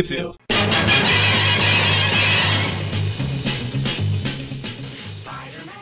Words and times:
View. 0.00 0.34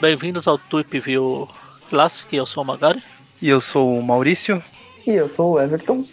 Bem-vindos 0.01 0.49
ao 0.49 0.59
Tweep 0.59 0.99
View 0.99 1.49
Classic, 1.89 2.35
eu 2.35 2.45
sou 2.45 2.65
o 2.65 2.67
Magari. 2.67 3.01
E 3.41 3.49
eu 3.49 3.61
sou 3.61 3.97
o 3.97 4.03
Maurício. 4.03 4.61
E 5.07 5.11
eu 5.13 5.33
sou 5.37 5.53
o 5.53 5.61
Everton. 5.61 6.05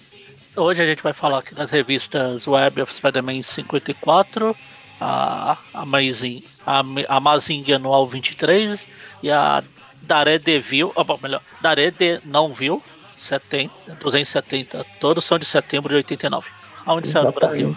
Hoje 0.55 0.83
a 0.83 0.85
gente 0.85 1.01
vai 1.01 1.13
falar 1.13 1.39
aqui 1.39 1.55
das 1.55 1.71
revistas 1.71 2.47
Web 2.47 2.81
of 2.83 2.93
Spider-Man 2.93 3.41
54, 3.41 4.55
a 5.01 5.57
Amazing, 5.73 6.43
a 6.65 6.83
Amazing 7.07 7.71
Anual 7.71 8.07
23 8.07 8.87
e 9.23 9.31
a 9.31 9.63
Daredevil, 10.03 10.91
ou 10.93 11.03
bom, 11.03 11.17
melhor, 11.21 11.41
Darede 11.61 12.21
não 12.23 12.53
viu, 12.53 12.83
70, 13.15 13.95
270, 13.95 14.85
todos 14.99 15.25
são 15.25 15.39
de 15.39 15.45
setembro 15.45 15.89
de 15.89 15.95
89. 15.95 16.56
Aonde 16.87 17.07
saiu 17.07 17.25
no 17.25 17.31
Brasil? 17.33 17.75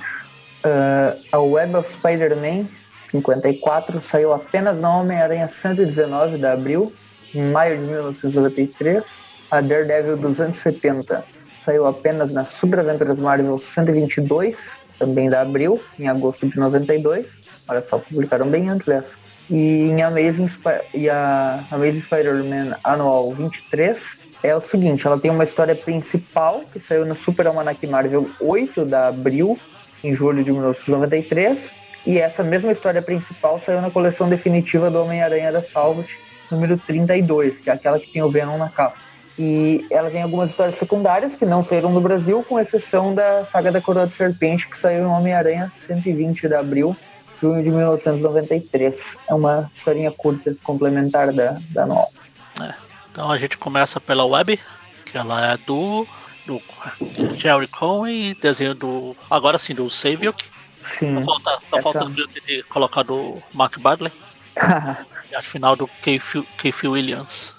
Uh, 0.65 1.21
a 1.33 1.39
Web 1.41 1.77
of 1.77 1.93
Spider-Man 1.95 2.69
54 3.11 4.01
saiu 4.03 4.33
apenas 4.33 4.79
na 4.79 4.99
Homem-Aranha 4.99 5.49
119 5.49 6.39
de 6.39 6.47
abril, 6.47 6.93
em 7.35 7.51
maio 7.51 7.77
de 7.77 7.85
1993. 7.87 9.05
A 9.51 9.61
Daredevil 9.61 10.17
270 10.17 11.25
saiu 11.65 11.87
apenas 11.89 12.33
na 12.33 12.45
Super 12.45 12.79
Aventuras 12.79 13.19
Marvel 13.19 13.59
122, 13.59 14.57
também 14.97 15.29
da 15.29 15.41
abril, 15.41 15.83
em 15.99 16.09
agosto 16.09 16.47
de 16.47 16.57
92. 16.57 17.27
Olha 17.69 17.83
só, 17.83 17.99
publicaram 17.99 18.49
bem 18.49 18.69
antes 18.69 18.87
dessa. 18.87 19.11
E 19.51 19.91
em 19.91 20.03
Amazing, 20.03 20.49
e 20.95 21.11
a 21.11 21.65
Amazing 21.73 22.03
Spider-Man 22.03 22.77
Anual 22.85 23.33
23 23.35 24.20
é 24.43 24.57
o 24.57 24.61
seguinte, 24.61 25.07
ela 25.07 25.19
tem 25.19 25.31
uma 25.31 25.45
história 25.45 25.75
principal 25.75 26.63
que 26.73 26.81
saiu 26.81 27.05
no 27.05 27.15
Super 27.15 27.47
Almanac 27.47 27.87
Marvel 27.87 28.31
8 28.41 28.85
da 28.85 29.09
abril, 29.09 29.59
em 30.03 30.15
julho 30.15 30.43
de 30.43 30.51
1993, 30.51 31.59
e 32.07 32.19
essa 32.19 32.43
mesma 32.43 32.73
história 32.73 33.03
principal 33.03 33.61
saiu 33.65 33.83
na 33.83 33.91
coleção 33.91 34.29
definitiva 34.29 34.91
do 34.91 35.03
Homem-Aranha 35.03 35.53
da 35.53 35.63
Salvat, 35.63 36.09
número 36.51 36.79
32, 36.79 37.59
que 37.59 37.69
é 37.69 37.75
aquela 37.75 37.99
que 38.01 38.11
tem 38.11 38.23
o 38.23 38.31
Venom 38.31 38.57
na 38.57 38.71
capa. 38.71 38.97
E 39.39 39.87
ela 39.91 40.11
tem 40.11 40.23
algumas 40.23 40.51
histórias 40.51 40.77
secundárias 40.77 41.35
que 41.35 41.45
não 41.45 41.63
saíram 41.63 41.93
no 41.93 42.01
Brasil, 42.01 42.45
com 42.49 42.59
exceção 42.59 43.15
da 43.15 43.47
saga 43.53 43.71
da 43.71 43.81
Coroa 43.81 44.07
de 44.07 44.15
Serpente, 44.15 44.69
que 44.69 44.79
saiu 44.79 45.05
em 45.05 45.07
Homem-Aranha 45.07 45.73
120 45.87 46.49
de 46.49 46.55
abril, 46.55 46.97
junho 47.41 47.63
de 47.63 47.71
1993. 47.71 49.17
É 49.29 49.35
uma 49.35 49.71
historinha 49.75 50.11
curta, 50.11 50.55
complementar 50.63 51.33
da, 51.33 51.59
da 51.71 51.87
nova. 51.87 52.09
É. 52.61 52.90
Então 53.21 53.31
a 53.31 53.37
gente 53.37 53.59
começa 53.59 54.01
pela 54.01 54.25
web, 54.25 54.59
que 55.05 55.19
ela 55.19 55.53
é 55.53 55.57
do, 55.59 56.07
do 56.47 56.59
Jerry 57.37 57.69
Cohen, 57.69 58.35
desenho 58.41 58.75
do. 58.75 59.15
Agora 59.31 59.59
sim, 59.59 59.75
do 59.75 59.91
Saviok. 59.91 60.49
Sim. 60.83 61.13
Só 61.13 61.25
falta, 61.27 61.51
só 61.69 61.77
essa... 61.77 61.83
falta 61.83 62.11
de 62.47 62.63
colocar 62.63 63.03
do 63.03 63.37
Mark 63.53 63.79
Bagley. 63.79 64.11
e 65.31 65.35
a 65.35 65.43
final 65.43 65.77
do 65.77 65.87
Keith 66.01 66.83
Williams. 66.83 67.55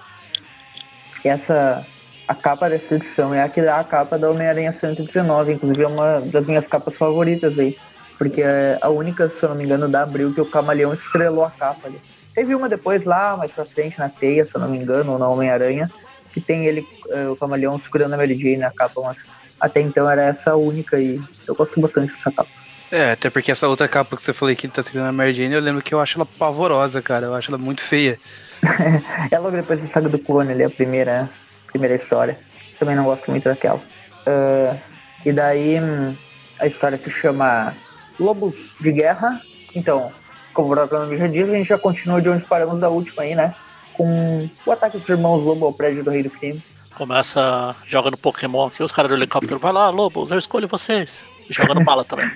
Essa. 1.23 1.85
A 2.27 2.33
capa 2.33 2.67
dessa 2.67 2.95
edição 2.95 3.31
é 3.31 3.43
a, 3.43 3.79
a 3.79 3.83
capa 3.83 4.17
da 4.17 4.31
Homem-Aranha 4.31 4.71
119, 4.71 5.53
inclusive 5.53 5.83
é 5.83 5.87
uma 5.87 6.21
das 6.21 6.47
minhas 6.47 6.65
capas 6.65 6.97
favoritas 6.97 7.59
aí. 7.59 7.77
Porque 8.17 8.41
é 8.41 8.79
a 8.81 8.89
única, 8.89 9.29
se 9.29 9.43
eu 9.43 9.49
não 9.49 9.55
me 9.55 9.65
engano, 9.65 9.87
da 9.87 10.01
Abril 10.01 10.33
que 10.33 10.41
o 10.41 10.45
Camaleão 10.49 10.91
estrelou 10.91 11.45
a 11.45 11.51
capa 11.51 11.87
ali. 11.87 12.01
Teve 12.33 12.55
uma 12.55 12.69
depois 12.69 13.05
lá, 13.05 13.35
mais 13.35 13.51
pra 13.51 13.65
frente, 13.65 13.99
na 13.99 14.09
Teia, 14.09 14.45
se 14.45 14.55
eu 14.55 14.61
não 14.61 14.69
me 14.69 14.77
engano, 14.77 15.13
ou 15.13 15.19
na 15.19 15.27
Homem-Aranha, 15.27 15.89
que 16.33 16.39
tem 16.39 16.65
ele, 16.65 16.87
eh, 17.09 17.27
o 17.27 17.35
Camaleão, 17.35 17.79
segurando 17.79 18.13
a 18.13 18.17
Mary 18.17 18.37
Jane 18.37 18.57
na 18.57 18.71
capa, 18.71 19.01
mas 19.01 19.17
até 19.59 19.81
então 19.81 20.09
era 20.09 20.23
essa 20.23 20.55
única 20.55 20.99
e 20.99 21.21
eu 21.47 21.53
gosto 21.53 21.79
bastante 21.79 22.11
dessa 22.11 22.31
capa. 22.31 22.49
É, 22.91 23.11
até 23.11 23.29
porque 23.29 23.51
essa 23.51 23.67
outra 23.69 23.87
capa 23.87 24.17
que 24.17 24.21
você 24.21 24.33
falou 24.33 24.53
que 24.53 24.65
ele 24.65 24.73
tá 24.73 24.83
segurando 24.83 25.09
a 25.09 25.13
Mary 25.13 25.33
Jane, 25.33 25.53
eu 25.53 25.61
lembro 25.61 25.81
que 25.81 25.93
eu 25.93 25.99
acho 25.99 26.17
ela 26.17 26.25
pavorosa, 26.25 27.01
cara. 27.01 27.27
Eu 27.27 27.33
acho 27.33 27.49
ela 27.49 27.57
muito 27.57 27.81
feia. 27.81 28.19
é 29.31 29.39
logo 29.39 29.55
depois 29.55 29.81
da 29.81 29.87
saga 29.87 30.09
do 30.09 30.19
clone 30.19 30.51
ali, 30.51 30.63
a 30.63 30.69
primeira, 30.69 31.29
primeira 31.67 31.95
história. 31.95 32.37
Também 32.77 32.95
não 32.95 33.05
gosto 33.05 33.31
muito 33.31 33.45
daquela. 33.45 33.79
Uh, 34.27 34.77
e 35.25 35.31
daí 35.31 35.79
hum, 35.79 36.15
a 36.59 36.67
história 36.67 36.97
se 36.97 37.09
chama 37.09 37.73
Lobos 38.19 38.75
de 38.81 38.91
Guerra. 38.91 39.41
Então, 39.73 40.11
como 40.53 40.67
o 40.67 40.71
próprio 40.71 40.99
nome 40.99 41.17
já 41.17 41.27
diz, 41.27 41.49
a 41.49 41.53
gente 41.53 41.67
já 41.67 41.77
continua 41.77 42.21
de 42.21 42.29
onde 42.29 42.45
paramos 42.45 42.79
da 42.79 42.89
última 42.89 43.23
aí, 43.23 43.35
né? 43.35 43.53
Com 43.93 44.49
o 44.65 44.71
ataque 44.71 44.97
dos 44.97 45.09
irmãos 45.09 45.43
Lobo 45.43 45.65
ao 45.65 45.73
prédio 45.73 46.03
do 46.03 46.11
Rei 46.11 46.23
do 46.23 46.29
Crime. 46.29 46.61
Começa 46.95 47.75
jogando 47.87 48.17
Pokémon 48.17 48.67
aqui, 48.67 48.83
os 48.83 48.91
caras 48.91 49.09
do 49.09 49.17
helicóptero, 49.17 49.59
vai 49.59 49.71
lá, 49.71 49.89
Lobos, 49.89 50.29
eu 50.31 50.37
escolho 50.37 50.67
vocês. 50.67 51.23
E 51.49 51.53
jogando 51.53 51.83
bala 51.83 52.03
também. 52.03 52.29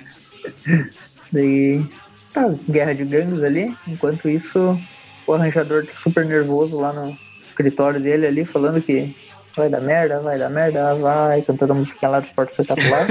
Daí, 1.32 1.84
tá, 2.32 2.52
guerra 2.68 2.94
de 2.94 3.04
gangues 3.04 3.42
ali. 3.42 3.76
Enquanto 3.86 4.28
isso, 4.28 4.78
o 5.26 5.32
arranjador 5.32 5.86
tá 5.86 5.92
super 5.94 6.24
nervoso 6.24 6.78
lá 6.80 6.92
no 6.92 7.16
escritório 7.46 8.00
dele 8.00 8.26
ali, 8.26 8.44
falando 8.44 8.80
que 8.80 9.14
vai 9.56 9.68
dar 9.68 9.80
merda, 9.80 10.20
vai 10.20 10.38
dar 10.38 10.50
merda, 10.50 10.94
vai, 10.94 11.42
cantando 11.42 11.72
a 11.72 11.76
musiquinha 11.76 12.10
lá 12.10 12.20
do 12.20 12.26
esporte 12.26 12.50
espetacular. 12.50 13.06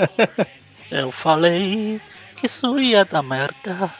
Eu 0.90 1.12
falei 1.12 2.00
que 2.36 2.46
isso 2.46 2.78
ia 2.78 3.04
dar 3.04 3.22
merda. 3.22 3.92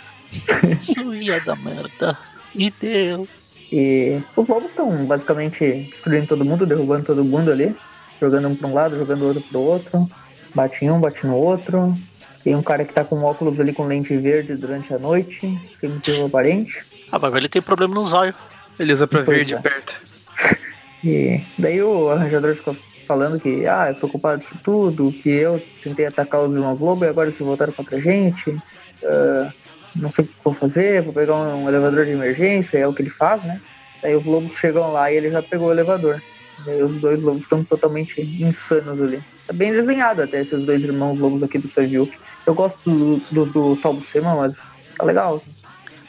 Isso 0.80 1.14
ia 1.14 1.40
dar 1.40 1.56
merda. 1.56 2.18
E 2.54 2.70
deu. 2.70 3.28
E 3.70 4.20
os 4.34 4.48
lobos 4.48 4.70
estão 4.70 5.04
basicamente 5.04 5.88
destruindo 5.90 6.26
todo 6.26 6.44
mundo, 6.44 6.66
derrubando 6.66 7.04
todo 7.04 7.24
mundo 7.24 7.52
ali. 7.52 7.74
Jogando 8.20 8.48
um 8.48 8.56
pra 8.56 8.68
um 8.68 8.74
lado, 8.74 8.98
jogando 8.98 9.22
o 9.22 9.26
outro 9.28 9.42
pro 9.42 9.60
outro. 9.60 10.10
Bate 10.54 10.84
em 10.84 10.90
um, 10.90 11.00
bate 11.00 11.26
no 11.26 11.36
outro. 11.36 11.96
Tem 12.42 12.54
um 12.54 12.62
cara 12.62 12.84
que 12.84 12.92
tá 12.92 13.04
com 13.04 13.22
óculos 13.22 13.60
ali 13.60 13.72
com 13.72 13.86
lente 13.86 14.16
verde 14.16 14.54
durante 14.54 14.92
a 14.92 14.98
noite, 14.98 15.60
sem 15.78 15.90
motivo 15.90 16.26
aparente. 16.26 16.78
Ah, 17.12 17.18
mas 17.18 17.34
ele 17.34 17.48
tem 17.48 17.60
problema 17.60 17.94
no 17.94 18.04
zóio. 18.04 18.34
Ele 18.78 18.92
usa 18.92 19.06
pra 19.06 19.22
ver 19.22 19.44
de 19.44 19.54
é. 19.54 19.58
perto. 19.58 20.00
E 21.04 21.40
daí 21.56 21.80
o 21.80 22.10
arranjador 22.10 22.56
ficou 22.56 22.76
falando 23.06 23.38
que, 23.38 23.64
ah, 23.68 23.86
eu 23.88 23.94
sou 23.94 24.08
culpado 24.08 24.40
disso 24.40 24.58
tudo, 24.64 25.12
que 25.22 25.28
eu 25.28 25.62
tentei 25.80 26.06
atacar 26.06 26.42
os 26.42 26.52
irmãos 26.52 26.80
Lobo 26.80 27.04
e 27.04 27.08
agora 27.08 27.28
eles 27.28 27.38
voltaram 27.38 27.72
contra 27.72 27.96
a 27.96 28.00
gente. 28.00 28.50
Uh, 28.50 29.52
não 29.94 30.10
sei 30.10 30.24
o 30.24 30.28
que 30.28 30.34
vou 30.44 30.54
fazer, 30.54 31.02
vou 31.02 31.12
pegar 31.12 31.34
um, 31.34 31.68
elevador 31.68 32.04
de 32.04 32.12
emergência, 32.12 32.78
é 32.78 32.86
o 32.86 32.92
que 32.92 33.02
ele 33.02 33.10
faz, 33.10 33.42
né? 33.44 33.60
Daí 34.02 34.14
os 34.14 34.24
lobos 34.24 34.56
chegam 34.56 34.92
lá 34.92 35.10
e 35.10 35.16
ele 35.16 35.30
já 35.30 35.42
pegou 35.42 35.68
o 35.68 35.72
elevador. 35.72 36.22
Daí 36.64 36.82
os 36.82 37.00
dois 37.00 37.20
lobos 37.20 37.42
estão 37.42 37.64
totalmente 37.64 38.20
insanos 38.20 39.00
ali. 39.00 39.22
Tá 39.46 39.52
bem 39.52 39.72
desenhado 39.72 40.22
até 40.22 40.40
esses 40.40 40.64
dois 40.64 40.82
irmãos 40.82 41.18
lobos 41.18 41.42
aqui 41.42 41.58
do 41.58 41.68
Seville. 41.68 42.12
Eu 42.46 42.54
gosto 42.54 42.78
do, 42.90 43.16
do, 43.30 43.46
do 43.46 43.76
Salvo 43.80 44.02
Sema, 44.02 44.34
mas 44.34 44.56
tá 44.96 45.04
legal. 45.04 45.42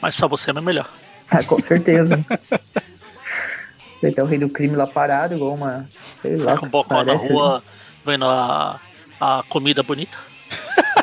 Mas 0.00 0.14
Salvo 0.14 0.36
Sema 0.36 0.60
é 0.60 0.62
melhor. 0.62 0.90
Ah, 1.30 1.42
com 1.44 1.60
certeza. 1.60 2.24
Vai 4.02 4.10
ter 4.10 4.22
o 4.22 4.26
rei 4.26 4.38
do 4.38 4.48
crime 4.48 4.76
lá 4.76 4.86
parado, 4.86 5.34
igual 5.34 5.54
uma. 5.54 5.88
Sei 5.98 6.36
lá. 6.36 6.54
Fica 6.54 6.66
um 6.66 6.70
bocó 6.70 7.04
na 7.04 7.14
rua 7.14 7.58
né? 7.58 7.62
vendo 8.04 8.24
a, 8.24 8.80
a 9.20 9.42
comida 9.48 9.82
bonita. 9.82 10.18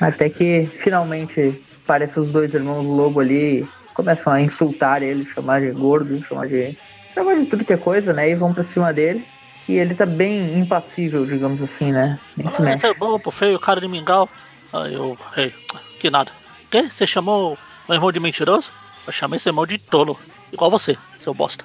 Até 0.00 0.28
que 0.28 0.68
finalmente 0.78 1.62
parece 1.86 2.18
os 2.18 2.30
dois 2.30 2.52
irmãos 2.54 2.84
lobo 2.84 3.20
ali 3.20 3.68
começam 3.94 4.32
a 4.32 4.40
insultar 4.40 5.02
ele, 5.02 5.26
chamar 5.26 5.60
de 5.60 5.70
gordo, 5.72 6.24
chamar 6.24 6.48
de. 6.48 6.76
chamar 7.14 7.36
de 7.36 7.46
tudo 7.46 7.64
que 7.64 7.72
é 7.72 7.76
coisa, 7.76 8.12
né? 8.12 8.30
E 8.30 8.34
vão 8.34 8.54
pra 8.54 8.64
cima 8.64 8.92
dele. 8.92 9.24
E 9.68 9.74
ele 9.76 9.94
tá 9.94 10.06
bem 10.06 10.58
impassível, 10.58 11.24
digamos 11.26 11.62
assim, 11.62 11.92
né? 11.92 12.18
Nem 12.36 12.48
ah, 12.48 12.88
é 12.88 12.94
bom, 12.94 13.18
pô, 13.18 13.30
feio, 13.30 13.58
cara 13.58 13.80
de 13.80 13.86
mingau. 13.86 14.28
Aí 14.72 14.94
eu, 14.94 15.16
hey, 15.36 15.52
que 15.98 16.10
nada. 16.10 16.32
Que? 16.70 16.82
Você 16.82 17.06
chamou 17.06 17.58
meu 17.88 17.96
irmão 17.96 18.10
de 18.10 18.18
mentiroso? 18.18 18.72
Eu 19.06 19.12
chamei 19.12 19.38
seu 19.38 19.50
irmão 19.50 19.66
de 19.66 19.78
tolo. 19.78 20.18
Igual 20.52 20.70
você, 20.70 20.96
seu 21.18 21.34
bosta. 21.34 21.64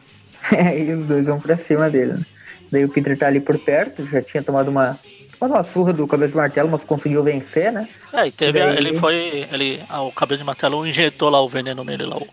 E 0.78 0.94
os 0.94 1.06
dois 1.06 1.25
vão 1.25 1.40
pra 1.40 1.57
cima 1.57 1.90
dele, 1.90 2.13
né? 2.13 2.25
Daí 2.72 2.85
o 2.85 2.90
Peter 2.90 3.17
tá 3.17 3.28
ali 3.28 3.40
por 3.40 3.57
perto, 3.57 4.06
já 4.07 4.22
tinha 4.22 4.44
tomado 4.44 4.69
uma, 4.69 5.00
tomado 5.38 5.57
uma 5.57 5.63
surra 5.63 5.94
do 5.94 6.08
cabeça 6.08 6.32
de 6.32 6.37
martelo, 6.37 6.70
mas 6.70 6.84
conseguiu 6.84 7.23
vencer, 7.23 7.72
né? 7.72 7.87
É, 8.14 8.28
e 8.28 8.32
teve. 8.32 8.59
Daí... 8.59 8.78
Ele 8.78 8.93
foi. 8.99 9.47
Ele, 9.52 9.82
ah, 9.90 10.02
o 10.02 10.11
cabeça 10.11 10.40
de 10.40 10.46
martelo 10.46 10.85
injetou 10.85 11.29
lá 11.29 11.41
o 11.41 11.49
veneno 11.49 11.84
nele 11.84 12.05
lá. 12.05 12.17
O, 12.17 12.28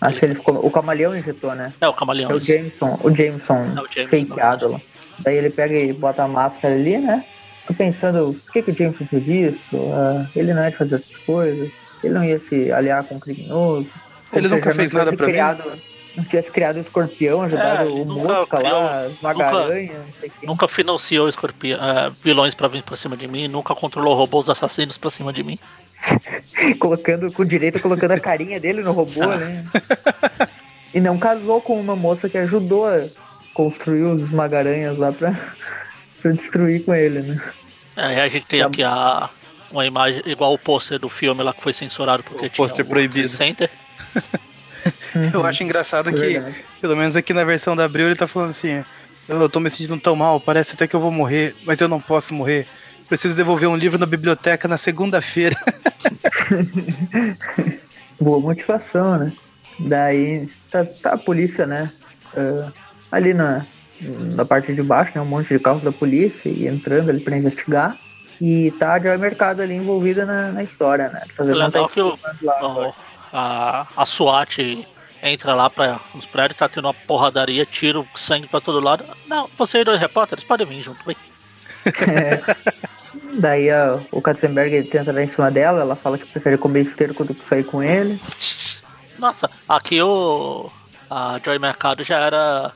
Acho 0.00 0.18
que 0.18 0.24
ele 0.26 0.34
ficou. 0.34 0.64
O 0.64 0.70
camaleão 0.70 1.16
injetou, 1.16 1.54
né? 1.54 1.72
É, 1.80 1.88
o 1.88 1.92
camaleão. 1.92 2.30
É 2.30 2.34
o 2.34 2.40
Jameson, 2.40 2.98
o 3.02 3.14
Jameson, 3.14 3.72
é, 3.76 3.80
o 3.80 3.88
Jameson 3.90 4.26
fakeado 4.28 4.68
lá. 4.72 4.80
Daí 5.18 5.36
ele 5.36 5.50
pega 5.50 5.74
e 5.74 5.92
bota 5.92 6.22
a 6.22 6.28
máscara 6.28 6.74
ali, 6.74 6.98
né? 6.98 7.24
Tô 7.66 7.74
pensando, 7.74 8.34
por 8.44 8.52
que, 8.52 8.62
que 8.62 8.70
o 8.70 8.76
Jameson 8.76 9.06
fez 9.06 9.28
isso? 9.28 9.76
Uh, 9.76 10.26
ele 10.34 10.52
não 10.52 10.64
ia 10.64 10.72
fazer 10.72 10.96
essas 10.96 11.16
coisas. 11.18 11.70
Ele 12.02 12.14
não 12.14 12.24
ia 12.24 12.40
se 12.40 12.72
aliar 12.72 13.04
com 13.04 13.16
um 13.16 13.20
criminoso. 13.20 13.86
Ele 14.32 14.48
nunca 14.48 14.74
fez 14.74 14.90
nada 14.92 15.12
pra 15.12 15.26
criado, 15.26 15.70
mim 15.70 15.91
não 16.16 16.24
tivesse 16.24 16.50
criado 16.50 16.76
o 16.76 16.80
escorpião, 16.80 17.42
ajudado 17.42 17.82
é, 17.88 17.92
o 17.92 18.04
Mosca 18.04 18.60
lá, 18.60 19.10
Magaranha, 19.22 19.92
nunca, 20.22 20.34
nunca 20.46 20.68
financiou 20.68 21.28
escorpião, 21.28 21.78
é, 21.82 22.10
vilões 22.22 22.54
pra 22.54 22.68
vir 22.68 22.82
pra 22.82 22.96
cima 22.96 23.16
de 23.16 23.26
mim, 23.26 23.48
nunca 23.48 23.74
controlou 23.74 24.14
robôs 24.14 24.48
assassinos 24.48 24.98
pra 24.98 25.10
cima 25.10 25.32
de 25.32 25.42
mim. 25.42 25.58
colocando 26.78 27.32
com 27.32 27.44
direito, 27.44 27.80
colocando 27.80 28.12
a 28.12 28.18
carinha 28.20 28.58
dele 28.58 28.82
no 28.82 28.92
robô, 28.92 29.26
né? 29.26 29.64
E 30.94 31.00
não 31.00 31.16
casou 31.16 31.58
com 31.58 31.80
uma 31.80 31.96
moça 31.96 32.28
que 32.28 32.36
ajudou 32.36 32.86
a 32.86 33.06
construir 33.54 34.02
os 34.02 34.30
Magaranhas 34.30 34.98
lá 34.98 35.10
pra, 35.10 35.32
pra 36.20 36.32
destruir 36.32 36.84
com 36.84 36.94
ele, 36.94 37.20
né? 37.22 37.42
É, 37.96 38.20
a 38.20 38.28
gente 38.28 38.44
tem 38.44 38.60
Tá. 38.60 38.66
aqui 38.66 38.82
a, 38.82 39.30
uma 39.70 39.86
imagem 39.86 40.22
igual 40.26 40.52
o 40.52 40.58
pôster 40.58 40.98
do 40.98 41.08
filme 41.08 41.42
lá 41.42 41.54
que 41.54 41.62
foi 41.62 41.72
censurado 41.72 42.22
porque 42.22 42.44
O 42.44 42.50
tinha 42.50 42.56
pôster 42.56 42.84
o 42.84 42.88
proibido. 42.88 43.34
Trade 43.34 43.70
Center. 45.12 45.30
Eu 45.34 45.44
acho 45.46 45.62
engraçado 45.62 46.10
É 46.10 46.12
que, 46.12 46.20
verdade. 46.20 46.56
pelo 46.80 46.96
menos 46.96 47.14
aqui 47.16 47.32
na 47.32 47.44
versão 47.44 47.76
da 47.76 47.84
Abril, 47.84 48.06
ele 48.06 48.16
tá 48.16 48.26
falando 48.26 48.50
assim: 48.50 48.84
eu 49.28 49.48
tô 49.48 49.60
me 49.60 49.70
sentindo 49.70 49.98
tão 50.00 50.16
mal, 50.16 50.40
parece 50.40 50.74
até 50.74 50.86
que 50.86 50.96
eu 50.96 51.00
vou 51.00 51.12
morrer, 51.12 51.54
mas 51.64 51.80
eu 51.80 51.88
não 51.88 52.00
posso 52.00 52.34
morrer. 52.34 52.66
Preciso 53.08 53.34
devolver 53.34 53.68
um 53.68 53.76
livro 53.76 53.98
na 53.98 54.06
biblioteca 54.06 54.66
na 54.66 54.78
segunda-feira. 54.78 55.54
Boa 58.20 58.40
motivação, 58.40 59.18
né? 59.18 59.32
Daí 59.78 60.48
tá, 60.70 60.84
tá 60.84 61.12
a 61.14 61.18
polícia, 61.18 61.66
né? 61.66 61.90
ah, 62.36 62.70
ali 63.10 63.34
na, 63.34 63.66
na 64.00 64.44
parte 64.44 64.72
de 64.72 64.82
baixo, 64.82 65.12
né? 65.14 65.20
Um 65.20 65.24
monte 65.26 65.48
de 65.48 65.58
carros 65.58 65.82
da 65.82 65.92
polícia 65.92 66.48
e 66.48 66.66
entrando 66.66 67.10
ali 67.10 67.20
pra 67.20 67.36
investigar. 67.36 67.96
E 68.40 68.70
tá 68.72 68.94
a 68.94 69.00
Joy 69.00 69.16
Mercado 69.18 69.60
ali 69.62 69.74
envolvida 69.74 70.24
na, 70.24 70.50
na 70.52 70.62
história, 70.62 71.08
né? 71.10 71.22
Fazendo 71.36 71.58
Legal 71.58 71.88
que 71.88 72.00
o- 72.00 72.18
lá, 72.42 72.92
a, 73.32 73.86
a 73.96 74.04
SWAT 74.04 74.86
entra 75.22 75.54
lá 75.54 75.70
para 75.70 76.00
os 76.14 76.26
prédios, 76.26 76.58
tá 76.58 76.68
tendo 76.68 76.86
uma 76.86 76.94
porradaria, 76.94 77.64
tiro, 77.64 78.06
sangue 78.14 78.48
pra 78.48 78.60
todo 78.60 78.80
lado. 78.80 79.04
Não, 79.26 79.48
vocês 79.56 79.84
dois 79.84 80.00
repórteres 80.00 80.44
podem 80.44 80.66
vir 80.66 80.82
junto, 80.82 81.02
vem. 81.06 81.16
Daí 83.34 83.70
a- 83.70 84.00
o 84.10 84.20
Katzenberg 84.20 84.74
ele 84.74 84.88
tenta 84.88 85.12
dar 85.12 85.22
em 85.22 85.28
cima 85.28 85.50
dela, 85.50 85.80
ela 85.80 85.96
fala 85.96 86.18
que 86.18 86.26
prefere 86.26 86.58
comer 86.58 86.82
esteiro 86.82 87.14
do 87.14 87.34
que 87.34 87.44
sair 87.44 87.64
com 87.64 87.82
ele. 87.82 88.18
Nossa, 89.18 89.48
aqui 89.68 90.00
o. 90.02 90.70
A 91.10 91.38
Joy 91.44 91.58
Mercado 91.58 92.02
já 92.02 92.18
era 92.18 92.72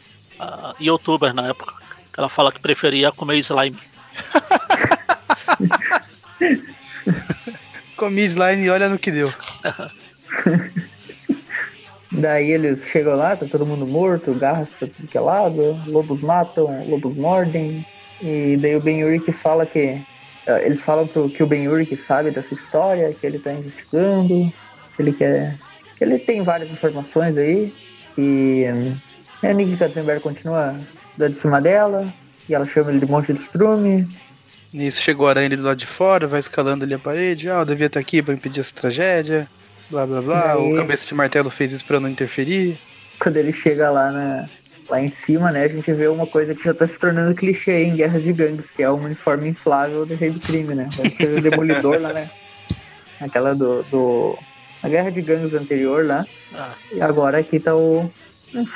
youtuber 0.78 1.32
na 1.34 1.48
época. 1.48 1.74
Ela 2.16 2.28
fala 2.28 2.52
que 2.52 2.60
preferia 2.60 3.10
comer 3.12 3.38
slime. 3.38 3.78
Comi 7.96 8.22
slime 8.26 8.64
e 8.64 8.70
olha 8.70 8.88
no 8.88 8.98
que 8.98 9.10
deu. 9.10 9.32
Daí 12.12 12.52
eles 12.52 12.84
chegam 12.86 13.16
lá, 13.16 13.36
tá 13.36 13.46
todo 13.46 13.66
mundo 13.66 13.86
morto, 13.86 14.32
garras 14.34 14.68
pra 14.78 14.86
tudo 14.88 15.08
que 15.08 15.18
é 15.18 15.20
lado, 15.20 15.76
lobos 15.86 16.20
matam, 16.20 16.88
lobos 16.88 17.16
mordem. 17.16 17.84
E 18.22 18.56
daí 18.60 18.76
o 18.76 18.80
Ben 18.80 19.02
Urich 19.04 19.30
fala 19.32 19.66
que. 19.66 20.00
eh, 20.46 20.62
Eles 20.64 20.80
falam 20.80 21.06
pro, 21.06 21.28
que 21.28 21.42
o 21.42 21.46
Ben 21.46 21.68
Urich 21.68 21.96
sabe 21.96 22.30
dessa 22.30 22.54
história, 22.54 23.12
que 23.12 23.26
ele 23.26 23.38
tá 23.38 23.52
investigando, 23.52 24.52
que 24.94 25.02
ele 25.02 25.12
quer. 25.12 25.56
que 25.98 26.04
ele 26.04 26.18
tem 26.18 26.42
várias 26.42 26.70
informações 26.70 27.36
aí. 27.36 27.74
E 28.16 28.64
a 29.42 29.52
Nick 29.52 29.76
Katzenberg 29.76 30.22
continua 30.22 30.78
dando 31.16 31.34
de 31.34 31.40
cima 31.40 31.60
dela, 31.60 32.12
e 32.48 32.54
ela 32.54 32.66
chama 32.66 32.90
ele 32.90 33.00
de 33.00 33.06
monte 33.06 33.32
de 33.32 33.40
estrume. 33.40 34.08
Nisso 34.72 35.00
chegou 35.00 35.26
a 35.26 35.30
aranha 35.30 35.50
do 35.50 35.62
lado 35.62 35.76
de 35.76 35.86
fora, 35.86 36.26
vai 36.26 36.38
escalando 36.40 36.84
ali 36.84 36.94
a 36.94 36.98
parede. 36.98 37.50
Ah, 37.50 37.60
eu 37.60 37.64
devia 37.64 37.86
estar 37.86 38.00
aqui 38.00 38.22
pra 38.22 38.34
impedir 38.34 38.60
essa 38.60 38.74
tragédia. 38.74 39.48
Blá 39.90 40.06
blá 40.06 40.20
blá. 40.22 40.54
Daí- 40.54 40.72
O 40.72 40.76
cabeça 40.76 41.06
de 41.06 41.14
martelo 41.14 41.50
fez 41.50 41.72
isso 41.72 41.84
pra 41.84 42.00
não 42.00 42.08
interferir. 42.08 42.78
Quando 43.20 43.36
ele 43.36 43.52
chega 43.52 43.90
lá 43.90 44.10
na. 44.10 44.48
Lá 44.88 45.00
em 45.00 45.08
cima, 45.08 45.50
né, 45.50 45.64
a 45.64 45.68
gente 45.68 45.92
vê 45.92 46.06
uma 46.06 46.28
coisa 46.28 46.54
que 46.54 46.62
já 46.62 46.72
tá 46.72 46.86
se 46.86 46.96
tornando 46.96 47.34
clichê 47.34 47.82
em 47.82 47.96
Guerras 47.96 48.22
de 48.22 48.32
Gangues, 48.32 48.70
que 48.70 48.84
é 48.84 48.88
o 48.88 48.94
uniforme 48.94 49.48
inflável 49.48 50.06
do 50.06 50.14
Rei 50.14 50.30
do 50.30 50.38
Crime, 50.38 50.76
né? 50.76 50.88
Deve 50.96 51.10
ser 51.10 51.38
o 51.38 51.42
Demolidor 51.42 52.00
lá, 52.00 52.12
né? 52.12 52.30
Aquela 53.20 53.52
do, 53.52 53.82
do. 53.84 54.38
A 54.84 54.88
Guerra 54.88 55.10
de 55.10 55.22
Gangues 55.22 55.54
anterior 55.54 56.06
lá. 56.06 56.24
Ah, 56.54 56.74
E 56.92 57.00
agora 57.00 57.38
aqui 57.38 57.58
tá 57.58 57.74
o. 57.74 58.08
um 58.54 58.66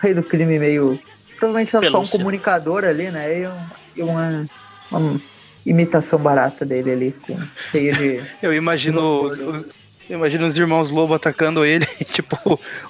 Rei 0.00 0.14
do 0.14 0.22
Crime 0.22 0.58
meio. 0.58 0.98
Provavelmente 1.38 1.72
tá 1.72 1.82
só 1.90 2.00
um 2.00 2.06
comunicador 2.06 2.84
ali, 2.84 3.10
né? 3.10 3.40
E, 3.40 3.46
um- 3.46 3.66
e 3.96 4.02
uma, 4.02 4.46
uma 4.90 5.20
imitação 5.66 6.18
barata 6.18 6.64
dele 6.64 6.90
ali, 6.90 7.14
com, 7.26 7.38
cheia 7.70 7.92
de. 7.94 8.22
Eu 8.42 8.54
imagino 8.54 9.24
os, 9.24 9.38
os- 9.38 9.68
eu 10.10 10.16
imagino 10.18 10.44
os 10.44 10.56
irmãos 10.56 10.90
Lobo 10.90 11.14
atacando 11.14 11.64
ele. 11.64 11.86
tipo, 12.10 12.36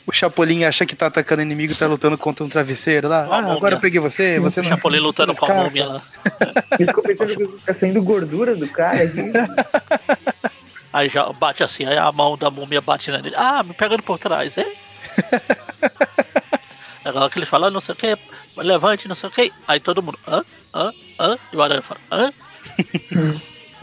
o 0.07 0.13
Chapolin 0.13 0.65
acha 0.65 0.87
que 0.87 0.97
tá 0.97 1.07
atacando 1.07 1.43
inimigo 1.43 1.73
e 1.73 1.77
tá 1.77 1.87
lutando 1.87 2.17
contra 2.17 2.43
um 2.45 2.49
travesseiro 2.49 3.09
lá. 3.09 3.29
Ah, 3.31 3.53
agora 3.53 3.75
eu 3.75 3.81
peguei 3.81 4.01
você, 4.01 4.41
você 4.41 4.61
o 4.61 4.63
não. 4.63 4.71
Chapolin 4.71 5.01
lutando 5.01 5.35
com 5.37 5.45
a 5.45 5.55
múmia 5.55 5.87
lá. 5.87 6.03
Eu 6.81 6.87
fico 6.87 7.03
pensando 7.03 7.37
que 7.59 7.65
tá 7.67 7.75
saindo 7.75 8.03
gordura 8.03 8.57
do 8.57 8.67
cara 8.69 9.03
aqui. 9.03 9.21
Aí 10.93 11.09
já 11.09 11.31
bate 11.33 11.63
assim, 11.63 11.85
aí 11.85 11.97
a 11.97 12.11
mão 12.11 12.37
da 12.37 12.51
múmia 12.51 12.81
bate 12.81 13.13
nele. 13.13 13.33
Ah, 13.37 13.63
me 13.63 13.73
pegando 13.75 14.03
por 14.03 14.19
trás, 14.19 14.59
hein? 14.59 14.73
Agora 17.05 17.31
que 17.31 17.39
ele 17.39 17.47
fala, 17.47 17.69
"Ah, 17.69 17.71
não 17.71 17.81
sei 17.81 17.93
o 17.93 17.97
que, 17.97 18.19
levante, 18.57 19.07
não 19.07 19.15
sei 19.15 19.29
o 19.29 19.33
que. 19.33 19.53
Aí 19.69 19.79
todo 19.79 20.03
mundo, 20.03 20.19
hã? 20.27 20.43
Hã? 20.75 20.93
Hã? 21.19 21.39
E 21.53 21.57
o 21.57 21.63
Aranha 21.63 21.81
fala, 21.83 22.01
hã? 22.11 22.33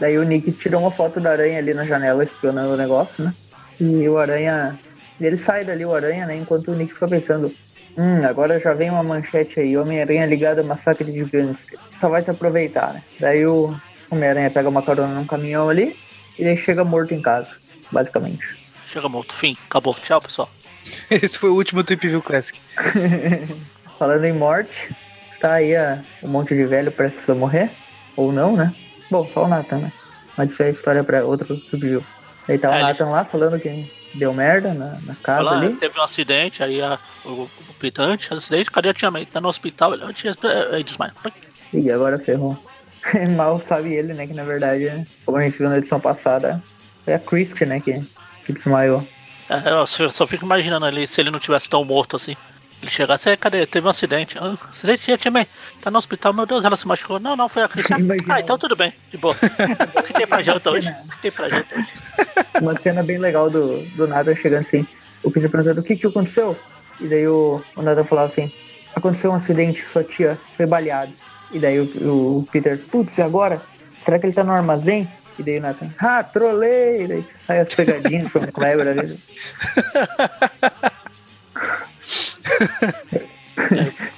Daí 0.00 0.16
o 0.18 0.22
Nick 0.22 0.52
tirou 0.52 0.82
uma 0.82 0.90
foto 0.90 1.20
da 1.20 1.32
aranha 1.32 1.58
ali 1.58 1.74
na 1.74 1.84
janela 1.84 2.24
espionando 2.24 2.74
o 2.74 2.76
negócio, 2.76 3.24
né? 3.24 3.34
E 3.80 4.08
o 4.08 4.18
aranha. 4.18 4.78
Ele 5.20 5.36
sai 5.36 5.64
dali, 5.64 5.84
o 5.84 5.94
aranha, 5.94 6.26
né? 6.26 6.36
Enquanto 6.36 6.70
o 6.70 6.74
Nick 6.74 6.94
fica 6.94 7.08
pensando: 7.08 7.52
Hum, 7.96 8.24
agora 8.24 8.60
já 8.60 8.72
vem 8.74 8.90
uma 8.90 9.02
manchete 9.02 9.58
aí, 9.58 9.76
Homem-Aranha 9.76 10.24
ligado 10.26 10.60
a 10.60 10.62
massacre 10.62 11.10
de 11.10 11.24
gangster. 11.24 11.78
Só 12.00 12.08
vai 12.08 12.22
se 12.22 12.30
aproveitar, 12.30 12.94
né? 12.94 13.02
Daí 13.18 13.44
o 13.44 13.76
Homem-Aranha 14.08 14.50
pega 14.50 14.68
uma 14.68 14.82
carona 14.82 15.14
num 15.14 15.26
caminhão 15.26 15.68
ali 15.68 15.96
e 16.38 16.44
daí 16.44 16.56
chega 16.56 16.84
morto 16.84 17.12
em 17.12 17.20
casa, 17.20 17.48
basicamente. 17.90 18.56
Chega 18.86 19.08
morto, 19.08 19.34
fim, 19.34 19.56
acabou. 19.66 19.94
Tchau, 19.94 20.20
pessoal. 20.20 20.48
Esse 21.10 21.36
foi 21.36 21.50
o 21.50 21.54
último 21.54 21.82
Trip 21.82 22.06
View 22.06 22.22
Classic. 22.22 22.60
Falando 23.98 24.24
em 24.24 24.32
morte, 24.32 24.94
está 25.32 25.54
aí 25.54 25.74
a, 25.74 26.00
um 26.22 26.28
monte 26.28 26.54
de 26.54 26.64
velho 26.64 26.92
prestes 26.92 27.28
a 27.28 27.34
morrer. 27.34 27.68
Ou 28.16 28.30
não, 28.30 28.56
né? 28.56 28.72
Bom, 29.10 29.28
só 29.32 29.44
o 29.44 29.48
Nathan, 29.48 29.78
né? 29.78 29.92
Mas 30.36 30.50
isso 30.50 30.62
é 30.62 30.70
história 30.70 31.02
pra 31.02 31.24
outro 31.24 31.60
review. 31.72 32.04
Aí 32.48 32.58
tá 32.58 32.70
o 32.70 32.72
É, 32.72 32.76
ele- 32.76 32.82
Nathan 32.84 33.06
lá 33.10 33.24
falando 33.24 33.58
que 33.60 33.90
deu 34.14 34.32
merda 34.32 34.72
na, 34.74 34.98
na 35.02 35.14
casa 35.16 35.40
Ela 35.40 35.56
ali. 35.58 35.74
teve 35.76 35.98
um 35.98 36.02
acidente, 36.02 36.62
aí 36.62 36.80
a, 36.80 36.98
o, 37.24 37.28
o 37.42 37.50
do 38.30 38.36
acidente, 38.38 38.70
cadê 38.70 38.88
a 38.88 38.94
tia 38.94 39.10
May? 39.10 39.26
Tá 39.26 39.40
no 39.40 39.48
hospital, 39.48 39.94
ele 39.94 40.04
antes, 40.04 40.24
aí 40.72 40.82
desmaia. 40.82 41.12
E 41.72 41.90
agora 41.90 42.18
ferrou. 42.18 42.56
Mal 43.36 43.62
sabe 43.62 43.94
ele, 43.94 44.12
né? 44.14 44.26
Que 44.26 44.34
na 44.34 44.44
verdade, 44.44 45.06
como 45.24 45.38
a 45.38 45.42
gente 45.42 45.58
viu 45.58 45.68
na 45.68 45.78
edição 45.78 46.00
passada, 46.00 46.62
foi 47.04 47.14
a 47.14 47.18
Christie, 47.18 47.66
né? 47.66 47.80
Que, 47.80 48.02
que 48.46 48.52
desmaiou. 48.52 49.06
É, 49.48 49.70
eu 49.70 49.86
só 50.10 50.26
fico 50.26 50.44
imaginando 50.44 50.84
ali 50.84 51.06
se 51.06 51.20
ele 51.20 51.30
não 51.30 51.38
tivesse 51.38 51.68
tão 51.70 51.84
morto 51.84 52.16
assim. 52.16 52.36
Ele 52.80 52.90
chegasse, 52.90 53.28
"É, 53.28 53.36
cadê? 53.36 53.66
Teve 53.66 53.86
um 53.86 53.90
acidente. 53.90 54.38
Ah, 54.38 54.54
acidente, 54.70 55.02
tia, 55.02 55.18
tia 55.18 55.30
May. 55.30 55.46
Tá 55.80 55.90
no 55.90 55.98
hospital, 55.98 56.32
meu 56.32 56.46
Deus, 56.46 56.64
ela 56.64 56.76
se 56.76 56.86
machucou. 56.86 57.18
Não, 57.18 57.34
não, 57.34 57.48
foi 57.48 57.62
a 57.64 57.68
Cristian. 57.68 57.96
Ah, 58.28 58.40
então 58.40 58.56
tudo 58.56 58.76
bem, 58.76 58.92
de 59.10 59.16
boa. 59.16 59.34
O 59.96 60.02
que 60.02 60.12
tem 60.12 60.26
pra 60.26 60.42
janta 60.42 60.70
hoje? 60.70 60.88
O 60.88 61.08
que 61.10 61.22
tem 61.22 61.30
pra 61.32 61.48
janta 61.48 61.74
hoje? 61.74 61.88
Uma 62.60 62.76
cena 62.80 63.02
bem 63.02 63.18
legal 63.18 63.50
do, 63.50 63.82
do 63.96 64.06
Nathan 64.06 64.34
chegando 64.36 64.60
assim. 64.60 64.86
O 65.22 65.30
Peter 65.30 65.50
perguntando 65.50 65.80
o 65.80 65.84
que 65.84 65.96
que 65.96 66.06
aconteceu? 66.06 66.56
E 67.00 67.06
daí 67.08 67.26
o, 67.26 67.60
o 67.74 67.82
Nathan 67.82 68.04
falava 68.04 68.28
assim: 68.28 68.52
aconteceu 68.94 69.32
um 69.32 69.34
acidente, 69.34 69.84
sua 69.88 70.04
tia 70.04 70.38
foi 70.56 70.66
baleada. 70.66 71.12
E 71.50 71.58
daí 71.58 71.80
o, 71.80 71.84
o 72.38 72.48
Peter, 72.52 72.78
putz, 72.90 73.18
e 73.18 73.22
agora? 73.22 73.60
Será 74.04 74.18
que 74.18 74.26
ele 74.26 74.32
tá 74.34 74.44
no 74.44 74.52
armazém? 74.52 75.08
E 75.38 75.42
daí 75.42 75.58
o 75.58 75.62
Nathan, 75.62 75.90
ah, 75.98 76.22
trolei! 76.22 77.02
E 77.04 77.08
daí 77.08 77.24
sai 77.46 77.60
as 77.60 77.74
pegadinhas 77.74 78.30
from 78.30 78.46
Kleber 78.52 78.88
ali. 78.88 79.18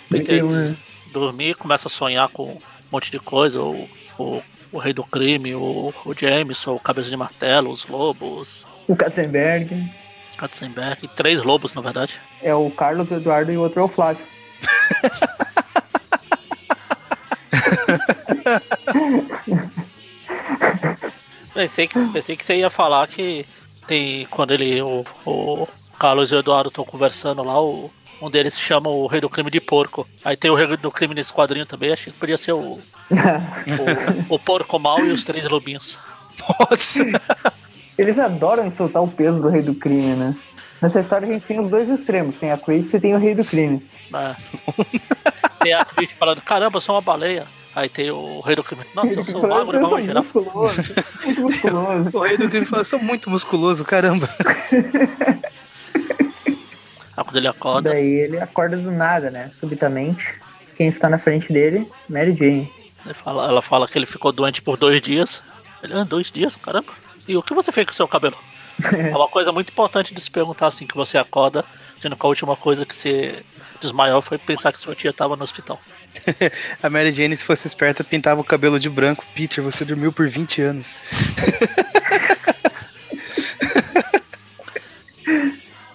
Peter 0.09 0.37
E 0.39 0.43
uma- 0.43 0.77
dormir, 1.13 1.55
começa 1.57 1.89
a 1.89 1.91
sonhar 1.91 2.29
com 2.29 2.45
um 2.55 2.61
monte 2.93 3.11
de 3.11 3.19
coisa. 3.19 3.61
O, 3.61 3.89
o, 4.19 4.43
o 4.73 4.79
rei 4.79 4.93
do 4.93 5.03
crime, 5.05 5.55
o, 5.55 5.93
o 6.05 6.15
Jameson, 6.19 6.75
o 6.75 6.81
cabeça 6.81 7.09
de 7.11 7.17
martelo, 7.17 7.71
os 7.71 7.87
lobos, 7.87 8.67
O 8.89 8.95
Katzenberg 8.97 9.91
Katzenberg. 10.37 11.09
Três 11.09 11.43
lobos, 11.43 11.75
na 11.75 11.81
verdade. 11.83 12.21
é 12.43 12.55
o 12.55 12.71
Carlos, 12.71 13.11
o 13.11 13.15
Eduardo 13.15 13.53
e 13.53 13.57
o 13.57 13.61
outro 13.63 13.81
é 13.81 13.85
o 13.85 13.89
Flávio. 13.89 14.25
Pensei 21.53 21.87
que, 21.87 21.99
pensei 22.13 22.37
que 22.37 22.45
você 22.45 22.57
ia 22.57 22.71
falar 22.71 23.07
que 23.09 23.45
tem. 23.87 24.25
Quando 24.27 24.53
ele. 24.53 24.81
O, 24.81 25.05
o 25.27 25.69
Carlos 25.99 26.31
e 26.31 26.35
o 26.35 26.39
Eduardo 26.39 26.69
estão 26.69 26.85
conversando 26.85 27.43
lá, 27.43 27.61
o, 27.61 27.91
um 28.21 28.31
deles 28.31 28.55
se 28.55 28.61
chama 28.61 28.89
o 28.89 29.07
Rei 29.07 29.21
do 29.21 29.29
Crime 29.29 29.51
de 29.51 29.61
Porco. 29.61 30.07
Aí 30.25 30.37
tem 30.37 30.51
o 30.51 30.55
Rei 30.55 30.77
do 30.77 30.91
Crime 30.91 31.15
nesse 31.15 31.33
quadrinho 31.33 31.67
também, 31.67 31.93
achei 31.93 32.13
que 32.13 32.19
podia 32.19 32.37
ser 32.37 32.53
o, 32.53 32.79
o, 32.79 32.81
o 34.29 34.39
Porco 34.39 34.79
Mal 34.79 35.05
e 35.05 35.11
os 35.11 35.25
Três 35.25 35.49
Lobinhos. 35.49 35.99
Nossa! 36.41 37.01
Eles 37.99 38.19
adoram 38.19 38.67
insultar 38.67 39.03
o 39.03 39.09
peso 39.09 39.41
do 39.43 39.49
rei 39.49 39.63
do 39.63 39.75
crime, 39.75 40.15
né? 40.17 40.35
Nessa 40.81 41.01
história 41.01 41.29
a 41.29 41.31
gente 41.31 41.45
tem 41.45 41.61
os 41.61 41.69
dois 41.69 41.87
extremos, 41.89 42.37
tem 42.37 42.51
a 42.51 42.57
Christie 42.57 42.97
e 42.97 43.01
tem 43.01 43.15
o 43.15 43.19
rei 43.19 43.35
do 43.35 43.45
crime. 43.45 43.87
né? 44.11 44.35
tem 45.61 45.75
a 45.75 45.83
atriz 45.83 46.11
falando, 46.19 46.41
caramba, 46.41 46.79
eu 46.79 46.81
sou 46.81 46.95
uma 46.95 47.03
baleia. 47.03 47.47
Aí 47.75 47.89
tem 47.89 48.11
o 48.11 48.41
Rei 48.41 48.57
do 48.57 48.65
Crime. 48.65 48.83
Nossa, 48.95 49.13
eu 49.13 49.25
sou 49.25 49.47
magro 49.47 50.03
girafa. 50.03 50.41
musculoso, 50.41 50.83
muito 51.25 51.41
musculoso. 51.43 52.11
O 52.13 52.21
rei 52.21 52.37
do 52.37 52.49
crime 52.49 52.67
falou, 52.67 52.81
eu 52.81 52.85
sou 52.85 52.99
muito 52.99 53.31
musculoso, 53.31 53.85
caramba. 53.85 54.29
Aí 57.21 57.25
quando 57.25 57.37
ele 57.37 57.49
acorda, 57.49 57.91
Daí 57.91 58.07
ele 58.21 58.41
acorda 58.41 58.77
do 58.77 58.91
nada, 58.91 59.31
né? 59.31 59.51
Subitamente. 59.61 60.41
Quem 60.77 60.89
está 60.89 61.09
na 61.09 61.19
frente 61.19 61.53
dele? 61.53 61.87
Mary 62.09 62.35
Jane. 62.35 62.73
Ele 63.05 63.15
fala- 63.15 63.47
ela 63.49 63.63
fala 63.63 63.87
que 63.87 63.99
ele 63.99 64.07
ficou 64.07 64.33
doente 64.33 64.63
por 64.63 64.77
dois 64.77 65.01
dias. 65.03 65.43
Ele, 65.83 65.93
ah, 65.95 66.05
dois 66.05 66.31
dias? 66.31 66.57
Caramba. 66.57 66.93
E 67.29 67.37
o 67.37 67.43
que 67.43 67.53
você 67.55 67.71
fez 67.71 67.87
com 67.87 67.93
o 67.93 67.97
seu 67.97 68.09
cabelo? 68.09 68.37
É 69.13 69.15
uma 69.15 69.29
coisa 69.29 69.53
muito 69.53 69.69
importante 69.71 70.15
de 70.15 70.21
se 70.23 70.31
perguntar 70.31 70.69
assim 70.69 70.87
que 70.87 70.97
você 70.97 71.19
acorda, 71.19 71.63
sendo 72.01 72.17
que 72.17 72.25
a 72.25 72.29
última 72.29 72.57
coisa 72.57 72.87
que 72.87 72.95
você 72.95 73.45
desmaiou 73.79 74.23
foi 74.23 74.39
pensar 74.39 74.73
que 74.73 74.79
sua 74.79 74.95
tia 74.95 75.11
estava 75.11 75.37
no 75.37 75.43
hospital. 75.43 75.79
A 76.83 76.89
Mary 76.89 77.13
Jane, 77.13 77.37
se 77.37 77.45
fosse 77.45 77.67
esperta, 77.67 78.03
pintava 78.03 78.41
o 78.41 78.45
cabelo 78.45 78.81
de 78.81 78.89
branco. 78.89 79.25
Peter, 79.35 79.63
você 79.63 79.85
dormiu 79.85 80.11
por 80.13 80.27
20 80.29 80.63
anos. 80.63 80.97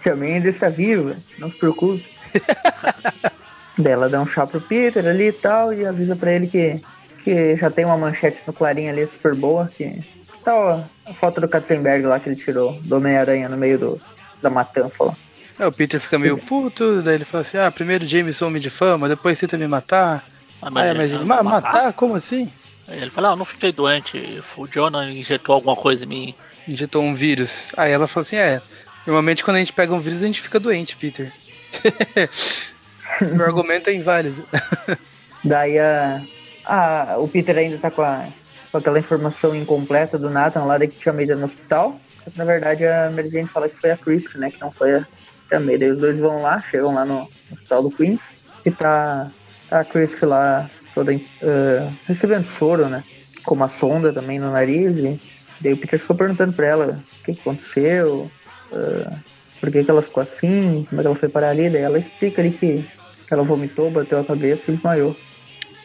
Tia 0.05 0.15
May 0.15 0.33
ainda 0.33 0.49
está 0.49 0.69
viva, 0.69 1.15
não 1.39 1.49
se 1.49 1.57
preocupe. 1.57 2.05
Daí 3.75 3.91
ela 3.93 4.07
dá 4.07 4.21
um 4.21 4.27
chá 4.27 4.45
pro 4.45 4.61
Peter 4.61 5.03
ali 5.07 5.29
e 5.29 5.31
tal, 5.33 5.73
e 5.73 5.83
avisa 5.83 6.15
pra 6.15 6.31
ele 6.31 6.45
que, 6.45 6.79
que 7.23 7.55
já 7.55 7.71
tem 7.71 7.85
uma 7.85 7.97
manchete 7.97 8.37
no 8.45 8.53
Clarim 8.53 8.87
ali 8.87 9.07
super 9.07 9.33
boa, 9.33 9.67
que 9.75 9.99
tá 10.43 10.53
ó, 10.55 10.83
a 11.09 11.13
foto 11.15 11.41
do 11.41 11.49
Katzenberg 11.49 12.05
lá 12.05 12.19
que 12.19 12.29
ele 12.29 12.35
tirou 12.35 12.73
do 12.83 12.97
Homem-Aranha 12.97 13.49
no 13.49 13.57
meio 13.57 13.79
do, 13.79 14.01
da 14.43 14.49
matança 14.51 15.03
lá. 15.03 15.17
Aí 15.57 15.65
o 15.65 15.71
Peter 15.71 15.99
fica 15.99 16.19
meio 16.19 16.37
puto, 16.37 17.01
daí 17.01 17.15
ele 17.15 17.25
fala 17.25 17.41
assim: 17.41 17.57
ah, 17.57 17.71
primeiro 17.71 18.05
James 18.05 18.39
homem 18.43 18.61
de 18.61 18.69
fama, 18.69 19.09
depois 19.09 19.39
tenta 19.39 19.57
me 19.57 19.67
matar. 19.67 20.23
A 20.61 20.67
Aí 20.67 20.71
Mary 20.71 20.89
a 20.89 20.93
Mary 20.93 21.09
Jane, 21.09 21.17
Jane, 21.19 21.25
"Ma- 21.25 21.41
matar? 21.43 21.73
matar? 21.73 21.93
Como 21.93 22.13
assim? 22.15 22.51
Aí 22.87 23.01
ele 23.01 23.09
fala, 23.09 23.29
ah, 23.29 23.31
eu 23.31 23.35
não 23.37 23.45
fiquei 23.45 23.71
doente, 23.71 24.41
o 24.55 24.67
Jonah 24.67 25.09
injetou 25.09 25.55
alguma 25.55 25.75
coisa 25.75 26.05
em 26.05 26.07
mim. 26.07 26.35
Injetou 26.67 27.01
um 27.03 27.13
vírus. 27.15 27.71
Aí 27.75 27.91
ela 27.91 28.07
fala 28.07 28.21
assim: 28.21 28.35
é, 28.37 28.61
normalmente 29.05 29.43
quando 29.43 29.57
a 29.57 29.59
gente 29.59 29.73
pega 29.73 29.93
um 29.93 29.99
vírus 29.99 30.21
a 30.21 30.25
gente 30.25 30.41
fica 30.41 30.59
doente, 30.59 30.97
Peter. 30.97 31.31
Esse 33.21 33.35
meu 33.35 33.45
argumento 33.45 33.89
é 33.89 33.93
inválido. 33.93 34.45
Daí 35.43 35.77
a, 35.77 36.21
a, 36.65 37.17
o 37.17 37.27
Peter 37.27 37.57
ainda 37.57 37.77
tá 37.77 37.91
com, 37.91 38.01
a, 38.01 38.27
com 38.71 38.77
aquela 38.77 38.99
informação 38.99 39.55
incompleta 39.55 40.17
do 40.17 40.29
Nathan 40.29 40.63
lá 40.63 40.77
de 40.77 40.87
que 40.87 40.99
tinha 40.99 41.13
Maida 41.13 41.35
no 41.35 41.45
hospital. 41.45 41.99
Na 42.35 42.43
verdade 42.43 42.85
a 42.85 43.11
Mary 43.11 43.29
Jane 43.29 43.47
fala 43.47 43.69
que 43.69 43.79
foi 43.79 43.91
a 43.91 43.97
Chris, 43.97 44.25
né? 44.35 44.49
Que 44.49 44.59
não 44.59 44.71
foi 44.71 44.95
a, 44.95 45.07
a 45.51 45.59
Maida. 45.59 45.85
Os 45.85 45.99
dois 45.99 46.19
vão 46.19 46.41
lá, 46.41 46.61
chegam 46.61 46.93
lá 46.93 47.05
no, 47.05 47.19
no 47.19 47.53
hospital 47.53 47.83
do 47.83 47.91
Queens 47.91 48.21
e 48.65 48.71
tá, 48.71 49.31
tá 49.69 49.81
a 49.81 49.85
Chris 49.85 50.19
lá 50.21 50.69
toda 50.95 51.13
eh, 51.13 51.89
recebendo 52.07 52.47
soro, 52.47 52.87
né? 52.87 53.03
Com 53.43 53.53
uma 53.53 53.69
sonda 53.69 54.11
também 54.11 54.39
no 54.39 54.51
nariz. 54.51 54.97
E 54.97 55.21
daí 55.61 55.73
o 55.73 55.77
Peter 55.77 55.99
ficou 55.99 56.15
perguntando 56.15 56.53
pra 56.53 56.65
ela 56.65 57.03
o 57.19 57.23
que 57.23 57.39
aconteceu, 57.39 58.31
eh, 58.75 59.17
por 59.59 59.71
que, 59.71 59.83
que 59.83 59.89
ela 59.91 60.01
ficou 60.01 60.21
assim, 60.23 60.85
como 60.89 61.01
é 61.01 61.03
que 61.03 61.07
ela 61.07 61.15
foi 61.15 61.29
parar 61.29 61.49
ali. 61.49 61.69
Daí 61.69 61.81
ela 61.81 61.99
explica 61.99 62.41
ali 62.41 62.51
que 62.51 62.83
ela 63.31 63.43
vomitou, 63.43 63.89
bateu 63.89 64.19
a 64.19 64.23
cabeça 64.25 64.63
e 64.69 64.73
desmaiou. 64.75 65.15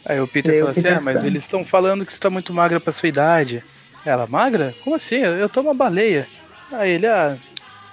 Aí 0.04 0.20
o 0.20 0.26
Peter 0.28 0.52
Daí 0.52 0.62
o 0.62 0.66
fala 0.66 0.70
assim: 0.73 0.88
ah, 0.88 1.00
mas 1.00 1.23
tá. 1.23 1.26
eles 1.26 1.42
estão 1.42 1.64
falando 1.64 2.04
que 2.04 2.12
você 2.12 2.20
tá 2.20 2.30
muito 2.30 2.52
magra 2.52 2.80
pra 2.80 2.92
sua 2.92 3.09
idade. 3.09 3.62
Ela, 4.04 4.26
magra? 4.26 4.75
Como 4.80 4.97
assim? 4.97 5.16
Eu 5.16 5.49
tô 5.49 5.61
uma 5.61 5.75
baleia. 5.75 6.26
Aí 6.73 6.90
ele, 6.92 7.06
ah, 7.06 7.37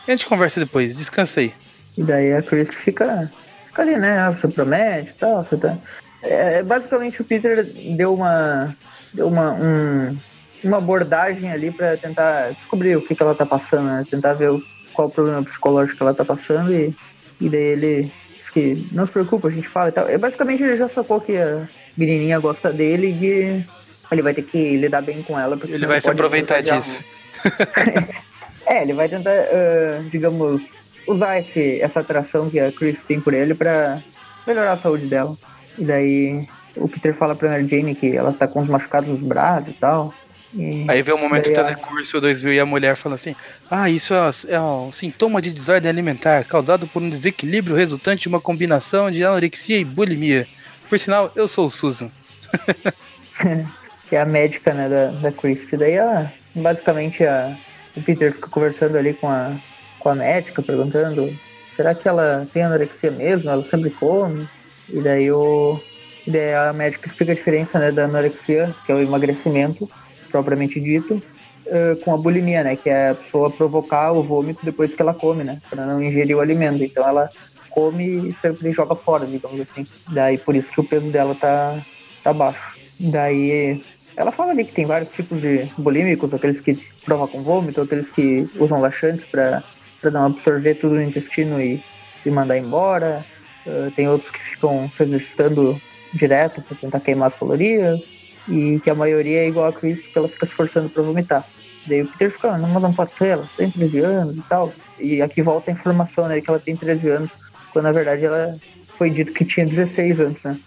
a 0.07 0.11
gente 0.11 0.25
conversa 0.25 0.59
depois, 0.59 0.97
descansa 0.97 1.39
aí. 1.41 1.53
E 1.97 2.03
daí 2.03 2.33
a 2.33 2.41
Chris 2.41 2.69
fica, 2.75 3.31
fica 3.67 3.81
ali, 3.81 3.97
né? 3.97 4.19
Ah, 4.19 4.29
você 4.31 4.47
promete 4.47 5.11
e 5.11 5.15
tal, 5.15 5.43
você 5.43 5.57
tá. 5.57 5.77
É, 6.21 6.63
basicamente 6.63 7.21
o 7.21 7.25
Peter 7.25 7.65
deu 7.95 8.13
uma. 8.13 8.75
deu 9.13 9.27
uma, 9.27 9.53
um- 9.53 10.17
uma 10.63 10.77
abordagem 10.77 11.51
ali 11.51 11.71
pra 11.71 11.97
tentar 11.97 12.51
descobrir 12.53 12.95
o 12.95 13.01
que, 13.01 13.15
que 13.15 13.21
ela 13.21 13.35
tá 13.35 13.45
passando, 13.45 13.85
né? 13.87 14.05
Tentar 14.09 14.33
ver 14.33 14.51
o- 14.51 14.63
qual 14.97 15.07
o 15.09 15.11
problema 15.11 15.43
psicológico 15.43 15.95
que 15.95 16.03
ela 16.03 16.15
tá 16.15 16.25
passando 16.25 16.73
e, 16.73 16.91
e 17.39 17.47
daí 17.47 17.61
ele 17.61 18.11
diz 18.35 18.49
que 18.49 18.87
não 18.91 19.05
se 19.05 19.11
preocupa, 19.11 19.47
a 19.47 19.51
gente 19.51 19.69
fala 19.69 19.89
e 19.89 19.91
tal. 19.91 20.09
É, 20.09 20.17
basicamente 20.17 20.63
ele 20.63 20.75
já 20.75 20.89
sacou 20.89 21.21
que 21.21 21.37
a 21.37 21.69
menininha 21.95 22.39
gosta 22.39 22.73
dele 22.73 23.09
e 23.09 23.13
que 23.13 23.65
ele 24.11 24.21
vai 24.23 24.33
ter 24.33 24.41
que 24.41 24.75
lidar 24.77 25.01
bem 25.03 25.21
com 25.21 25.39
ela. 25.39 25.55
Porque 25.55 25.73
Ele 25.73 25.85
vai 25.85 26.01
se 26.01 26.09
aproveitar 26.09 26.61
disso. 26.61 27.03
é, 28.65 28.81
ele 28.81 28.93
vai 28.93 29.07
tentar, 29.07 29.31
ah, 29.31 30.01
digamos, 30.09 30.63
usar 31.07 31.39
esse, 31.39 31.79
essa 31.79 31.99
atração 31.99 32.49
que 32.49 32.59
a 32.59 32.71
Chris 32.71 32.97
tem 33.07 33.21
por 33.21 33.33
ele 33.33 33.53
pra 33.53 34.01
melhorar 34.47 34.71
a 34.71 34.77
saúde 34.77 35.05
dela. 35.05 35.35
E 35.77 35.83
daí 35.83 36.47
o 36.75 36.87
Peter 36.87 37.13
fala 37.13 37.35
pra 37.35 37.49
Mary 37.49 37.67
Jane 37.67 37.93
que 37.93 38.15
ela 38.15 38.33
tá 38.33 38.47
com 38.47 38.61
os 38.61 38.67
machucados 38.67 39.09
nos 39.09 39.19
braços 39.19 39.69
e 39.69 39.73
tal. 39.73 40.13
E 40.53 40.85
Aí 40.87 41.01
vem 41.01 41.13
o 41.13 41.17
momento 41.17 41.49
a- 41.49 41.53
telecurso 41.53 42.21
2000 42.21 42.53
e 42.53 42.59
a 42.59 42.65
mulher 42.65 42.95
fala 42.95 43.15
assim: 43.15 43.35
Ah, 43.69 43.89
isso 43.89 44.13
é, 44.13 44.29
é 44.49 44.61
um 44.61 44.91
sintoma 44.91 45.41
de 45.41 45.51
desordem 45.51 45.89
alimentar 45.89 46.45
causado 46.45 46.87
por 46.87 47.01
um 47.01 47.09
desequilíbrio 47.09 47.75
resultante 47.75 48.21
de 48.23 48.27
uma 48.27 48.39
combinação 48.39 49.11
de 49.11 49.23
anorexia 49.23 49.77
e 49.77 49.85
bulimia. 49.85 50.47
Por 50.89 50.97
sinal, 50.97 51.31
eu 51.35 51.47
sou 51.47 51.65
o 51.65 51.69
Susan. 51.69 52.09
que 54.07 54.15
é 54.15 54.21
a 54.21 54.25
médica 54.25 54.73
né, 54.73 54.87
da, 54.87 55.07
da 55.07 55.31
Chris. 55.31 55.59
E 55.71 55.77
daí 55.77 55.93
ela, 55.93 56.31
basicamente 56.55 57.23
a, 57.25 57.57
o 57.95 58.01
Peter 58.01 58.33
fica 58.33 58.49
conversando 58.49 58.97
ali 58.97 59.13
com 59.13 59.29
a, 59.29 59.53
com 59.99 60.09
a 60.09 60.15
médica, 60.15 60.61
perguntando 60.61 61.37
será 61.75 61.93
que 61.93 62.07
ela 62.07 62.47
tem 62.53 62.63
anorexia 62.63 63.11
mesmo? 63.11 63.49
Ela 63.49 63.63
sempre 63.69 63.89
come? 63.89 64.47
E 64.89 65.01
daí, 65.01 65.29
o, 65.31 65.79
e 66.25 66.31
daí 66.31 66.53
a 66.53 66.73
médica 66.73 67.07
explica 67.07 67.33
a 67.33 67.35
diferença 67.35 67.77
né, 67.77 67.91
da 67.91 68.05
anorexia, 68.05 68.73
que 68.85 68.91
é 68.91 68.95
o 68.95 69.01
emagrecimento, 69.01 69.89
propriamente 70.27 70.79
dito, 70.79 71.21
eh, 71.65 71.97
com 72.03 72.13
a 72.13 72.17
bulimia, 72.17 72.63
né? 72.63 72.75
Que 72.75 72.89
é 72.89 73.09
a 73.09 73.15
pessoa 73.15 73.49
provocar 73.49 74.11
o 74.11 74.23
vômito 74.23 74.63
depois 74.63 74.93
que 74.93 75.01
ela 75.01 75.13
come, 75.13 75.43
né? 75.43 75.59
Para 75.69 75.85
não 75.85 76.01
ingerir 76.01 76.37
o 76.37 76.39
alimento. 76.39 76.83
Então 76.83 77.07
ela 77.07 77.29
come 77.71 78.29
e 78.29 78.33
sempre 78.35 78.71
joga 78.71 78.95
fora, 78.95 79.25
digamos 79.25 79.59
assim. 79.59 79.85
Daí 80.09 80.37
por 80.37 80.55
isso 80.55 80.71
que 80.71 80.79
o 80.79 80.83
peso 80.83 81.09
dela 81.11 81.35
tá, 81.35 81.79
tá 82.23 82.33
baixo. 82.33 82.77
Daí 82.99 83.83
ela 84.15 84.31
fala 84.31 84.51
ali 84.51 84.65
que 84.65 84.73
tem 84.73 84.85
vários 84.85 85.11
tipos 85.11 85.39
de 85.39 85.71
bulímicos, 85.77 86.33
aqueles 86.33 86.59
que 86.59 86.75
provocam 87.05 87.43
vômito, 87.43 87.81
aqueles 87.81 88.09
que 88.09 88.49
usam 88.55 88.81
laxantes 88.81 89.23
para 89.25 89.63
não 90.11 90.25
absorver 90.25 90.75
tudo 90.75 90.95
no 90.95 91.03
intestino 91.03 91.61
e, 91.61 91.83
e 92.25 92.31
mandar 92.31 92.57
embora. 92.57 93.23
Uh, 93.65 93.91
tem 93.91 94.07
outros 94.07 94.31
que 94.31 94.39
ficam 94.39 94.89
se 94.95 95.03
exercitando 95.03 95.79
direto 96.13 96.61
para 96.61 96.77
tentar 96.77 96.99
queimar 97.01 97.27
as 97.27 97.37
calorias. 97.37 98.01
E 98.47 98.79
que 98.81 98.89
a 98.89 98.95
maioria 98.95 99.41
é 99.43 99.47
igual 99.47 99.67
a 99.67 99.73
Chris, 99.73 99.99
que 100.01 100.17
ela 100.17 100.27
fica 100.29 100.45
se 100.45 100.53
forçando 100.53 100.89
para 100.89 101.03
vomitar. 101.03 101.45
Daí 101.85 102.01
o 102.01 102.07
Peter 102.07 102.31
fica, 102.31 102.49
"Ah, 102.51 102.57
não, 102.57 102.69
mas 102.69 102.81
não 102.83 102.93
pode 102.93 103.11
ser, 103.13 103.27
ela 103.29 103.49
tem 103.57 103.69
13 103.71 103.99
anos 103.99 104.35
e 104.37 104.41
tal. 104.49 104.73
E 104.99 105.21
aqui 105.21 105.41
volta 105.41 105.71
a 105.71 105.73
informação, 105.73 106.27
né, 106.27 106.39
que 106.41 106.49
ela 106.49 106.59
tem 106.59 106.75
13 106.75 107.09
anos, 107.09 107.31
quando 107.71 107.85
na 107.85 107.91
verdade 107.91 108.25
ela 108.25 108.57
foi 108.97 109.09
dito 109.09 109.31
que 109.33 109.45
tinha 109.45 109.65
16 109.65 110.19
anos, 110.19 110.41
né? 110.43 110.57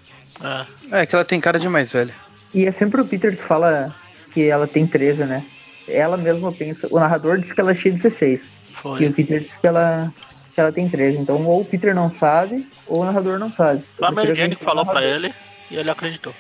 É, 0.93 1.01
É 1.03 1.07
que 1.07 1.15
ela 1.15 1.25
tem 1.25 1.41
cara 1.41 1.59
de 1.59 1.69
mais 1.69 1.93
velha. 1.93 2.15
E 2.55 2.67
é 2.67 2.73
sempre 2.73 3.01
o 3.01 3.05
Peter 3.05 3.37
que 3.37 3.43
fala 3.43 3.95
que 4.33 4.49
ela 4.49 4.67
tem 4.67 4.87
13, 4.87 5.25
né? 5.25 5.45
Ela 5.89 6.17
mesma 6.17 6.53
pensa. 6.53 6.87
O 6.91 6.99
narrador 6.99 7.39
diz 7.39 7.53
que 7.53 7.61
ela 7.61 7.75
tinha 7.75 7.93
16. 7.95 8.43
E 8.43 8.49
foi. 8.77 9.07
o 9.07 9.13
Peter 9.13 9.41
diz 9.41 9.55
que 9.57 9.67
ela, 9.67 10.13
que 10.55 10.61
ela 10.61 10.73
tem 10.73 10.89
13. 10.89 11.19
Então, 11.19 11.45
ou 11.47 11.61
o 11.63 11.65
Peter 11.65 11.95
não 11.95 12.11
sabe, 12.13 12.67
ou 12.87 13.03
o 13.03 13.05
narrador 13.05 13.39
não 13.39 13.53
sabe. 13.53 13.83
Foi 13.97 14.09
a 14.09 14.11
Mary 14.11 14.35
Jane 14.35 14.55
que 14.57 14.65
falou 14.65 14.87
pra 14.87 15.03
ele 15.05 15.35
e 15.71 15.77
ele 15.77 15.91
acreditou. 15.91 16.33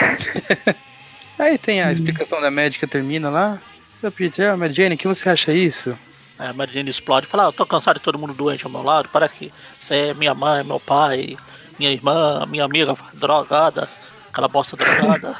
Aí 1.38 1.58
tem 1.58 1.82
a 1.82 1.90
explicação 1.90 2.40
da 2.40 2.50
médica, 2.50 2.86
termina 2.86 3.28
lá. 3.28 3.60
Peter, 4.16 4.50
ah, 4.50 4.56
Mary 4.56 4.72
Jane, 4.72 4.94
o 4.94 4.98
que 4.98 5.08
você 5.08 5.28
acha 5.28 5.52
isso? 5.52 5.96
Aí 6.38 6.48
a 6.48 6.52
Mary 6.52 6.72
Jane 6.72 6.90
explode 6.90 7.26
e 7.26 7.28
fala, 7.30 7.44
ah, 7.44 7.48
eu 7.48 7.52
tô 7.52 7.64
cansado 7.64 7.98
de 7.98 8.02
todo 8.04 8.18
mundo 8.18 8.34
doente 8.34 8.64
ao 8.64 8.70
meu 8.70 8.82
lado, 8.82 9.08
parece 9.12 9.34
que 9.34 9.52
você 9.80 9.94
é 9.94 10.14
minha 10.14 10.34
mãe, 10.34 10.62
meu 10.62 10.78
pai, 10.78 11.36
minha 11.78 11.90
irmã, 11.90 12.44
minha 12.46 12.64
amiga 12.64 12.94
drogada, 13.14 13.88
aquela 14.30 14.48
bosta 14.48 14.76
drogada. 14.76 15.36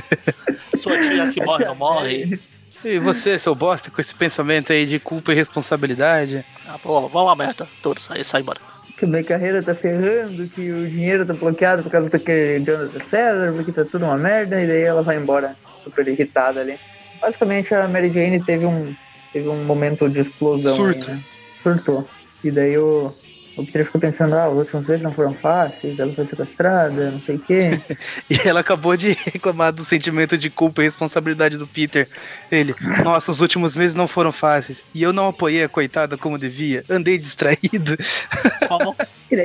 Sua 0.76 1.00
tia 1.00 1.30
que 1.30 1.42
morre 1.42 1.64
não 1.64 1.74
morre. 1.74 2.40
E 2.84 2.98
você, 2.98 3.38
seu 3.38 3.54
bosta, 3.54 3.90
com 3.90 4.00
esse 4.00 4.12
pensamento 4.12 4.72
aí 4.72 4.84
de 4.84 4.98
culpa 4.98 5.32
e 5.32 5.36
responsabilidade? 5.36 6.44
Ah, 6.66 6.78
pô, 6.82 7.08
vamos 7.08 7.30
a 7.30 7.36
merda, 7.36 7.68
tudo, 7.80 8.00
sai, 8.00 8.24
sai 8.24 8.40
embora. 8.40 8.71
Que 9.02 9.06
minha 9.06 9.24
carreira 9.24 9.60
tá 9.64 9.74
ferrando, 9.74 10.46
que 10.46 10.70
o 10.70 10.88
dinheiro 10.88 11.26
tá 11.26 11.34
bloqueado 11.34 11.82
por 11.82 11.90
causa 11.90 12.08
daquele 12.08 12.64
Jonathan 12.64 13.04
César, 13.06 13.52
porque 13.52 13.72
tá 13.72 13.84
tudo 13.84 14.04
uma 14.04 14.16
merda, 14.16 14.62
e 14.62 14.64
daí 14.68 14.82
ela 14.82 15.02
vai 15.02 15.16
embora, 15.16 15.56
super 15.82 16.06
irritada 16.06 16.60
ali. 16.60 16.78
Basicamente 17.20 17.74
a 17.74 17.88
Mary 17.88 18.10
Jane 18.12 18.40
teve 18.44 18.64
um, 18.64 18.94
teve 19.32 19.48
um 19.48 19.64
momento 19.64 20.08
de 20.08 20.20
explosão. 20.20 20.74
aí, 20.74 20.78
Surto. 20.78 21.10
né? 21.10 21.24
Surtou. 21.64 22.08
E 22.44 22.50
daí 22.52 22.78
o, 22.78 23.12
o 23.56 23.64
Peter 23.66 23.84
ficou 23.84 24.00
pensando, 24.00 24.34
ah, 24.34 24.48
os 24.48 24.58
últimos 24.58 24.86
vezes 24.86 25.02
não 25.02 25.12
foram 25.12 25.34
fáceis, 25.34 25.98
ela 25.98 26.12
foi 26.14 26.26
sequestrada, 26.26 27.10
não 27.10 27.20
sei 27.22 27.36
o 27.36 27.38
quê. 27.38 27.70
E 28.30 28.48
ela 28.48 28.60
acabou 28.60 28.96
de 28.96 29.12
reclamar 29.32 29.72
do 29.72 29.84
sentimento 29.84 30.38
de 30.38 30.48
culpa 30.48 30.80
e 30.80 30.84
responsabilidade 30.84 31.58
do 31.58 31.66
Peter. 31.66 32.08
Ele, 32.50 32.74
nossa, 33.04 33.30
os 33.30 33.40
últimos 33.40 33.74
meses 33.76 33.94
não 33.94 34.06
foram 34.08 34.32
fáceis. 34.32 34.82
E 34.94 35.02
eu 35.02 35.12
não 35.12 35.28
apoiei 35.28 35.62
a 35.64 35.68
coitada 35.68 36.16
como 36.16 36.38
devia. 36.38 36.84
Andei 36.88 37.18
distraído. 37.18 37.96
Como, 38.68 38.96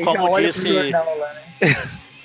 Como 0.06 0.40
disse- 0.40 0.62
pro 0.62 0.74
jornal 0.74 1.18
lá, 1.18 1.34
né? 1.62 1.76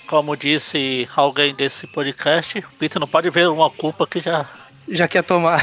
como 0.06 0.36
disse 0.36 1.08
alguém 1.16 1.54
desse 1.54 1.86
podcast, 1.86 2.58
o 2.58 2.72
Peter 2.78 3.00
não 3.00 3.08
pode 3.08 3.30
ver 3.30 3.48
uma 3.48 3.70
culpa 3.70 4.06
que 4.06 4.20
já. 4.20 4.46
Já 4.88 5.08
quer 5.08 5.22
tomar. 5.22 5.60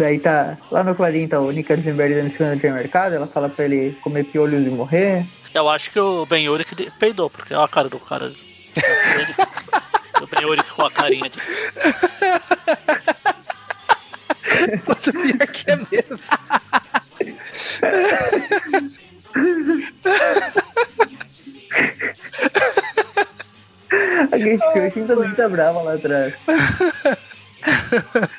Daí 0.00 0.18
tá, 0.18 0.56
lá 0.70 0.82
no 0.82 0.94
Clarim 0.94 1.28
tá 1.28 1.38
o 1.38 1.50
Nick 1.50 1.68
Katzenberg 1.68 2.14
dando 2.14 2.28
esquina 2.28 2.56
de 2.56 2.70
mercado, 2.70 3.14
ela 3.16 3.26
fala 3.26 3.50
pra 3.50 3.66
ele 3.66 3.92
comer 4.02 4.24
piolhos 4.24 4.66
e 4.66 4.70
morrer. 4.70 5.26
Eu 5.52 5.68
acho 5.68 5.90
que 5.90 6.00
o 6.00 6.24
Ben 6.24 6.44
Yuri 6.46 6.64
que 6.64 6.74
de- 6.74 6.90
peidou, 6.98 7.28
porque 7.28 7.52
olha 7.52 7.66
a 7.66 7.68
cara 7.68 7.90
do 7.90 8.00
cara. 8.00 8.32
Ele- 8.74 10.30
Benhuri 10.30 10.62
com 10.62 10.82
a 10.86 10.90
carinha 10.90 11.28
de. 11.28 11.38
Puta, 14.78 15.12
pior 15.12 15.46
que 15.48 15.70
é 15.70 15.76
mesmo. 15.76 16.24
A 23.90 24.28
Kate 24.38 24.58
Cushing 24.72 25.06
também 25.06 25.34
tá 25.34 25.48
brava 25.48 25.82
lá 25.82 25.94
atrás. 25.94 26.34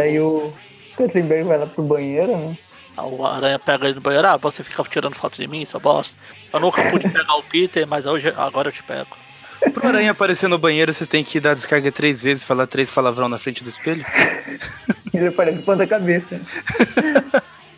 E 0.00 0.02
aí 0.02 0.12
Daí 0.12 0.20
o 0.20 0.52
Katzenberg 0.96 1.44
vai 1.44 1.58
lá 1.58 1.66
pro 1.66 1.82
banheiro, 1.82 2.34
né? 2.34 2.56
o 2.96 3.24
Aranha 3.24 3.58
pega 3.58 3.86
ele 3.86 3.94
no 3.94 4.00
banheiro, 4.00 4.26
ah, 4.26 4.36
você 4.36 4.64
fica 4.64 4.82
tirando 4.84 5.14
foto 5.14 5.36
de 5.36 5.46
mim, 5.46 5.64
sua 5.64 5.78
bosta. 5.78 6.16
Eu 6.52 6.58
nunca 6.58 6.82
pude 6.90 7.08
pegar 7.08 7.36
o 7.36 7.42
Peter, 7.42 7.86
mas 7.86 8.06
hoje, 8.06 8.32
agora 8.36 8.68
eu 8.68 8.72
te 8.72 8.82
pego. 8.82 9.16
Pro 9.74 9.86
aranha 9.86 10.12
aparecer 10.12 10.48
no 10.48 10.58
banheiro, 10.58 10.92
você 10.92 11.06
tem 11.06 11.22
que 11.22 11.38
dar 11.38 11.54
descarga 11.54 11.92
três 11.92 12.22
vezes, 12.22 12.44
falar 12.44 12.66
três 12.66 12.90
palavrão 12.90 13.28
na 13.28 13.38
frente 13.38 13.62
do 13.62 13.68
espelho. 13.68 14.04
Ele 15.12 15.30
parece 15.30 15.62
ponta 15.62 15.86
cabeça. 15.86 16.40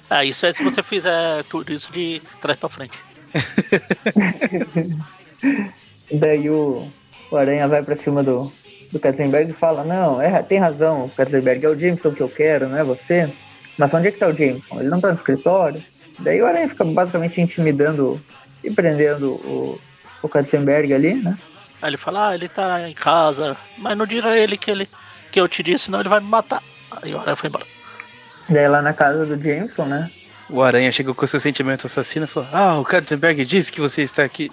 É, 0.08 0.24
isso 0.24 0.46
é 0.46 0.52
se 0.52 0.62
você 0.62 0.82
fizer 0.82 1.42
tudo 1.44 1.72
isso 1.72 1.92
de 1.92 2.22
trás 2.40 2.58
pra 2.58 2.68
frente. 2.68 2.98
Daí 6.12 6.48
o, 6.48 6.88
o 7.30 7.36
Aranha 7.36 7.66
vai 7.66 7.82
pra 7.82 7.96
cima 7.96 8.22
do, 8.22 8.52
do 8.92 9.00
Katzenberg 9.00 9.50
e 9.50 9.54
fala, 9.54 9.82
não, 9.82 10.20
é, 10.20 10.42
tem 10.42 10.58
razão, 10.58 11.06
o 11.06 11.10
Katzenberg 11.10 11.64
é 11.64 11.68
o 11.68 11.78
Jameson 11.78 12.12
que 12.12 12.20
eu 12.20 12.28
quero, 12.28 12.68
não 12.68 12.76
é 12.76 12.84
você? 12.84 13.32
Mas 13.78 13.92
onde 13.94 14.08
é 14.08 14.10
que 14.12 14.18
tá 14.18 14.28
o 14.28 14.36
Jameson? 14.36 14.80
Ele 14.80 14.90
não 14.90 15.00
tá 15.00 15.08
no 15.08 15.14
escritório? 15.14 15.82
Daí 16.18 16.40
o 16.42 16.46
Aranha 16.46 16.68
fica 16.68 16.84
basicamente 16.84 17.40
intimidando 17.40 18.20
e 18.62 18.70
prendendo 18.70 19.32
o, 19.32 19.80
o 20.22 20.28
Katzenberg 20.28 20.92
ali, 20.92 21.14
né? 21.14 21.36
Aí 21.80 21.90
ele 21.90 21.96
fala, 21.96 22.28
ah, 22.28 22.34
ele 22.34 22.48
tá 22.48 22.88
em 22.88 22.94
casa, 22.94 23.56
mas 23.78 23.96
não 23.96 24.06
diga 24.06 24.28
a 24.28 24.38
ele 24.38 24.58
que, 24.58 24.70
ele 24.70 24.86
que 25.32 25.40
eu 25.40 25.48
te 25.48 25.62
disse, 25.62 25.86
senão 25.86 26.00
ele 26.00 26.10
vai 26.10 26.20
me 26.20 26.28
matar. 26.28 26.62
Aí 26.90 27.14
o 27.14 27.18
Aranha 27.18 27.34
foi 27.34 27.48
embora. 27.48 27.66
Daí 28.48 28.68
lá 28.68 28.82
na 28.82 28.92
casa 28.92 29.24
do 29.24 29.42
Jameson, 29.42 29.86
né? 29.86 30.10
O 30.50 30.60
aranha 30.60 30.92
chegou 30.92 31.14
com 31.14 31.26
seu 31.26 31.40
sentimento 31.40 31.86
assassino 31.86 32.26
e 32.26 32.28
falou: 32.28 32.48
Ah, 32.52 32.78
o 32.78 32.84
Katzenberg 32.84 33.42
disse 33.46 33.72
que 33.72 33.80
você 33.80 34.02
está 34.02 34.22
aqui. 34.22 34.50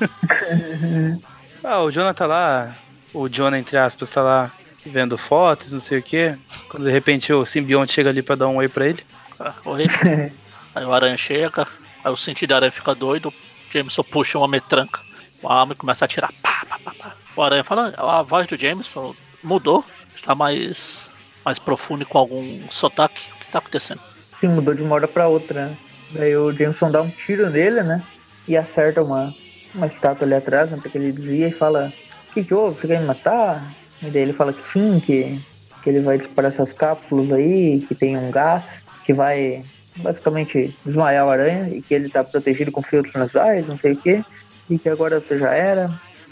ah, 1.62 1.82
o 1.82 1.90
Jonah 1.90 2.14
tá 2.14 2.24
lá. 2.24 2.74
O 3.14 3.28
Jonah, 3.28 3.58
entre 3.58 3.78
aspas, 3.78 4.10
tá 4.10 4.20
lá 4.22 4.52
vendo 4.84 5.16
fotos, 5.16 5.72
não 5.72 5.80
sei 5.80 5.98
o 5.98 6.02
que. 6.02 6.36
Quando 6.68 6.84
de 6.84 6.90
repente 6.90 7.32
o 7.32 7.46
simbionte 7.46 7.92
chega 7.92 8.10
ali 8.10 8.22
pra 8.22 8.34
dar 8.34 8.48
um 8.48 8.56
oi 8.56 8.68
pra 8.68 8.86
ele. 8.86 9.00
Ah, 9.40 9.54
Oi. 9.64 9.86
Aí 10.74 10.84
o 10.84 10.92
Aranha 10.92 11.16
chega, 11.16 11.68
aí 12.04 12.10
o 12.12 12.16
sentido 12.16 12.48
da 12.50 12.56
Aranha 12.56 12.72
fica 12.72 12.92
doido, 12.96 13.28
o 13.28 13.32
Jameson 13.72 14.02
puxa 14.02 14.36
uma 14.36 14.48
metranca, 14.48 15.00
uma 15.40 15.54
arma 15.60 15.72
e 15.72 15.76
começa 15.76 16.04
a 16.04 16.06
atirar. 16.06 16.32
Pá, 16.42 16.66
pá, 16.68 16.80
pá, 16.84 16.92
pá. 16.98 17.16
O 17.36 17.42
Aranha 17.42 17.62
fala, 17.62 17.94
a 17.96 18.22
voz 18.22 18.48
do 18.48 18.56
Jameson 18.56 19.14
mudou, 19.40 19.84
está 20.16 20.34
mais, 20.34 21.12
mais 21.44 21.60
profundo 21.60 22.02
e 22.02 22.04
com 22.04 22.18
algum 22.18 22.68
sotaque. 22.70 23.30
O 23.36 23.38
que 23.38 23.52
tá 23.52 23.60
acontecendo? 23.60 24.00
Sim, 24.40 24.48
mudou 24.48 24.74
de 24.74 24.82
uma 24.82 24.96
hora 24.96 25.06
pra 25.06 25.28
outra, 25.28 25.66
né? 25.66 25.76
Daí 26.10 26.36
o 26.36 26.52
Jameson 26.52 26.90
dá 26.90 27.00
um 27.00 27.10
tiro 27.10 27.48
nele, 27.48 27.84
né? 27.84 28.02
E 28.48 28.56
acerta 28.56 29.00
uma, 29.00 29.32
uma 29.72 29.86
estátua 29.86 30.26
ali 30.26 30.34
atrás, 30.34 30.72
né? 30.72 30.78
Porque 30.82 30.98
ele 30.98 31.12
desvia 31.12 31.46
e 31.46 31.52
fala, 31.52 31.92
que 32.34 32.44
que 32.44 32.52
houve? 32.52 32.80
Você 32.80 32.88
quer 32.88 33.00
me 33.00 33.06
matar? 33.06 33.72
E 34.02 34.10
daí 34.10 34.22
ele 34.22 34.32
fala 34.32 34.52
que 34.52 34.62
sim, 34.62 35.00
que, 35.00 35.40
que 35.82 35.88
ele 35.88 36.00
vai 36.00 36.18
disparar 36.18 36.52
essas 36.52 36.72
cápsulas 36.72 37.32
aí, 37.32 37.84
que 37.88 37.94
tem 37.94 38.16
um 38.16 38.30
gás, 38.30 38.84
que 39.04 39.14
vai 39.14 39.64
basicamente 39.96 40.76
desmaiar 40.84 41.26
o 41.26 41.30
aranha 41.30 41.68
e 41.70 41.80
que 41.80 41.94
ele 41.94 42.08
tá 42.08 42.24
protegido 42.24 42.72
com 42.72 42.82
filtros 42.82 43.14
nasais, 43.14 43.66
não 43.66 43.78
sei 43.78 43.92
o 43.92 43.96
que, 43.96 44.22
e 44.68 44.78
que 44.78 44.88
agora 44.88 45.20
você 45.20 45.38
já 45.38 45.54
era. 45.54 45.90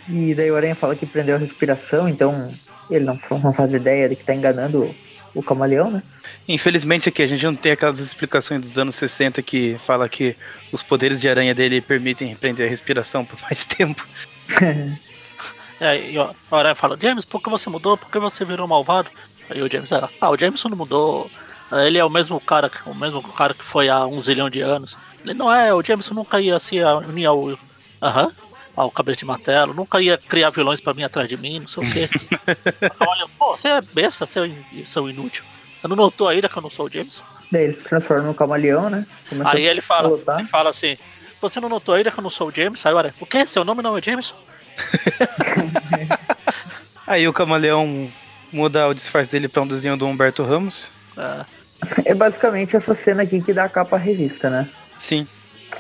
E 0.09 0.35
daí 0.35 0.51
o 0.51 0.57
aranha 0.57 0.75
fala 0.75 0.97
que 0.97 1.07
prendeu 1.07 1.37
a 1.37 1.39
respiração, 1.39 2.09
então 2.09 2.53
ele 2.91 3.05
não, 3.05 3.19
não 3.43 3.53
faz 3.53 3.73
ideia 3.73 4.09
de 4.09 4.17
que 4.17 4.25
tá 4.25 4.35
enganando 4.35 4.93
o 5.35 5.43
camaleão, 5.43 5.91
né? 5.91 6.03
Infelizmente 6.47 7.09
aqui 7.09 7.23
a 7.23 7.27
gente 7.27 7.45
não 7.47 7.55
tem 7.55 7.73
aquelas 7.73 8.01
explicações 8.01 8.61
dos 8.61 8.77
anos 8.77 8.97
60 8.97 9.41
que 9.43 9.77
fala 9.79 10.09
que 10.09 10.37
os 10.73 10.83
poderes 10.83 11.21
de 11.21 11.29
aranha 11.29 11.55
dele 11.55 11.81
permitem 11.81 12.35
prender 12.35 12.67
a 12.67 12.71
respiração 12.71 13.25
por 13.25 13.41
mais 13.41 13.65
tempo. 13.65 14.07
É, 15.85 16.11
e 16.13 16.19
o 16.19 16.35
Aranha 16.51 16.75
fala, 16.75 16.97
James, 17.01 17.25
por 17.25 17.43
que 17.43 17.51
você 17.51 17.69
mudou? 17.69 17.97
Por 17.97 18.09
que 18.11 18.19
você 18.19 18.45
virou 18.45 18.69
malvado? 18.69 19.11
Aí 19.51 19.61
o 19.61 19.71
James, 19.71 19.91
ah, 19.93 20.09
ah, 20.21 20.31
o 20.31 20.39
Jameson 20.39 20.69
não 20.69 20.77
mudou. 20.77 21.29
Ele 21.73 21.99
é 21.99 22.05
o 22.05 22.11
mesmo 22.11 22.39
cara, 22.41 22.69
que- 22.71 22.89
o 22.89 22.95
mesmo 22.95 23.23
cara 23.33 23.53
que 23.55 23.65
foi 23.65 23.89
há 23.89 24.07
um 24.07 24.21
zilhão 24.21 24.49
de 24.49 24.61
anos. 24.61 24.97
Ele 25.25 25.35
não 25.35 25.53
é, 25.53 25.75
o 25.75 25.83
Jameson 25.83 26.15
nunca 26.15 26.41
ia 26.41 26.59
se 26.59 26.81
unir 26.83 27.27
ao. 27.27 27.59
Aham. 28.01 28.31
Ao 28.75 28.91
cabeça 28.91 29.19
de 29.19 29.25
martelo, 29.27 29.75
nunca 29.75 30.01
ia 30.01 30.17
criar 30.17 30.49
vilões 30.51 30.81
pra 30.81 30.95
mim 30.95 31.03
atrás 31.03 31.29
de 31.29 31.37
mim, 31.37 31.61
não 31.61 31.69
sei 31.69 31.83
o 31.83 31.93
quê. 31.93 32.09
Olha, 33.07 33.27
pô, 33.39 33.59
você 33.59 33.69
é 33.69 33.81
besta, 33.83 34.25
seu, 34.25 34.47
in- 34.47 34.85
seu 34.87 35.09
inútil. 35.11 35.45
Você 35.81 35.89
não 35.89 35.97
notou 35.97 36.29
ainda 36.29 36.49
que 36.49 36.57
eu 36.57 36.63
não 36.63 36.71
sou 36.71 36.87
o 36.87 36.91
Jameson? 36.91 37.23
Daí 37.51 37.65
ele 37.65 37.75
se 37.75 37.83
transforma 37.83 38.23
no 38.29 38.35
camaleão, 38.35 38.89
né? 38.89 39.07
Começa 39.29 39.51
Aí 39.51 39.67
ele 39.67 39.81
a 39.81 39.83
fala, 39.83 40.19
ele 40.39 40.49
fala 40.49 40.71
assim, 40.71 40.97
você 41.41 41.61
não 41.61 41.69
notou 41.69 41.95
ainda 41.95 42.11
que 42.11 42.19
eu 42.19 42.23
não 42.23 42.31
sou 42.31 42.49
o 42.49 42.53
Jameson? 42.55 42.89
Aí 42.89 42.95
o 42.95 42.99
Aranha, 42.99 43.15
o 43.21 43.27
quê? 43.27 43.45
Seu 43.47 43.63
nome 43.65 43.83
não 43.83 43.97
é 43.97 44.01
Jameson? 44.01 44.35
Aí 47.07 47.27
o 47.27 47.33
camaleão 47.33 48.09
muda 48.53 48.89
o 48.89 48.95
disfarce 48.95 49.33
dele 49.33 49.49
pra 49.49 49.63
um 49.63 49.67
desenho 49.67 49.97
do 49.97 50.07
Humberto 50.07 50.43
Ramos. 50.43 50.91
É, 51.17 51.45
É 52.11 52.15
basicamente 52.15 52.77
essa 52.77 52.95
cena 52.95 53.23
aqui 53.23 53.41
que 53.43 53.53
dá 53.53 53.65
a 53.65 53.69
capa 53.69 53.97
à 53.97 53.99
revista, 53.99 54.49
né? 54.49 54.69
Sim. 54.97 55.27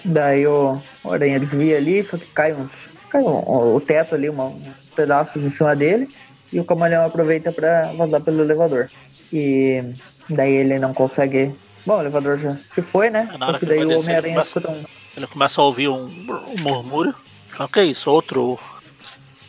Daí 0.04 0.46
o, 0.46 0.80
o 1.04 1.12
aranha 1.12 1.38
desvia 1.38 1.76
ali, 1.76 2.04
só 2.04 2.16
que 2.16 2.26
cai 2.26 2.52
uns. 2.52 2.70
Cai 3.08 3.22
um- 3.22 3.74
o 3.76 3.80
teto 3.80 4.14
ali, 4.14 4.28
uma- 4.28 4.46
uns 4.46 4.74
pedaços 4.96 5.42
em 5.44 5.50
cima 5.50 5.76
dele. 5.76 6.08
E 6.52 6.58
o 6.60 6.64
camaleão 6.64 7.06
aproveita 7.06 7.52
pra 7.52 7.92
vazar 7.92 8.20
pelo 8.22 8.42
elevador. 8.42 8.90
E 9.32 9.82
daí 10.28 10.52
ele 10.52 10.78
não 10.78 10.92
consegue. 10.92 11.54
Bom, 11.86 11.98
o 11.98 12.00
elevador 12.00 12.38
já 12.38 12.56
se 12.74 12.82
foi, 12.82 13.10
né? 13.10 13.30
É, 13.32 13.38
na 13.38 13.46
hora 13.46 13.54
Só 13.54 13.60
que 13.60 13.66
daí 13.66 13.84
o 13.84 13.98
Homem-Aranha 14.00 14.42
escuta 14.42 14.70
um. 14.70 14.84
ele 15.16 15.26
começa 15.26 15.60
a 15.60 15.64
ouvir 15.64 15.88
um, 15.88 16.04
um 16.06 16.60
murmúrio. 16.60 17.14
Fala, 17.52 17.68
que 17.68 17.80
é 17.80 17.84
isso? 17.84 18.10
Outro 18.10 18.58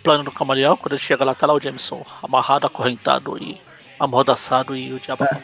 plano 0.04 0.24
do 0.24 0.32
camaleão. 0.32 0.76
Quando 0.78 0.94
ele 0.94 1.02
chega 1.02 1.24
lá, 1.24 1.34
tá 1.34 1.48
lá 1.48 1.54
o 1.54 1.60
Jameson 1.60 2.06
amarrado, 2.22 2.68
acorrentado 2.68 3.38
e 3.42 3.60
amordaçado 4.00 4.76
e 4.76 4.94
o 4.94 5.00
diabo. 5.00 5.24
É. 5.24 5.38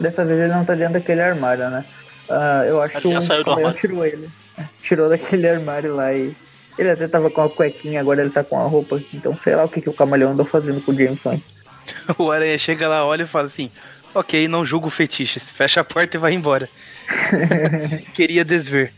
Dessa 0.00 0.24
vez 0.24 0.40
ele 0.40 0.52
não 0.52 0.64
tá 0.64 0.74
dentro 0.74 0.94
daquele 0.94 1.20
armário, 1.20 1.68
né? 1.70 1.84
Ah, 2.28 2.64
eu 2.66 2.80
acho 2.82 2.96
Ele 2.96 3.02
que 3.02 3.12
já 3.12 3.18
o 3.18 3.22
saiu 3.22 3.44
do 3.44 3.44
camaleão 3.44 3.68
armário. 3.68 3.80
tirou 3.80 4.04
ele. 4.04 4.30
Tirou 4.82 5.08
daquele 5.08 5.48
armário 5.48 5.94
lá 5.94 6.12
e. 6.14 6.34
Ele 6.78 6.90
até 6.90 7.06
tava 7.08 7.30
com 7.30 7.40
a 7.42 7.48
cuequinha, 7.48 8.00
agora 8.00 8.20
ele 8.20 8.30
tá 8.30 8.42
com 8.44 8.58
a 8.60 8.64
roupa. 8.66 9.00
Então 9.12 9.36
sei 9.38 9.54
lá 9.54 9.64
o 9.64 9.68
que, 9.68 9.80
que 9.80 9.88
o 9.88 9.94
camaleão 9.94 10.32
andou 10.32 10.44
fazendo 10.46 10.80
com 10.82 10.92
o 10.92 10.98
Jameson. 10.98 11.40
O 12.18 12.32
aranha 12.32 12.58
chega 12.58 12.88
lá, 12.88 13.06
olha 13.06 13.22
e 13.22 13.26
fala 13.26 13.46
assim: 13.46 13.70
Ok, 14.12 14.48
não 14.48 14.64
julgo 14.64 14.90
fetiches. 14.90 15.48
Fecha 15.50 15.80
a 15.82 15.84
porta 15.84 16.16
e 16.16 16.20
vai 16.20 16.32
embora. 16.32 16.68
Queria 18.12 18.44
desver. 18.44 18.92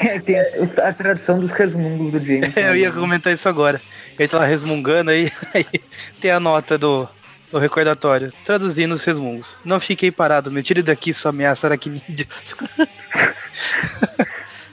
É, 0.00 0.18
tem 0.18 0.38
a, 0.38 0.88
a 0.88 0.92
tradução 0.94 1.38
dos 1.38 1.50
resmungos 1.50 2.12
do 2.12 2.18
Jameson. 2.18 2.58
Eu 2.58 2.74
ia 2.74 2.90
comentar 2.90 3.32
isso 3.32 3.48
agora. 3.48 3.80
Ele 4.18 4.28
tá 4.28 4.38
lá 4.38 4.46
resmungando 4.46 5.10
aí, 5.10 5.30
aí 5.54 5.66
tem 6.20 6.30
a 6.30 6.40
nota 6.40 6.78
do, 6.78 7.06
do 7.52 7.58
recordatório. 7.58 8.32
Traduzindo 8.44 8.92
os 8.92 9.04
resmungos. 9.04 9.58
Não 9.62 9.78
fiquei 9.78 10.10
parado, 10.10 10.50
me 10.50 10.62
tire 10.62 10.82
daqui, 10.82 11.12
sua 11.12 11.28
ameaça 11.28 11.66
aracnídea. 11.66 12.26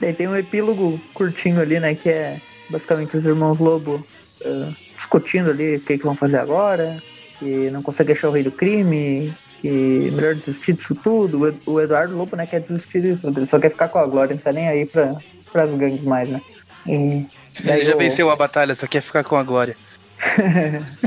Daí 0.00 0.14
tem 0.14 0.28
um 0.28 0.36
epílogo 0.36 0.98
curtinho 1.12 1.60
ali, 1.60 1.78
né? 1.78 1.94
Que 1.94 2.08
é 2.08 2.40
basicamente 2.70 3.16
os 3.16 3.24
irmãos 3.24 3.58
Lobo 3.58 4.06
ah, 4.44 4.72
discutindo 4.96 5.50
ali 5.50 5.76
o 5.76 5.80
que, 5.80 5.98
que 5.98 6.04
vão 6.04 6.14
fazer 6.14 6.38
agora, 6.38 7.02
que 7.38 7.70
não 7.70 7.82
consegue 7.82 8.12
achar 8.12 8.28
o 8.28 8.32
rei 8.32 8.42
do 8.42 8.52
crime, 8.52 9.34
que 9.60 10.10
melhor 10.12 10.34
desistir 10.34 10.74
disso 10.74 10.94
tudo. 10.96 11.40
O 11.40 11.48
Ed- 11.48 11.60
O 11.66 11.80
Eduardo 11.80 12.16
Lobo, 12.16 12.36
né, 12.36 12.46
quer 12.46 12.60
desistir 12.60 13.00
disso 13.02 13.20
tudo, 13.22 13.40
ele 13.40 13.46
só 13.46 13.58
quer 13.58 13.70
ficar 13.70 13.88
com 13.88 13.98
a 13.98 14.06
glória, 14.06 14.34
não 14.34 14.42
tá 14.42 14.52
nem 14.52 14.68
aí 14.68 14.86
pra, 14.86 15.16
pras 15.52 15.72
gangues 15.74 16.02
mais, 16.02 16.28
né? 16.28 16.40
E 16.86 17.26
Ele 17.64 17.84
já 17.84 17.94
venceu 17.96 18.30
a 18.30 18.36
batalha, 18.36 18.74
só 18.74 18.86
quer 18.86 19.00
ficar 19.02 19.24
com 19.24 19.36
a 19.36 19.42
glória. 19.42 19.76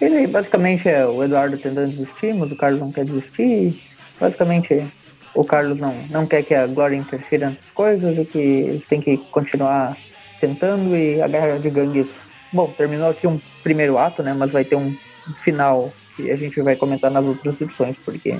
E 0.00 0.08
daí, 0.08 0.26
basicamente, 0.28 0.88
é 0.88 1.04
o 1.04 1.24
Eduardo 1.24 1.58
tentando 1.58 1.90
desistir, 1.90 2.32
mas 2.32 2.52
o 2.52 2.56
Carlos 2.56 2.80
não 2.80 2.92
quer 2.92 3.04
desistir. 3.04 3.82
Basicamente, 4.20 4.86
o 5.34 5.44
Carlos 5.44 5.76
não, 5.78 5.92
não 6.08 6.24
quer 6.24 6.44
que 6.44 6.54
a 6.54 6.68
Glória 6.68 6.94
interfira 6.96 7.50
nessas 7.50 7.70
coisas 7.74 8.16
e 8.16 8.24
que 8.24 8.38
eles 8.38 8.86
têm 8.86 9.00
que 9.00 9.16
continuar 9.32 9.96
tentando. 10.40 10.94
E 10.96 11.20
a 11.20 11.26
guerra 11.26 11.58
de 11.58 11.68
gangues. 11.68 12.08
Bom, 12.52 12.72
terminou 12.78 13.10
aqui 13.10 13.26
um 13.26 13.40
primeiro 13.64 13.98
ato, 13.98 14.22
né? 14.22 14.32
Mas 14.38 14.52
vai 14.52 14.64
ter 14.64 14.76
um 14.76 14.96
final 15.42 15.92
que 16.18 16.30
a 16.30 16.36
gente 16.36 16.60
vai 16.60 16.74
comentar 16.74 17.10
nas 17.10 17.24
outras 17.24 17.60
edições, 17.60 17.96
porque 18.04 18.36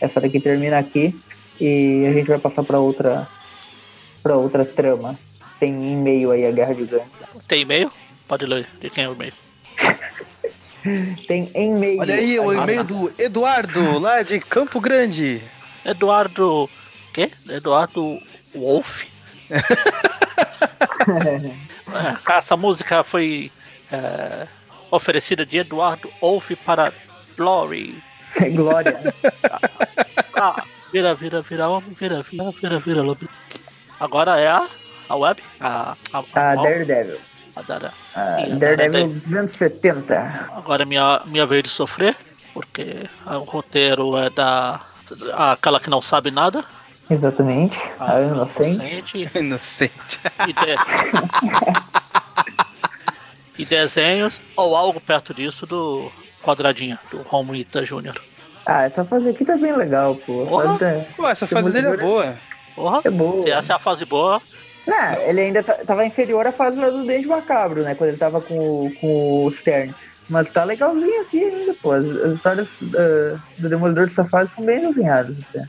essa 0.00 0.20
daqui 0.20 0.40
termina 0.40 0.78
aqui 0.78 1.14
e 1.60 2.04
a 2.08 2.12
gente 2.12 2.26
vai 2.26 2.38
passar 2.38 2.64
para 2.64 2.80
outra, 2.80 3.28
para 4.22 4.36
outra 4.36 4.64
trama. 4.64 5.16
Tem 5.60 5.70
e-mail 5.92 6.32
aí 6.32 6.44
a 6.44 6.50
guerra 6.50 6.74
de 6.74 6.84
gangues. 6.84 7.06
Tem 7.46 7.60
e-mail? 7.62 7.92
Pode 8.26 8.46
ler 8.46 8.66
de 8.80 8.90
quem 8.90 9.04
é 9.04 9.08
o 9.08 9.12
e-mail. 9.12 9.32
Tem 11.28 11.50
e-mail. 11.54 12.00
Olha 12.00 12.14
aí, 12.14 12.38
o 12.40 12.52
e-mail 12.52 12.82
do 12.82 13.12
Eduardo, 13.18 13.98
lá 14.00 14.22
de 14.22 14.40
Campo 14.40 14.80
Grande. 14.80 15.40
Eduardo. 15.84 16.68
Quê? 17.12 17.30
Eduardo 17.48 18.18
Wolf? 18.54 19.04
É, 19.50 19.60
essa 22.38 22.56
música 22.56 23.04
foi 23.04 23.52
É, 23.92 24.46
oferecida 24.90 25.44
de 25.44 25.58
Eduardo 25.58 26.10
Wolff 26.20 26.54
para 26.56 26.92
Glory. 27.36 28.02
Glória. 28.54 29.14
Ah, 30.34 30.64
vira, 30.92 31.14
vira, 31.14 31.42
vira, 31.42 31.68
homem, 31.68 31.90
vira, 31.98 32.22
vira, 32.22 32.50
vira, 32.52 32.78
vira, 32.78 33.02
lobo. 33.02 33.28
Agora 33.98 34.38
é 34.40 34.46
a, 34.48 34.66
a 35.08 35.16
web? 35.16 35.42
A, 35.60 35.96
a, 36.12 36.18
A 36.18 36.54
Daredevil. 36.56 37.18
a 37.56 37.62
Dara. 37.62 37.92
A 38.14 38.40
Ih, 38.40 38.52
a 38.52 38.54
Daredevil 38.56 39.08
Daredevil. 39.08 39.20
270. 39.26 40.50
Agora 40.54 40.82
é 40.82 40.86
minha, 40.86 41.20
minha 41.26 41.44
vez 41.46 41.62
de 41.64 41.68
sofrer, 41.70 42.16
porque 42.54 43.08
o 43.26 43.38
roteiro 43.44 44.16
é 44.16 44.30
da. 44.30 44.80
aquela 45.52 45.80
que 45.80 45.90
não 45.90 46.00
sabe 46.00 46.30
nada. 46.30 46.64
Exatamente. 47.10 47.76
a 47.98 48.14
A 48.14 48.20
Inocente. 48.22 49.18
inocente. 49.18 49.30
Inocente. 49.38 50.20
E, 50.48 50.52
de- 50.52 50.78
e 53.62 53.64
desenhos, 53.64 54.40
ou 54.56 54.74
algo 54.76 55.00
perto 55.00 55.34
disso, 55.34 55.66
do 55.66 56.10
quadradinho, 56.42 56.98
do 57.10 57.22
Romita 57.22 57.82
Jr. 57.84 58.14
Ah, 58.66 58.82
essa 58.84 59.04
fase 59.04 59.28
aqui 59.30 59.44
tá 59.44 59.56
bem 59.56 59.74
legal, 59.74 60.14
pô. 60.16 60.46
Porra. 60.46 60.78
Fase 60.78 61.06
Pô, 61.16 61.28
essa 61.28 61.46
Tem 61.46 61.56
fase 61.58 61.72
dele 61.72 61.88
é 61.88 61.96
boa. 61.96 62.38
Porra, 62.74 63.00
É 63.04 63.10
boa. 63.10 63.40
se 63.42 63.50
essa 63.50 63.72
é 63.72 63.76
a 63.76 63.78
fase 63.78 64.04
boa, 64.04 64.40
Não, 64.86 65.12
ele 65.22 65.40
ainda 65.40 65.62
tá- 65.62 65.78
tava 65.86 66.04
inferior 66.06 66.46
à 66.46 66.52
fase 66.52 66.78
lá 66.78 66.88
do 66.88 67.04
Dente 67.04 67.26
Macabro, 67.26 67.82
né? 67.82 67.94
Quando 67.94 68.10
ele 68.10 68.18
tava 68.18 68.40
com, 68.40 68.54
o- 68.86 68.92
com 69.00 69.44
o 69.46 69.50
Stern. 69.52 69.94
Mas 70.28 70.48
tá 70.50 70.62
legalzinho 70.62 71.22
aqui 71.22 71.42
ainda, 71.42 71.74
pô. 71.82 71.92
As, 71.92 72.04
as 72.04 72.34
histórias 72.36 72.68
ah, 72.96 73.38
do 73.58 73.68
Demolidor 73.68 74.06
dessa 74.06 74.24
fase 74.24 74.52
são 74.54 74.64
bem 74.64 74.80
desenhadas 74.80 75.36
até. 75.48 75.64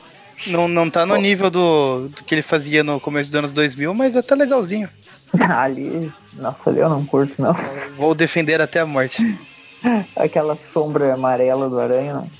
Não, 0.47 0.67
não 0.67 0.89
tá 0.89 1.05
no 1.05 1.15
nível 1.17 1.49
do, 1.51 2.07
do 2.09 2.23
que 2.23 2.33
ele 2.35 2.41
fazia 2.41 2.83
no 2.83 2.99
começo 2.99 3.29
dos 3.29 3.35
anos 3.35 3.53
2000, 3.53 3.93
mas 3.93 4.15
é 4.15 4.19
até 4.19 4.35
legalzinho. 4.35 4.89
ali, 5.49 6.11
nossa, 6.33 6.69
ali 6.69 6.79
eu 6.79 6.89
não 6.89 7.05
curto, 7.05 7.41
não. 7.41 7.55
Vou 7.97 8.13
defender 8.13 8.59
até 8.61 8.79
a 8.79 8.85
morte. 8.85 9.37
Aquela 10.15 10.55
sombra 10.57 11.13
amarela 11.13 11.69
do 11.69 11.79
aranha, 11.79 12.13
não. 12.13 12.31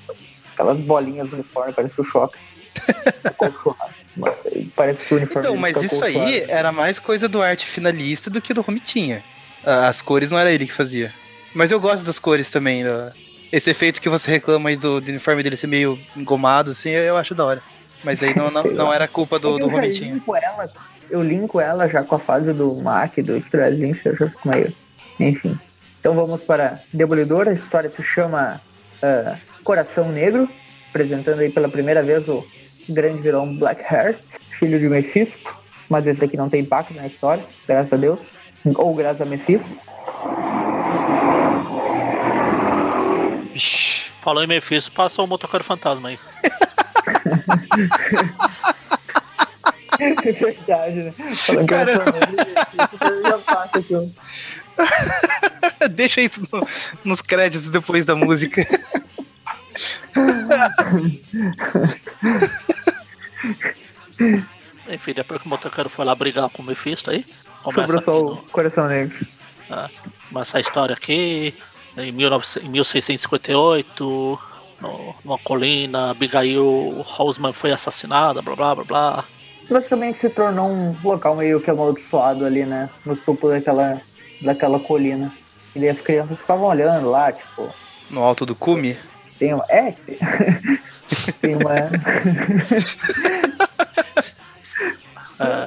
Aquelas 0.54 0.80
bolinhas 0.80 1.30
do 1.30 1.36
uniforme, 1.36 1.74
parece 1.74 2.00
o 2.00 2.04
choque. 2.04 2.38
Parece 4.76 5.14
o 5.14 5.18
uniforme 5.18 5.48
Então, 5.48 5.58
mas 5.58 5.78
isso 5.78 6.04
aí 6.04 6.44
era 6.48 6.72
mais 6.72 7.00
coisa 7.00 7.30
do 7.30 7.42
arte 7.42 7.66
finalista 7.66 8.30
do 8.30 8.42
que 8.42 8.54
do 8.54 8.62
Romitinha. 8.62 9.24
As 9.64 10.02
cores 10.02 10.32
não 10.32 10.38
era 10.38 10.52
ele 10.52 10.66
que 10.66 10.74
fazia. 10.74 11.14
Mas 11.54 11.72
eu 11.72 11.80
gosto 11.80 12.04
das 12.04 12.20
cores 12.20 12.50
também. 12.50 12.84
Esse 13.52 13.70
efeito 13.70 14.02
que 14.02 14.10
você 14.10 14.32
reclama 14.32 14.70
aí 14.70 14.76
do, 14.76 15.00
do 15.00 15.10
uniforme 15.10 15.44
dele 15.44 15.58
ser 15.58 15.68
meio 15.68 16.00
engomado, 16.16 16.72
assim, 16.72 16.90
eu 16.90 17.18
acho 17.18 17.34
da 17.34 17.46
hora. 17.46 17.62
Mas 18.04 18.22
aí 18.24 18.36
não, 18.36 18.52
não, 18.52 18.64
não 18.72 18.94
era 18.94 19.08
culpa 19.08 19.40
do, 19.40 19.58
do 19.58 19.66
eu 19.66 19.70
Romitinha. 19.70 20.14
linko 20.14 20.36
ela, 20.36 20.70
eu 21.10 21.22
linko 21.22 21.60
ela 21.60 21.88
já 21.88 22.04
com 22.04 22.16
a 22.16 22.20
fase 22.20 22.52
do 22.54 22.76
Mac, 22.76 23.16
do 23.18 23.38
Strazinho, 23.38 23.96
eu 24.06 24.16
já 24.16 24.28
fico 24.28 24.50
meio. 24.50 24.74
Enfim. 25.20 25.60
Então 26.02 26.16
vamos 26.16 26.44
para 26.44 26.82
Demolidor. 26.92 27.48
A 27.48 27.54
história 27.54 27.90
se 27.96 28.02
chama 28.02 28.60
ah, 29.04 29.38
Coração 29.64 30.12
Negro, 30.12 30.50
apresentando 30.90 31.40
aí 31.40 31.52
pela 31.52 31.70
primeira 31.70 32.02
vez 32.02 32.28
o 32.28 32.44
grande 32.90 33.22
vilão 33.22 33.56
Blackheart, 33.56 34.18
filho 34.58 34.80
de 34.80 34.90
Mephisto. 34.90 35.56
Mas 35.88 36.08
esse 36.08 36.20
daqui 36.20 36.36
não 36.36 36.50
tem 36.50 36.62
impacto 36.62 36.96
na 36.96 37.06
história, 37.06 37.46
graças 37.68 37.94
a 37.94 37.98
Deus. 37.98 38.20
Ou 38.76 38.96
graças 38.96 39.22
a 39.22 39.26
Mephisto. 39.26 39.70
Vixe. 43.54 44.10
falou 44.22 44.44
em 44.44 44.48
Mephisto, 44.48 44.92
passou 44.92 45.26
o 45.26 45.28
motoqueiro 45.28 45.64
fantasma 45.64 46.10
aí. 46.10 46.20
É 50.02 50.32
verdade, 50.32 50.96
né? 50.96 51.14
Falando 51.36 51.68
Caramba. 51.68 52.06
Negro, 52.06 52.98
eu 53.02 53.24
já 53.24 53.40
faço 53.40 53.78
aqui, 53.78 53.96
ó. 53.96 54.04
Deixa 55.92 56.22
isso 56.22 56.42
no- 56.52 56.66
nos 57.04 57.22
créditos 57.22 57.70
depois 57.72 58.06
da 58.06 58.16
música. 58.16 58.66
Enfim, 64.90 65.14
depois 65.14 65.42
que 65.42 65.48
o 65.48 65.50
motoqueiro 65.50 65.90
foi 65.90 66.06
lá 66.06 66.14
brigar 66.16 66.50
com 66.50 66.62
o 66.62 66.66
Mephisto 66.66 67.10
aí, 67.12 67.26
Sobrou 67.64 68.02
só 68.02 68.20
o 68.20 68.38
Coração 68.52 68.88
Negro. 68.88 69.26
Começa 70.30 70.58
a 70.58 70.62
história 70.62 70.94
aqui, 70.96 71.54
em, 71.98 72.12
19, 72.12 72.46
em 72.64 72.70
1658, 72.70 74.40
no, 74.82 75.16
numa 75.24 75.38
colina, 75.40 76.12
Abigail 76.12 77.06
Hausman 77.18 77.54
foi 77.54 77.72
assassinada, 77.72 78.42
blá 78.42 78.56
blá 78.56 78.76
blá 78.76 78.84
blá. 78.84 79.24
basicamente 79.70 80.20
se 80.20 80.30
tornou 80.30 80.70
um 80.70 80.96
local 81.04 81.36
meio 81.36 81.62
que 81.62 81.70
amaldiçoado 81.70 82.46
ali, 82.46 82.66
né? 82.66 82.90
No 83.06 83.16
topo 83.16 83.48
daquela, 83.50 84.02
daquela 84.42 84.80
colina. 84.80 85.32
E 85.76 85.80
daí 85.80 85.90
as 85.90 86.02
crianças 86.02 86.38
ficavam 86.40 86.66
olhando 86.68 87.10
lá, 87.10 87.32
tipo, 87.32 87.70
No 88.10 88.22
alto 88.24 88.46
do 88.46 88.54
cume. 88.56 88.98
tem 89.40 89.54
uma. 89.54 89.66
É, 89.70 89.94
tem- 91.42 91.56
uma. 91.56 91.76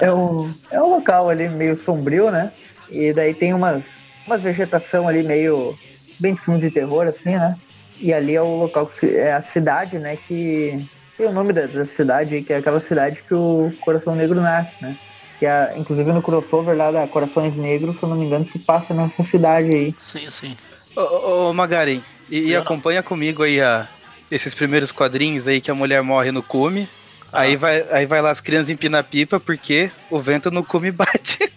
É, 0.01 0.07
É 0.07 0.13
um, 0.13 0.53
é 0.71 0.81
um 0.81 0.91
local 0.91 1.29
ali 1.29 1.49
meio 1.49 1.77
sombrio, 1.77 2.31
né? 2.31 2.53
E 2.91 3.13
daí 3.13 3.35
tem 3.35 3.53
umas, 3.55 3.85
umas 4.27 4.41
vegetação 4.43 5.09
ali 5.09 5.23
meio. 5.23 5.77
bem 6.21 6.35
de 6.35 6.41
filme 6.41 6.61
de 6.61 6.71
terror, 6.71 7.07
assim, 7.09 7.37
né? 7.37 7.57
E 7.99 8.13
ali 8.13 8.35
é 8.37 8.43
o 8.43 8.57
local 8.57 8.87
que 8.87 8.99
se- 9.01 9.17
é 9.17 9.33
a 9.33 9.43
cidade, 9.43 9.99
né? 9.99 10.17
Que 10.29 10.85
tem 11.17 11.27
o 11.27 11.33
nome 11.33 11.53
da, 11.53 11.67
da 11.67 11.87
cidade, 11.87 12.43
que 12.43 12.53
é 12.53 12.57
aquela 12.59 12.81
cidade 12.81 13.23
que 13.27 13.35
o 13.35 13.73
Coração 13.81 14.15
Negro 14.15 14.41
nasce, 14.41 14.75
né? 14.81 14.97
Que 15.45 15.49
é, 15.49 15.75
inclusive 15.77 16.11
no 16.11 16.23
crossover 16.23 16.75
lá 16.75 16.91
da 16.91 17.07
Corações 17.07 17.55
Negros, 17.55 17.99
se 17.99 18.03
eu 18.03 18.09
não 18.09 18.17
me 18.17 18.25
engano, 18.25 18.47
se 18.47 18.59
passa 18.59 18.95
nessa 18.95 19.23
cidade 19.25 19.77
aí. 19.77 19.95
sim, 20.01 20.31
sim. 20.31 20.57
Ô, 20.97 21.51
ô, 21.51 21.53
Magaren, 21.53 22.01
e, 22.31 22.47
e 22.49 22.57
acompanha 22.57 23.03
comigo 23.03 23.43
aí 23.43 23.61
a, 23.61 23.87
esses 24.31 24.55
primeiros 24.55 24.91
quadrinhos 24.91 25.47
aí 25.47 25.61
que 25.61 25.71
a 25.71 25.75
mulher 25.75 26.03
morre 26.03 26.33
no 26.33 26.43
cume. 26.43 26.89
Aí, 27.31 27.57
Ah. 27.57 27.59
vai, 27.59 27.87
aí 27.91 28.07
vai 28.07 28.23
lá 28.23 28.31
as 28.31 28.41
crianças 28.41 28.71
empinar 28.71 29.05
pipa 29.05 29.39
porque 29.39 29.91
o 30.11 30.19
vento 30.19 30.51
no 30.51 30.65
cume 30.65 30.91
bate. 30.97 31.53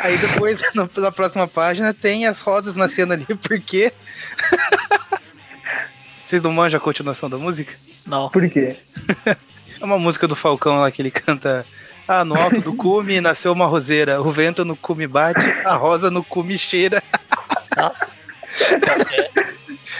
Aí 0.00 0.18
depois, 0.18 0.60
no- 0.74 0.90
na 0.98 1.10
próxima 1.10 1.48
página, 1.48 1.94
tem 1.94 2.26
as 2.26 2.42
rosas 2.42 2.76
nascendo 2.76 3.14
ali 3.14 3.24
porque. 3.48 3.90
Vocês 6.22 6.42
não 6.42 6.52
manjam 6.52 6.76
a 6.76 6.80
continuação 6.80 7.30
da 7.30 7.38
música? 7.38 7.74
Não. 8.06 8.28
Por 8.28 8.46
quê? 8.50 8.76
É 9.78 9.84
uma 9.84 9.98
música 9.98 10.26
do 10.26 10.34
Falcão 10.34 10.76
lá 10.80 10.90
que 10.90 11.02
ele 11.02 11.10
canta. 11.10 11.66
Ah, 12.08 12.24
no 12.24 12.36
alto 12.40 12.60
do 12.60 12.74
cume 12.74 13.20
nasceu 13.20 13.52
uma 13.52 13.66
roseira, 13.66 14.20
o 14.20 14.30
vento 14.30 14.64
no 14.64 14.76
cume 14.76 15.06
bate, 15.06 15.44
a 15.64 15.74
rosa 15.74 16.10
no 16.10 16.22
cume 16.22 16.56
cheira. 16.56 17.02
Nossa. 17.76 18.08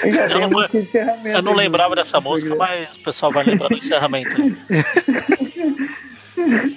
Eu 0.02 0.10
já 0.10 0.22
Eu 0.22 0.28
tenho 0.28 0.48
não- 0.50 1.30
Eu 1.32 1.42
não 1.42 1.54
lembrava 1.54 1.94
dessa 1.96 2.20
música, 2.20 2.54
mas 2.54 2.88
o 2.96 3.02
pessoal 3.02 3.32
vai 3.32 3.44
lembrar 3.44 3.68
do 3.68 3.76
encerramento. 3.76 4.30
aí. 4.40 4.56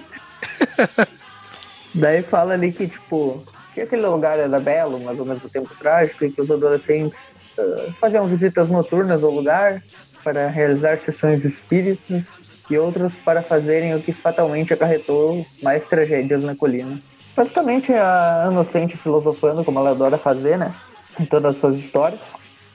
Daí 1.94 2.24
fala 2.24 2.54
ali 2.54 2.72
que, 2.72 2.88
tipo, 2.88 3.44
que 3.74 3.82
aquele 3.82 4.06
lugar 4.06 4.39
era 4.39 4.60
belo, 4.60 5.00
mas 5.00 5.20
ao 5.20 5.26
mesmo 5.26 5.50
tempo 5.50 5.70
trágico, 5.80 6.26
e 6.26 6.32
que 6.32 6.42
os 6.42 6.50
adolescentes 6.50 7.20
ah, 7.58 7.92
faziam 8.00 8.28
visitas 8.28 8.70
noturnas 8.70 9.24
ao 9.24 9.32
lugar 9.32 9.82
para 10.24 10.48
realizar 10.48 11.00
sessões 11.02 11.44
espíritas 11.46 12.24
e 12.69 12.77
outros 12.77 13.13
para 13.25 13.41
fazerem 13.41 13.95
o 13.95 14.01
que 14.01 14.13
fatalmente 14.13 14.73
acarretou 14.73 15.45
mais 15.62 15.86
tragédias 15.88 16.41
na 16.41 16.55
colina. 16.55 16.99
Basicamente 17.36 17.93
a 17.93 18.47
inocente 18.51 18.97
filosofando, 18.97 19.63
como 19.63 19.79
ela 19.79 19.91
adora 19.91 20.17
fazer, 20.17 20.58
né? 20.58 20.73
Em 21.19 21.25
todas 21.25 21.55
as 21.55 21.62
suas 21.62 21.77
histórias. 21.77 22.19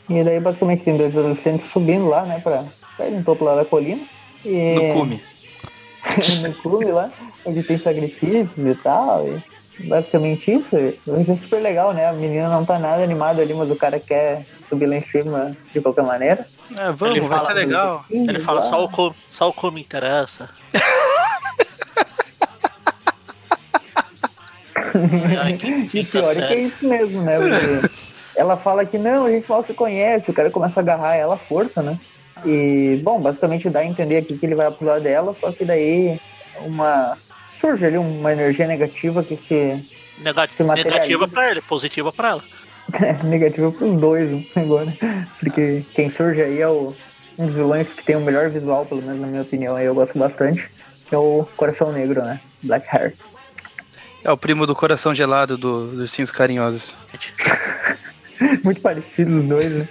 E 0.09 0.23
daí 0.23 0.41
basicamente 0.41 0.85
tem 0.85 0.97
dois 0.97 1.17
adolescentes 1.17 1.69
subindo 1.69 2.09
lá, 2.09 2.25
né? 2.25 2.41
Pra, 2.41 2.65
pra 2.97 3.07
ir 3.07 3.13
no 3.13 3.25
topo 3.25 3.45
lá 3.45 3.57
da 3.57 3.65
colina. 3.65 4.03
E 4.45 4.75
No 4.75 4.95
cume. 4.95 5.23
no 6.43 6.55
clube 6.55 6.87
lá, 6.87 7.11
onde 7.45 7.63
tem 7.63 7.79
sacrifícios 7.79 8.59
e 8.59 8.75
tal. 8.77 9.27
E 9.29 9.43
basicamente 9.81 10.53
isso. 10.53 10.77
Isso 10.77 11.33
é 11.33 11.37
super 11.37 11.61
legal, 11.63 11.93
né? 11.93 12.07
A 12.09 12.13
menina 12.13 12.49
não 12.49 12.65
tá 12.65 12.79
nada 12.79 13.03
animada 13.03 13.43
ali, 13.43 13.53
mas 13.55 13.71
o 13.71 13.77
cara 13.77 13.99
quer 14.01 14.47
subir 14.69 14.87
lá 14.87 14.97
em 14.97 15.03
cima 15.03 15.57
de 15.73 15.81
qualquer 15.81 16.05
maneira. 16.05 16.47
É, 16.79 16.91
vamos, 16.93 17.17
Ele 17.17 17.27
vai 17.27 17.39
fala 17.39 17.49
ser 17.51 17.55
legal. 17.55 18.05
Ele 18.11 18.39
fala 18.39 18.61
Lá. 18.61 18.67
só 18.67 18.85
o 18.85 18.89
cu, 18.91 19.15
só 19.29 19.49
o 19.49 19.53
cu 19.53 19.71
me 19.71 19.81
interessa. 19.83 20.49
Ai, 25.43 25.55
que- 25.57 25.99
E 25.99 26.05
pior 26.05 26.33
é 26.33 26.47
que 26.47 26.55
é 26.55 26.61
isso 26.61 26.87
mesmo, 26.87 27.23
né? 27.23 27.35
Ela 28.37 28.57
fala 28.57 28.85
que 28.85 28.99
não, 28.99 29.27
a 29.27 29.31
gente 29.31 29.49
mal 29.49 29.65
se 29.65 29.73
conhece, 29.75 30.31
o 30.31 30.35
cara 30.35 30.51
começa 30.51 30.81
a 30.81 30.83
agarrar 30.83 31.15
ela 31.15 31.35
à 31.35 31.39
força, 31.39 31.83
né? 31.83 31.99
E, 32.45 33.01
bom, 33.03 33.21
basicamente 33.21 33.71
dá 33.71 33.81
a 33.81 33.85
entender 33.87 34.17
aqui 34.19 34.37
que 34.37 34.45
ele 34.45 34.55
vai 34.57 34.71
pular 34.71 35.01
dela, 35.01 35.35
só 35.41 35.53
que 35.53 35.65
daí 35.65 36.21
uma. 36.61 37.17
Surge 37.65 37.87
ali 37.87 37.97
uma 37.97 38.33
energia 38.33 38.67
negativa 38.67 39.23
que 39.25 39.37
se 39.49 39.83
Nega- 40.19 40.49
se 40.55 40.63
negativa 40.63 41.27
pra 41.27 41.51
ele, 41.51 41.63
positiva 41.63 42.13
pra 42.13 42.29
ela. 42.31 42.45
É 43.03 43.15
negativo 43.23 43.73
pros 43.73 43.99
dois 43.99 44.31
né, 44.31 44.45
agora. 44.57 44.93
Porque 45.41 45.83
quem 45.95 46.11
surge 46.11 46.43
aí 46.43 46.61
é 46.61 46.69
o, 46.69 46.95
um 47.39 47.47
dos 47.47 47.55
vilões 47.55 47.91
que 47.91 48.05
tem 48.05 48.15
o 48.15 48.21
melhor 48.21 48.51
visual, 48.51 48.85
pelo 48.85 49.01
menos 49.01 49.23
na 49.23 49.27
minha 49.27 49.41
opinião, 49.41 49.75
aí 49.75 49.87
eu 49.87 49.95
gosto 49.95 50.19
bastante, 50.19 50.69
que 51.09 51.15
é 51.15 51.19
o 51.19 51.49
Coração 51.57 51.91
Negro, 51.91 52.23
né? 52.23 52.39
Blackheart. 52.63 53.15
É 54.23 54.31
o 54.31 54.37
primo 54.37 54.67
do 54.67 54.75
coração 54.75 55.15
gelado 55.15 55.57
do, 55.57 55.87
dos 55.93 56.01
Ursinhos 56.01 56.31
Carinhosos. 56.31 56.95
Muito 58.63 58.83
parecidos 58.83 59.33
os 59.33 59.45
dois, 59.45 59.73
né? 59.73 59.89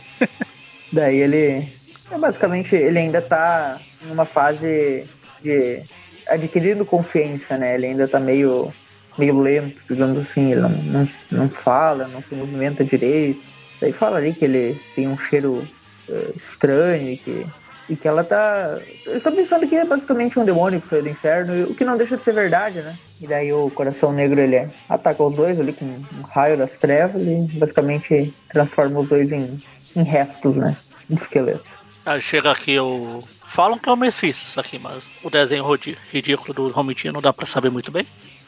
Daí 0.91 1.17
ele. 1.17 1.73
É 2.12 2.17
basicamente, 2.17 2.75
ele 2.75 2.99
ainda 2.99 3.23
tá 3.23 3.79
numa 4.03 4.25
fase 4.25 5.05
de 5.41 5.81
adquirindo 6.27 6.86
consciência, 6.86 7.57
né? 7.57 7.75
Ele 7.75 7.88
ainda 7.88 8.07
tá 8.07 8.19
meio, 8.19 8.73
meio 9.17 9.39
lento, 9.39 9.81
digamos 9.89 10.19
assim. 10.19 10.51
Ele 10.51 10.62
não, 10.62 10.69
não, 10.69 11.07
não 11.31 11.49
fala, 11.49 12.07
não 12.07 12.21
se 12.23 12.33
movimenta 12.36 12.83
direito. 12.83 13.41
Daí 13.79 13.91
fala 13.91 14.17
ali 14.17 14.33
que 14.33 14.45
ele 14.45 14.79
tem 14.95 15.07
um 15.07 15.17
cheiro 15.17 15.67
uh, 16.09 16.38
estranho 16.38 17.09
e 17.09 17.17
que, 17.17 17.45
e 17.89 17.95
que 17.95 18.07
ela 18.07 18.23
tá. 18.23 18.79
Eles 19.05 19.17
estão 19.17 19.36
pensando 19.36 19.67
que 19.67 19.75
é 19.75 19.86
basicamente 19.86 20.39
um 20.39 20.45
demônio 20.45 20.79
que 20.79 20.88
saiu 20.88 21.03
do 21.03 21.09
inferno, 21.09 21.63
o 21.65 21.75
que 21.75 21.83
não 21.83 21.97
deixa 21.97 22.15
de 22.15 22.23
ser 22.23 22.33
verdade, 22.33 22.81
né? 22.81 22.97
E 23.21 23.27
daí 23.27 23.51
o 23.51 23.69
coração 23.69 24.12
negro 24.12 24.39
ele 24.39 24.67
ataca 24.88 25.23
os 25.23 25.36
dois 25.36 25.59
ali 25.59 25.73
com 25.73 25.86
um 25.86 26.21
raio 26.21 26.57
das 26.57 26.77
trevas 26.77 27.21
e 27.21 27.57
basicamente 27.57 28.33
transforma 28.51 28.99
os 29.01 29.09
dois 29.09 29.31
em, 29.31 29.62
em 29.95 30.03
restos, 30.03 30.55
né? 30.55 30.77
De 31.09 31.17
esqueleto. 31.17 31.63
Aí 32.05 32.21
chega 32.21 32.51
aqui 32.51 32.79
o. 32.79 33.23
Falam 33.53 33.77
que 33.77 33.87
é 33.87 33.91
o 33.91 34.03
isso 34.03 34.59
aqui, 34.59 34.79
mas 34.79 35.07
o 35.23 35.29
desenho 35.29 35.63
ridículo 36.11 36.55
do 36.55 36.69
Romitinho 36.69 37.13
não 37.13 37.21
dá 37.21 37.31
pra 37.31 37.45
saber 37.45 37.69
muito 37.69 37.91
bem. 37.91 38.03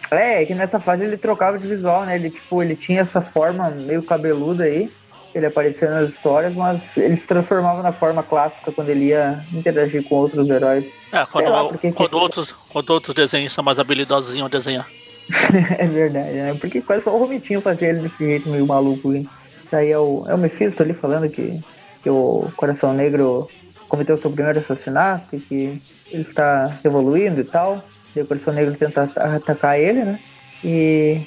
É, 0.09 0.41
é 0.41 0.45
que 0.47 0.55
nessa 0.55 0.79
fase 0.79 1.03
ele 1.03 1.15
trocava 1.15 1.59
de 1.59 1.67
visual, 1.67 2.07
né? 2.07 2.15
Ele, 2.15 2.31
tipo, 2.31 2.63
ele 2.63 2.75
tinha 2.75 3.01
essa 3.01 3.21
forma 3.21 3.69
meio 3.69 4.01
cabeluda 4.01 4.63
aí, 4.63 4.91
ele 5.35 5.45
aparecia 5.45 5.91
nas 5.91 6.09
histórias, 6.09 6.55
mas 6.55 6.97
ele 6.97 7.15
se 7.15 7.27
transformava 7.27 7.83
na 7.83 7.93
forma 7.93 8.23
clássica 8.23 8.71
quando 8.71 8.89
ele 8.89 9.09
ia 9.09 9.45
interagir 9.53 10.03
com 10.05 10.15
outros 10.15 10.49
heróis. 10.49 10.87
É, 11.11 11.23
quando, 11.27 11.49
lá, 11.49 11.65
porque, 11.65 11.91
quando, 11.91 12.13
outros, 12.15 12.51
quando 12.51 12.89
outros 12.89 13.13
desenhos 13.13 13.53
são 13.53 13.63
mais 13.63 13.77
habilidosos 13.77 14.33
em 14.33 14.49
desenhar. 14.49 14.89
é 15.77 15.85
verdade, 15.85 16.33
né? 16.33 16.57
Porque 16.59 16.81
quase 16.81 17.03
só 17.03 17.15
o 17.15 17.19
Romitinho 17.19 17.61
fazia 17.61 17.89
ele 17.89 17.99
desse 17.99 18.17
jeito 18.17 18.49
meio 18.49 18.65
maluco. 18.65 19.13
Hein? 19.13 19.29
Aí 19.71 19.91
é 19.91 19.99
o, 19.99 20.25
é 20.27 20.33
o 20.33 20.37
Mephisto 20.39 20.81
ali 20.81 20.95
falando 20.95 21.29
que, 21.29 21.61
que 22.01 22.09
o 22.09 22.51
Coração 22.57 22.91
Negro 22.91 23.47
cometeu 23.87 24.17
seu 24.17 24.31
primeiro 24.31 24.59
assassinato 24.59 25.35
e 25.35 25.39
que 25.39 25.81
ele 26.07 26.23
está 26.23 26.77
evoluindo 26.83 27.41
e 27.41 27.43
tal. 27.43 27.83
E 28.15 28.21
o 28.21 28.25
Coração 28.27 28.53
Negro 28.53 28.75
tenta 28.75 29.03
atacar 29.15 29.79
ele, 29.79 30.03
né? 30.03 30.19
E 30.63 31.21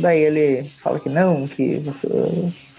daí 0.00 0.20
ele 0.20 0.70
fala 0.82 1.00
que 1.00 1.08
não, 1.08 1.48
que 1.48 1.78
você, 1.78 2.06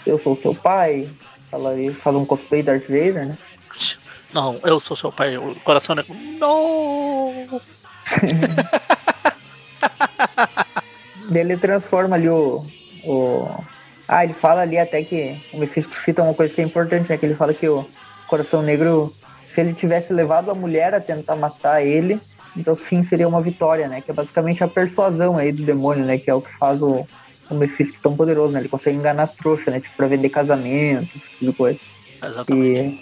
eu 0.06 0.20
sou 0.20 0.36
seu 0.38 0.54
pai. 0.54 1.10
Fala, 1.50 1.74
ele 1.74 1.94
fala 1.94 2.20
um 2.20 2.26
cosplay 2.26 2.62
Darth 2.64 2.88
Vader, 2.88 3.28
né? 3.28 3.38
Não, 4.34 4.60
eu 4.64 4.80
sou 4.80 4.96
seu 4.96 5.12
pai. 5.12 5.38
O 5.38 5.56
coração 5.56 5.96
negro. 5.96 6.14
Não! 6.40 7.62
ele 11.34 11.58
transforma 11.58 12.16
ali 12.16 12.30
o, 12.30 12.66
o. 13.04 13.50
Ah, 14.08 14.24
ele 14.24 14.34
fala 14.34 14.62
ali 14.62 14.78
até 14.78 15.04
que 15.04 15.42
o 15.52 15.58
Mephisto 15.58 15.96
cita 15.96 16.22
uma 16.22 16.34
coisa 16.34 16.54
que 16.54 16.62
é 16.62 16.64
importante, 16.64 17.10
né? 17.10 17.18
Que 17.18 17.26
ele 17.26 17.36
fala 17.36 17.54
que 17.54 17.68
o 17.68 17.88
Coração 18.28 18.62
Negro 18.62 19.14
se 19.56 19.62
ele 19.62 19.74
tivesse 19.74 20.12
levado 20.12 20.52
a 20.52 20.54
mulher 20.54 20.94
a 20.94 21.00
tentar 21.00 21.38
matar 21.38 21.82
ele, 21.82 22.20
então 22.58 22.76
sim 22.76 23.02
seria 23.04 23.26
uma 23.26 23.42
vitória, 23.42 23.88
né? 23.88 24.02
Que 24.02 24.12
é 24.12 24.14
basicamente 24.14 24.62
a 24.62 24.68
persuasão 24.68 25.38
aí 25.38 25.54
do 25.54 25.64
demônio, 25.64 26.04
né? 26.04 26.18
Que 26.18 26.30
é 26.30 26.34
o 26.34 26.42
que 26.42 26.54
faz 26.58 26.82
o, 26.82 27.08
o 27.50 27.56
Mephisto 27.56 27.98
tão 28.04 28.18
poderoso, 28.18 28.52
né? 28.52 28.60
Ele 28.60 28.68
consegue 28.68 28.98
enganar 28.98 29.24
as 29.24 29.36
trouxas, 29.36 29.74
né? 29.74 29.80
Tipo, 29.80 29.96
pra 29.96 30.08
vender 30.08 30.28
casamentos, 30.28 31.10
tipo 31.10 31.46
de 31.46 31.54
coisa. 31.54 31.80
Exatamente. 32.22 33.00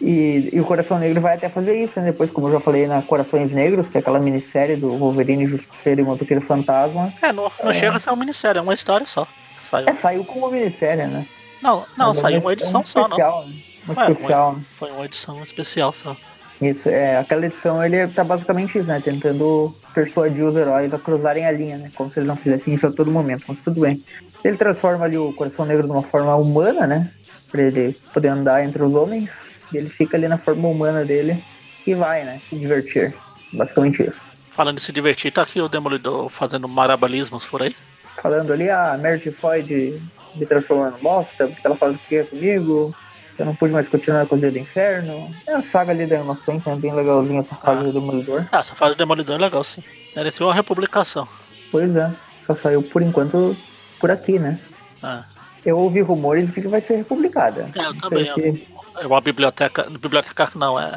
e, 0.00 0.50
e, 0.54 0.60
o 0.60 0.64
Coração 0.64 0.98
Negro 0.98 1.20
vai 1.20 1.36
até 1.36 1.50
fazer 1.50 1.78
isso, 1.84 2.00
né? 2.00 2.06
Depois, 2.06 2.30
como 2.30 2.48
eu 2.48 2.52
já 2.54 2.60
falei, 2.60 2.86
na 2.86 3.02
Corações 3.02 3.52
Negros, 3.52 3.88
que 3.88 3.98
é 3.98 4.00
aquela 4.00 4.18
minissérie 4.18 4.76
do 4.76 4.96
Wolverine, 4.96 5.46
Justiceiro 5.46 6.00
e 6.00 6.04
Motoqueiro 6.04 6.42
Fantasma. 6.46 7.12
É, 7.20 7.30
não, 7.30 7.52
não 7.62 7.70
é... 7.70 7.74
chega 7.74 7.96
a 7.96 8.00
ser 8.00 8.08
uma 8.08 8.16
minissérie, 8.16 8.58
é 8.58 8.62
uma 8.62 8.74
história 8.74 9.06
só. 9.06 9.28
Saiu. 9.62 9.86
É, 9.86 9.92
saiu 9.92 10.24
como 10.24 10.50
minissérie, 10.50 11.06
né? 11.06 11.26
Não, 11.60 11.84
não, 11.94 12.14
saiu 12.14 12.40
uma 12.40 12.54
edição 12.54 12.86
só, 12.86 13.02
especial, 13.02 13.42
não. 13.42 13.48
Né? 13.48 13.62
Uma 13.88 14.06
é, 14.06 14.12
especial. 14.12 14.54
Foi, 14.76 14.88
foi 14.88 14.90
uma 14.92 15.04
edição 15.04 15.42
especial 15.42 15.92
só. 15.92 16.16
Isso, 16.60 16.88
é, 16.88 17.16
aquela 17.16 17.46
edição 17.46 17.82
ele 17.82 18.06
tá 18.08 18.24
basicamente 18.24 18.78
isso, 18.78 18.88
né? 18.88 19.00
Tentando 19.02 19.74
persuadir 19.94 20.44
os 20.44 20.56
heróis 20.56 20.92
a 20.92 20.98
cruzarem 20.98 21.46
a 21.46 21.52
linha, 21.52 21.78
né? 21.78 21.90
Como 21.94 22.10
se 22.10 22.18
eles 22.18 22.28
não 22.28 22.36
fizessem 22.36 22.74
isso 22.74 22.86
a 22.86 22.92
todo 22.92 23.10
momento, 23.10 23.44
mas 23.46 23.60
tudo 23.62 23.80
bem. 23.80 24.02
Ele 24.44 24.56
transforma 24.56 25.04
ali 25.04 25.16
o 25.16 25.32
Coração 25.32 25.64
Negro 25.64 25.86
de 25.86 25.92
uma 25.92 26.02
forma 26.02 26.34
humana, 26.34 26.86
né? 26.86 27.10
Pra 27.50 27.62
ele 27.62 27.96
poder 28.12 28.28
andar 28.28 28.64
entre 28.64 28.82
os 28.82 28.92
homens. 28.94 29.30
E 29.72 29.76
ele 29.76 29.88
fica 29.88 30.16
ali 30.16 30.26
na 30.26 30.38
forma 30.38 30.68
humana 30.68 31.04
dele 31.04 31.42
e 31.86 31.94
vai, 31.94 32.24
né? 32.24 32.40
Se 32.48 32.56
divertir. 32.56 33.14
Basicamente 33.52 34.02
isso. 34.02 34.20
Falando 34.50 34.76
de 34.76 34.82
se 34.82 34.92
divertir, 34.92 35.30
tá 35.30 35.42
aqui 35.42 35.60
o 35.60 35.68
Demolidor 35.68 36.28
fazendo 36.28 36.68
marabalismos 36.68 37.44
por 37.44 37.62
aí. 37.62 37.76
Falando 38.20 38.52
ali, 38.52 38.68
a 38.68 38.94
ah, 38.94 38.98
Mary 38.98 39.30
Floyd 39.30 40.02
me 40.34 40.46
transformando 40.46 40.98
em 40.98 41.02
bosta, 41.02 41.46
porque 41.46 41.64
ela 41.64 41.76
faz 41.76 41.94
o 41.94 41.98
que 42.08 42.24
comigo 42.24 42.94
eu 43.38 43.46
não 43.46 43.54
pude 43.54 43.72
mais 43.72 43.86
continuar 43.86 44.22
a 44.22 44.26
Cozinha 44.26 44.50
do 44.50 44.58
Inferno. 44.58 45.32
É 45.46 45.54
a 45.54 45.62
saga 45.62 45.92
ali 45.92 46.06
da 46.06 46.18
que 46.18 46.70
é 46.70 46.76
bem 46.76 46.92
legalzinha 46.92 47.40
essa 47.40 47.54
fase 47.54 47.80
ah. 47.80 47.84
do 47.84 47.92
Demolidor. 47.92 48.46
Ah, 48.50 48.58
essa 48.58 48.74
fase 48.74 48.94
do 48.94 48.98
Demolidor 48.98 49.36
é 49.36 49.38
legal, 49.38 49.62
sim. 49.62 49.82
Mereceu 50.16 50.46
uma 50.46 50.54
republicação. 50.54 51.28
Pois 51.70 51.94
é, 51.94 52.10
só 52.44 52.54
saiu 52.56 52.82
por 52.82 53.00
enquanto 53.00 53.56
por 54.00 54.10
aqui, 54.10 54.40
né? 54.40 54.58
Ah. 55.02 55.22
Eu 55.64 55.78
ouvi 55.78 56.00
rumores 56.00 56.50
de 56.52 56.60
que 56.60 56.66
vai 56.66 56.80
ser 56.80 56.96
republicada. 56.96 57.70
É, 57.76 57.86
eu 57.86 57.96
também. 57.98 58.24
Que... 58.34 58.66
É 58.98 59.06
uma 59.06 59.20
biblioteca. 59.20 59.88
Biblioteca 59.88 60.48
não, 60.56 60.78
é 60.80 60.96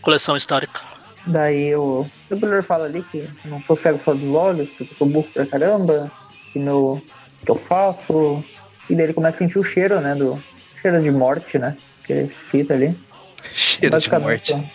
coleção 0.00 0.36
histórica. 0.36 0.80
Daí 1.26 1.74
o 1.74 2.06
Demolidor 2.30 2.62
fala 2.62 2.86
ali 2.86 3.02
que 3.02 3.28
não 3.44 3.60
sou 3.62 3.76
cego 3.76 4.00
só 4.02 4.14
dos 4.14 4.34
olhos, 4.34 4.70
que 4.70 4.84
eu 4.84 4.96
sou 4.96 5.06
burro 5.06 5.28
pra 5.34 5.44
caramba, 5.44 6.10
que 6.50 6.58
meu. 6.58 7.02
que 7.44 7.50
eu 7.50 7.56
faço. 7.56 8.42
E 8.88 8.94
daí 8.94 9.06
ele 9.06 9.14
começa 9.14 9.36
a 9.36 9.38
sentir 9.38 9.58
o 9.58 9.64
cheiro, 9.64 10.00
né, 10.00 10.14
do, 10.14 10.42
cheiro 10.84 11.02
de 11.02 11.10
morte, 11.10 11.58
né? 11.58 11.76
Que 12.04 12.12
ele 12.12 12.34
cita 12.50 12.74
ali. 12.74 12.94
Cheiro 13.42 13.98
de 13.98 14.10
morte. 14.18 14.72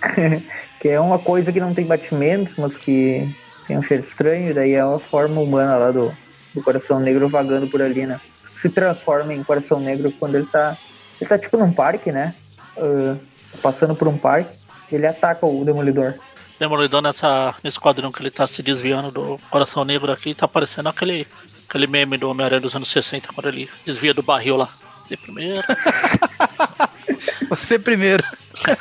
que 0.80 0.88
é 0.88 0.98
uma 0.98 1.18
coisa 1.18 1.52
que 1.52 1.60
não 1.60 1.74
tem 1.74 1.84
batimentos, 1.84 2.54
mas 2.56 2.74
que 2.74 3.28
tem 3.66 3.76
um 3.76 3.82
cheiro 3.82 4.02
estranho, 4.02 4.50
e 4.50 4.54
daí 4.54 4.72
é 4.72 4.80
a 4.80 4.98
forma 4.98 5.40
humana 5.40 5.76
lá 5.76 5.90
do, 5.90 6.12
do 6.54 6.62
coração 6.62 6.98
negro 6.98 7.28
vagando 7.28 7.68
por 7.68 7.82
ali, 7.82 8.06
né? 8.06 8.20
Se 8.54 8.70
transforma 8.70 9.34
em 9.34 9.44
coração 9.44 9.78
negro 9.78 10.10
quando 10.18 10.36
ele 10.36 10.46
tá. 10.46 10.78
Ele 11.20 11.28
tá 11.28 11.38
tipo 11.38 11.56
num 11.58 11.72
parque, 11.72 12.10
né? 12.10 12.34
Uh, 12.76 13.18
passando 13.60 13.94
por 13.94 14.08
um 14.08 14.16
parque, 14.16 14.56
ele 14.90 15.06
ataca 15.06 15.44
o 15.44 15.64
Demolidor. 15.64 16.14
Demolidor 16.58 17.02
nessa, 17.02 17.54
nesse 17.62 17.78
quadrão 17.78 18.10
que 18.10 18.22
ele 18.22 18.30
tá 18.30 18.46
se 18.46 18.62
desviando 18.62 19.10
do 19.10 19.38
coração 19.50 19.84
negro 19.84 20.10
aqui, 20.10 20.34
tá 20.34 20.48
parecendo 20.48 20.88
aquele, 20.88 21.26
aquele 21.68 21.86
meme 21.86 22.16
do 22.16 22.30
Homem-Aranha 22.30 22.60
dos 22.60 22.74
anos 22.74 22.90
60, 22.90 23.28
quando 23.34 23.48
ele 23.48 23.68
desvia 23.84 24.14
do 24.14 24.22
barril 24.22 24.56
lá. 24.56 24.68
Você 25.12 25.16
primeiro. 25.16 25.62
Você 27.50 27.78
primeiro. 27.78 28.24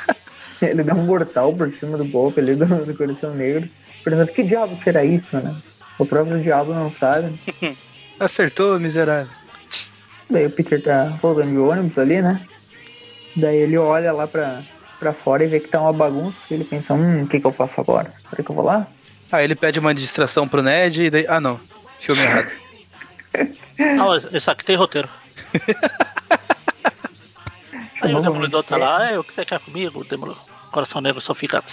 Ele 0.61 0.83
dá 0.83 0.93
um 0.93 1.03
mortal 1.03 1.53
por 1.53 1.73
cima 1.73 1.97
do 1.97 2.05
golpe 2.05 2.39
ali 2.39 2.55
do, 2.55 2.65
do 2.85 2.95
coração 2.95 3.33
negro. 3.33 3.67
Perguntando 4.03 4.31
que 4.31 4.43
diabo 4.43 4.77
será 4.81 5.03
isso, 5.03 5.35
né? 5.37 5.55
O 5.99 6.05
próprio 6.05 6.41
diabo 6.41 6.73
não 6.73 6.91
sabe. 6.91 7.37
Acertou, 8.19 8.79
miserável. 8.79 9.31
Daí 10.29 10.45
o 10.45 10.51
Peter 10.51 10.81
tá 10.81 11.17
voltando 11.21 11.49
de 11.49 11.57
ônibus 11.57 11.97
ali, 11.97 12.21
né? 12.21 12.45
Daí 13.35 13.57
ele 13.57 13.77
olha 13.77 14.13
lá 14.13 14.27
pra, 14.27 14.61
pra 14.99 15.13
fora 15.13 15.43
e 15.43 15.47
vê 15.47 15.59
que 15.59 15.67
tá 15.67 15.81
uma 15.81 15.91
bagunça. 15.91 16.37
E 16.49 16.53
ele 16.53 16.63
pensa, 16.63 16.93
hum, 16.93 17.23
o 17.23 17.27
que 17.27 17.39
que 17.39 17.45
eu 17.45 17.51
faço 17.51 17.81
agora? 17.81 18.13
Será 18.29 18.43
que 18.43 18.49
eu 18.49 18.55
vou 18.55 18.63
lá? 18.63 18.87
Ah, 19.31 19.43
ele 19.43 19.55
pede 19.55 19.79
uma 19.79 19.93
distração 19.93 20.47
pro 20.47 20.61
Ned 20.61 21.03
e 21.03 21.09
daí... 21.09 21.25
Ah, 21.27 21.41
não. 21.41 21.59
Filme 21.99 22.21
errado. 22.21 22.51
Não, 23.77 24.15
esse 24.15 24.49
aqui 24.49 24.63
tem 24.63 24.75
roteiro. 24.75 25.09
Aí 28.01 28.15
o 28.15 28.21
Demolidor 28.21 28.63
tá 28.63 28.77
lá, 28.77 29.11
é, 29.11 29.19
o 29.19 29.23
que 29.23 29.33
você 29.33 29.45
quer 29.45 29.59
comigo? 29.59 30.01
O 30.01 30.03
Demolidor, 30.03 30.43
Coração 30.71 31.01
Negro 31.01 31.21
só 31.21 31.33
fica. 31.33 31.63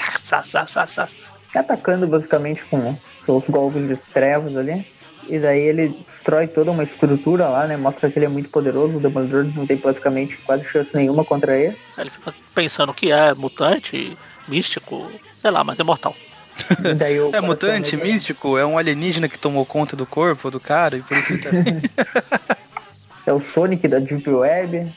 Atacando 1.54 2.06
basicamente 2.06 2.62
com 2.66 2.94
seus 3.24 3.48
golpes 3.48 3.88
de 3.88 3.96
trevas 4.12 4.56
ali. 4.56 4.86
E 5.28 5.38
daí 5.38 5.60
ele 5.60 5.88
destrói 6.08 6.46
toda 6.46 6.70
uma 6.70 6.82
estrutura 6.82 7.48
lá, 7.48 7.66
né? 7.66 7.76
Mostra 7.76 8.10
que 8.10 8.18
ele 8.18 8.26
é 8.26 8.28
muito 8.28 8.48
poderoso. 8.48 8.96
O 8.96 9.00
Demolidor 9.00 9.44
não 9.54 9.66
tem 9.66 9.76
basicamente 9.76 10.36
quase 10.38 10.64
chance 10.64 10.94
nenhuma 10.94 11.24
contra 11.24 11.56
ele. 11.56 11.76
Aí 11.96 12.04
ele 12.04 12.10
fica 12.10 12.34
pensando 12.54 12.94
que 12.94 13.12
é 13.12 13.34
mutante, 13.34 14.16
místico, 14.46 15.10
sei 15.40 15.50
lá, 15.50 15.62
mas 15.62 15.78
é 15.78 15.84
mortal. 15.84 16.14
é 17.32 17.40
mutante, 17.40 17.96
negro... 17.96 18.10
místico, 18.10 18.58
é 18.58 18.66
um 18.66 18.76
alienígena 18.76 19.28
que 19.28 19.38
tomou 19.38 19.64
conta 19.64 19.94
do 19.94 20.04
corpo 20.06 20.50
do 20.50 20.58
cara 20.58 20.96
e 20.96 21.02
por 21.02 21.16
isso 21.16 21.36
que 21.36 21.38
tá. 21.38 21.50
é 23.26 23.32
o 23.32 23.40
Sonic 23.40 23.86
da 23.86 23.98
Deep 23.98 24.28
Web. 24.28 24.92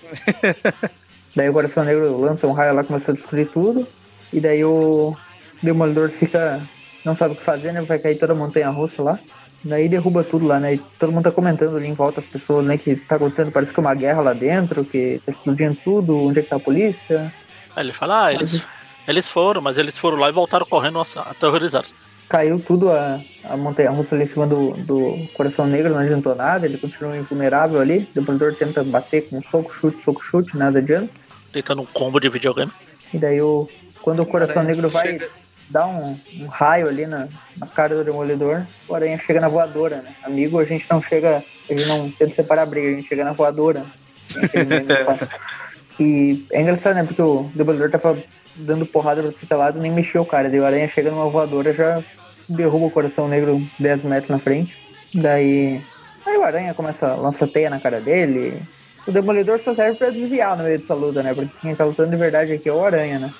daí 1.36 1.50
o 1.50 1.54
Coração 1.54 1.84
Negro 1.84 2.20
lança 2.20 2.48
um 2.48 2.52
raio 2.52 2.74
lá, 2.74 2.84
começa 2.84 3.12
a 3.12 3.14
destruir 3.14 3.48
tudo. 3.50 3.88
E 4.34 4.40
daí 4.40 4.64
o 4.64 5.16
Demolidor 5.62 6.10
fica. 6.10 6.62
não 7.06 7.16
sabe 7.16 7.34
o 7.34 7.38
que 7.38 7.44
fazer, 7.44 7.72
né? 7.72 7.82
Vai 7.82 8.00
cair 8.00 8.18
toda 8.18 8.34
a 8.34 8.36
montanha 8.36 8.70
russa 8.70 9.02
lá. 9.02 9.20
Daí 9.64 9.88
derruba 9.88 10.24
tudo 10.24 10.48
lá, 10.48 10.60
né? 10.60 10.76
E 10.76 10.78
todo 10.98 11.12
mundo 11.12 11.26
tá 11.26 11.32
comentando 11.32 11.78
ali 11.78 11.88
em 11.88 11.94
volta 11.94 12.20
as 12.20 12.26
pessoas, 12.26 12.66
né? 12.66 12.78
Que 12.78 12.96
tá 12.96 13.16
acontecendo, 13.16 13.52
parece 13.52 13.72
que 13.72 13.80
é 13.80 13.82
uma 13.82 13.94
guerra 13.94 14.22
lá 14.22 14.34
dentro, 14.34 14.84
que 14.84 15.22
tá 15.26 15.32
explodindo 15.32 15.78
tudo, 15.84 16.18
onde 16.18 16.40
é 16.40 16.42
que 16.42 16.50
tá 16.50 16.56
a 16.56 16.60
polícia. 16.60 17.32
Aí 17.76 17.86
ele 17.86 17.94
fala, 17.94 18.26
ah, 18.26 18.34
eles, 18.34 18.62
eles 19.08 19.28
foram, 19.28 19.62
mas 19.62 19.78
eles 19.78 19.98
foram 19.98 20.18
lá 20.18 20.30
e 20.30 20.34
voltaram 20.34 20.66
correndo 20.66 21.00
aterrorizados. 21.00 21.94
caiu 22.28 22.60
tudo 22.60 22.92
a, 22.92 23.20
a 23.44 23.56
montanha 23.56 23.92
russa 23.92 24.16
ali 24.16 24.24
em 24.24 24.28
cima 24.28 24.48
do, 24.48 24.72
do 24.72 25.28
coração 25.34 25.68
negro, 25.68 25.92
não 25.92 26.00
adiantou 26.00 26.34
nada, 26.34 26.66
ele 26.66 26.78
continua 26.78 27.18
invulnerável 27.18 27.80
ali. 27.80 28.10
O 28.12 28.16
Demolidor 28.16 28.56
tenta 28.56 28.84
bater 28.84 29.30
com 29.30 29.44
soco, 29.44 29.74
chute, 29.74 30.02
soco, 30.02 30.24
chute, 30.24 30.58
nada 30.58 30.80
adianta. 30.80 31.21
Tentando 31.52 31.82
um 31.82 31.86
combo 31.86 32.20
de 32.20 32.30
videogame. 32.30 32.72
E 33.14 33.18
daí 33.18 33.42
o, 33.42 33.68
quando 34.02 34.22
o 34.22 34.26
coração 34.26 34.62
Aranha 34.62 34.76
negro 34.76 34.90
vai 34.90 35.08
chega- 35.08 35.30
dar 35.70 35.88
um, 35.88 36.18
um 36.40 36.48
raio 36.48 36.88
ali 36.88 37.06
na, 37.06 37.28
na 37.58 37.68
cara 37.68 37.96
do 37.96 38.04
Demolidor, 38.04 38.64
o 38.88 38.96
Aranha 38.96 39.18
chega 39.20 39.40
na 39.42 39.48
voadora, 39.48 39.98
né? 39.98 40.16
Amigo, 40.24 40.60
a 40.60 40.66
gente 40.66 40.86
não 40.90 41.02
chega, 41.02 41.44
a 41.70 41.74
gente 41.74 41.86
não 41.86 42.10
tenta 42.12 42.36
separar 42.36 42.64
a 42.64 42.66
briga, 42.66 42.88
a 42.88 42.92
gente 42.92 43.08
chega 43.08 43.24
na 43.24 43.34
voadora. 43.34 43.86
E 46.00 46.46
é 46.52 46.62
engraçado, 46.62 46.96
né? 46.96 47.04
Porque 47.04 47.22
o 47.22 47.52
Demolidor 47.54 47.92
tava 47.92 48.18
dando 48.56 48.86
porrada 48.86 49.22
pro 49.22 49.32
outro 49.42 49.58
lado, 49.58 49.80
nem 49.80 49.92
mexeu 49.92 50.22
o 50.22 50.26
cara. 50.26 50.50
Daí 50.50 50.60
o 50.60 50.66
Aranha 50.66 50.88
chega 50.88 51.12
numa 51.12 51.30
voadora, 51.30 51.74
já 51.74 52.02
derruba 52.50 52.86
o 52.88 52.92
coração 52.92 53.28
negro 53.28 53.62
10 53.78 54.04
metros 54.04 54.30
na 54.30 54.40
frente. 54.40 54.76
Daí, 55.14 55.82
aí 56.26 56.38
o 56.38 56.44
Aranha 56.44 56.74
começa 56.74 57.08
a 57.08 57.16
lançar 57.16 57.48
teia 57.48 57.70
na 57.70 57.80
cara 57.80 58.00
dele. 58.02 58.62
O 59.08 59.12
Demolidor 59.12 59.60
só 59.64 59.74
serve 59.74 59.98
pra 59.98 60.10
desviar 60.10 60.56
no 60.58 60.64
meio 60.64 60.80
dessa 60.80 60.94
luta, 60.94 61.24
né? 61.24 61.34
Porque 61.34 61.52
quem 61.62 61.76
tá 61.76 61.84
lutando 61.86 62.12
de 62.12 62.18
verdade 62.18 62.52
aqui 62.54 62.70
é 62.70 62.74
o 62.74 62.86
Aranha, 62.86 63.20
né? 63.20 63.34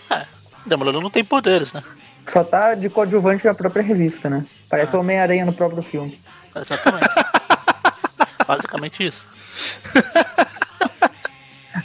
O 0.66 0.70
Demolidor 0.70 1.02
não 1.02 1.10
tem 1.10 1.24
poderes, 1.24 1.72
né? 1.74 1.84
Só 2.28 2.44
tá 2.44 2.74
de 2.76 2.90
coadjuvante 2.90 3.46
na 3.46 3.54
própria 3.54 3.84
revista, 3.84 4.30
né? 4.30 4.46
Parece 4.70 4.94
Ah. 4.96 4.98
o 4.98 5.02
Homem-Aranha 5.02 5.46
no 5.46 5.54
próprio 5.54 5.84
filme. 5.84 6.20
Exatamente. 6.56 7.08
Basicamente 8.48 9.06
isso. 9.06 9.28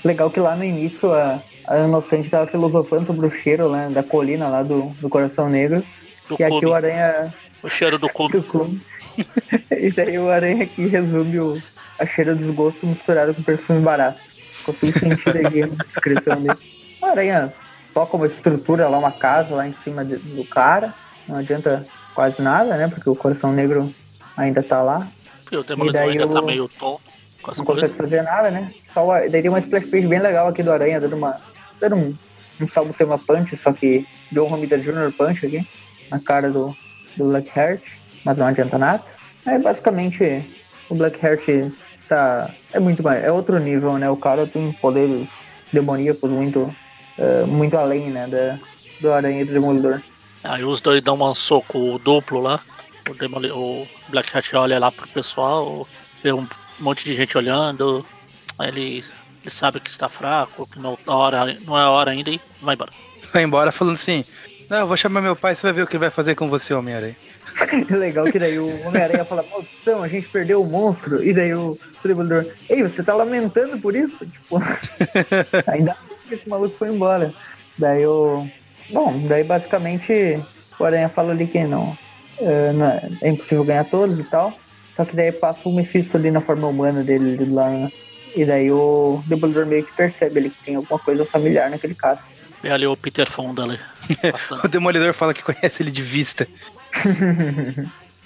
Legal 0.05 0.31
que 0.31 0.41
lá 0.41 0.57
no 0.57 0.65
início 0.65 1.13
a, 1.13 1.41
a 1.67 1.79
Inocente 1.81 2.31
tava 2.31 2.47
filosofando 2.47 3.07
sobre 3.07 3.27
o 3.27 3.31
cheiro 3.31 3.71
né, 3.71 3.89
da 3.91 4.03
colina 4.03 4.49
lá 4.49 4.63
do, 4.63 4.89
do 5.01 5.09
Coração 5.09 5.49
Negro. 5.49 5.83
Do 6.29 6.37
E 6.39 6.43
aqui 6.45 6.55
cume. 6.55 6.67
o 6.67 6.75
Aranha 6.75 7.35
O 7.63 7.69
cheiro 7.69 7.99
do 7.99 8.09
cume. 8.09 8.33
do 8.41 8.43
clube. 8.43 8.83
e 9.71 9.91
daí 9.93 10.19
o 10.19 10.29
Aranha 10.31 10.65
aqui 10.65 10.87
resume 10.89 11.39
o, 11.41 11.63
a 11.99 12.07
cheira 12.07 12.33
de 12.35 12.41
desgosto 12.41 12.87
misturado 12.87 13.35
com 13.35 13.43
perfume 13.43 13.81
barato. 13.81 14.21
Consigo 14.65 14.99
sentir 14.99 15.47
aqui 15.47 15.63
a 15.63 15.67
descrição 15.67 16.41
dele. 16.43 16.59
O 17.03 17.07
Aranha 17.07 17.53
toca 17.93 18.17
uma 18.17 18.27
estrutura 18.27 18.89
lá, 18.89 18.99
uma 18.99 19.13
casa 19.13 19.55
lá 19.55 19.67
em 19.67 19.75
cima 19.85 20.05
de- 20.05 20.17
do 20.17 20.45
cara. 20.45 20.95
Não 21.29 21.37
adianta 21.37 21.87
quase 22.15 22.41
nada, 22.41 22.77
né? 22.77 22.89
Porque 22.89 23.09
o 23.11 23.17
Coração 23.17 23.53
Negro 23.53 23.93
ainda 24.37 24.63
tá 24.63 24.83
lá. 24.83 25.07
E 25.51 25.57
o 25.57 25.63
Demolidor 25.63 26.03
ainda 26.03 26.27
o- 26.27 26.31
tá 26.31 26.43
meio 26.43 26.69
tonto 26.69 27.03
não 27.57 27.65
consegue 27.65 27.95
fazer 27.95 28.23
nada, 28.23 28.51
né? 28.51 28.73
Só, 28.93 29.07
daí 29.29 29.41
tem 29.43 29.49
uma 29.49 29.61
splash 29.61 29.87
page 29.89 30.07
bem 30.09 30.19
legal 30.19 30.49
aqui 30.49 30.63
do 30.65 30.73
Aranha, 30.73 31.01
dando 31.01 31.15
uma. 31.17 31.41
dando 31.81 31.95
um, 31.95 32.15
um 32.61 32.67
salvo 32.67 32.93
tema 32.93 33.17
punch, 33.19 33.57
só 33.57 33.73
que 33.73 34.05
deu 34.33 34.45
um 34.45 34.49
Romita 34.49 34.77
Jr. 34.77 35.13
punch 35.17 35.47
aqui, 35.47 35.65
na 36.11 36.19
cara 36.19 36.51
do, 36.51 36.75
do 37.17 37.29
Blackheart, 37.29 37.81
mas 38.25 38.37
não 38.39 38.47
adianta 38.47 38.77
nada. 38.79 39.03
Aí 39.45 39.59
basicamente 39.61 40.45
o 40.89 40.95
Blackheart 40.97 41.47
tá. 42.09 42.51
é 42.73 42.81
muito 42.81 43.03
mais. 43.03 43.25
é 43.25 43.31
outro 43.31 43.59
nível, 43.59 43.99
né? 43.99 44.09
O 44.11 44.17
cara 44.17 44.47
tem 44.47 44.73
poderes 44.73 45.29
demoníacos 45.73 46.31
muito. 46.31 46.75
eh, 47.19 47.45
muito 47.47 47.77
além, 47.77 48.11
né? 48.11 48.27
Da, 48.27 48.59
do 49.01 49.13
Aranha 49.13 49.43
e 49.43 49.45
do 49.45 49.53
Demolidor. 49.53 50.01
Aí 50.45 50.65
os 50.65 50.81
dois 50.81 51.03
dão 51.03 51.21
um 51.21 51.35
soco 51.35 51.99
duplo 51.99 52.41
lá. 52.41 52.61
O, 53.09 53.15
Demoli 53.15 53.51
o 53.51 53.87
Black 54.09 54.37
Hat 54.37 54.55
olha 54.57 54.79
lá 54.79 54.91
pro 54.91 55.09
pessoal, 55.09 55.87
vê 56.23 56.33
um 56.33 56.47
monte 56.79 57.05
de 57.05 57.15
gente 57.15 57.37
olhando. 57.37 58.05
Aí 58.59 58.69
ele, 58.69 59.05
ele 59.43 59.51
sabe 59.51 59.81
que 59.81 59.91
está 59.91 60.09
fraco, 60.09 60.67
que 60.67 60.79
não, 60.79 60.99
a 61.07 61.15
hora, 61.15 61.59
não 61.65 61.79
é 61.79 61.83
a 61.83 61.91
hora 61.91 62.11
ainda 62.11 62.31
e 62.31 62.41
vai 62.61 62.75
embora. 62.75 62.93
Vai 63.33 63.43
embora 63.43 63.73
falando 63.73 63.95
assim: 63.95 64.25
Não, 64.69 64.79
eu 64.79 64.87
vou 64.87 64.97
chamar 64.97 65.21
meu 65.21 65.37
pai, 65.37 65.55
você 65.55 65.63
vai 65.63 65.73
ver 65.73 65.83
o 65.83 65.87
que 65.87 65.97
ele 65.97 66.01
vai 66.05 66.11
fazer 66.11 66.35
com 66.35 66.49
você, 66.49 66.73
Homem-Aranha. 66.75 67.17
Legal 67.91 68.27
que 68.27 68.39
daí 68.39 68.59
o 68.59 68.87
Homem-Aranha 68.87 69.25
fala, 69.25 69.45
maldição, 69.51 70.03
a 70.03 70.09
gente 70.09 70.29
perdeu 70.29 70.63
o 70.63 70.67
monstro. 70.67 71.23
E 71.23 71.33
daí 71.33 71.55
o 71.55 71.79
Demolidor, 72.05 72.47
ei, 72.69 72.83
você 72.83 73.03
tá 73.03 73.15
lamentando 73.15 73.79
por 73.79 73.95
isso? 73.95 74.25
Tipo, 74.27 74.61
ainda 75.67 75.97
que 76.29 76.35
esse 76.35 76.49
maluco 76.49 76.77
foi 76.79 76.89
embora. 76.89 77.33
Daí 77.79 78.07
o. 78.07 78.47
Bom, 78.91 79.27
daí 79.27 79.43
basicamente 79.43 80.41
o 80.79 80.85
Aranha 80.85 81.09
fala 81.09 81.33
ali 81.33 81.47
que 81.47 81.63
não, 81.65 81.97
é, 82.39 82.73
não 82.73 82.87
é, 82.87 83.11
é 83.23 83.31
impossível 83.31 83.65
ganhar 83.65 83.85
todos 83.85 84.19
e 84.19 84.25
tal. 84.25 84.53
Só 84.95 85.05
que 85.05 85.15
daí 85.17 85.33
passa 85.33 85.69
o 85.69 85.75
Mephisto 85.75 86.17
ali 86.17 86.31
na 86.31 86.41
forma 86.41 86.69
humana 86.69 87.03
dele 87.03 87.45
lá. 87.53 87.69
né? 87.69 87.93
E 88.35 88.45
daí 88.45 88.71
o 88.71 89.23
Demolidor 89.27 89.67
meio 89.67 89.85
que 89.85 89.93
percebe 89.95 90.39
ali 90.39 90.51
que 90.51 90.65
tem 90.65 90.77
alguma 90.77 90.99
coisa 90.99 91.25
familiar 91.25 91.71
naquele 91.71 91.95
cara. 91.95 92.19
Vê 92.63 92.71
ali 92.71 92.87
o 92.87 92.97
Peter 92.97 93.31
Fonda 93.31 93.63
ali. 93.63 93.79
O 94.65 94.69
Demolidor 94.69 95.13
fala 95.15 95.35
que 95.35 95.43
conhece 95.43 95.83
ele 95.83 95.91
de 95.91 96.03
vista. 96.03 96.47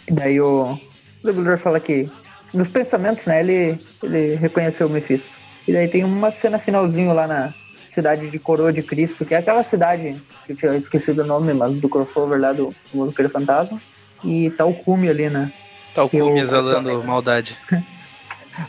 E 0.08 0.12
daí 0.12 0.40
o, 0.40 0.72
o 0.72 0.78
Demolidor 1.26 1.58
fala 1.58 1.80
que 1.80 2.10
nos 2.52 2.68
pensamentos, 2.68 3.24
né, 3.26 3.40
ele, 3.40 3.78
ele 4.02 4.34
reconheceu 4.36 4.86
o 4.86 4.90
Mephisto. 4.90 5.28
E 5.68 5.72
daí 5.72 5.88
tem 5.88 6.04
uma 6.04 6.32
cena 6.32 6.58
finalzinho 6.58 7.12
lá 7.12 7.26
na 7.26 7.54
cidade 7.92 8.30
de 8.30 8.38
Coroa 8.38 8.72
de 8.72 8.82
Cristo, 8.82 9.24
que 9.24 9.34
é 9.34 9.38
aquela 9.38 9.62
cidade 9.62 10.20
que 10.46 10.52
eu 10.52 10.56
tinha 10.56 10.76
esquecido 10.76 11.22
o 11.22 11.26
nome, 11.26 11.52
mas 11.52 11.74
do 11.76 11.88
crossover 11.88 12.40
lá 12.40 12.52
do 12.52 12.74
Motoqueiro 12.94 13.30
Fantasma. 13.30 13.80
E 14.24 14.50
tá 14.50 14.64
o 14.64 14.74
Cume 14.74 15.08
ali, 15.08 15.30
né? 15.30 15.52
Tá 15.94 16.02
o 16.02 16.06
o- 16.06 16.10
Cume 16.10 16.40
exalando 16.40 17.02
maldade. 17.04 17.56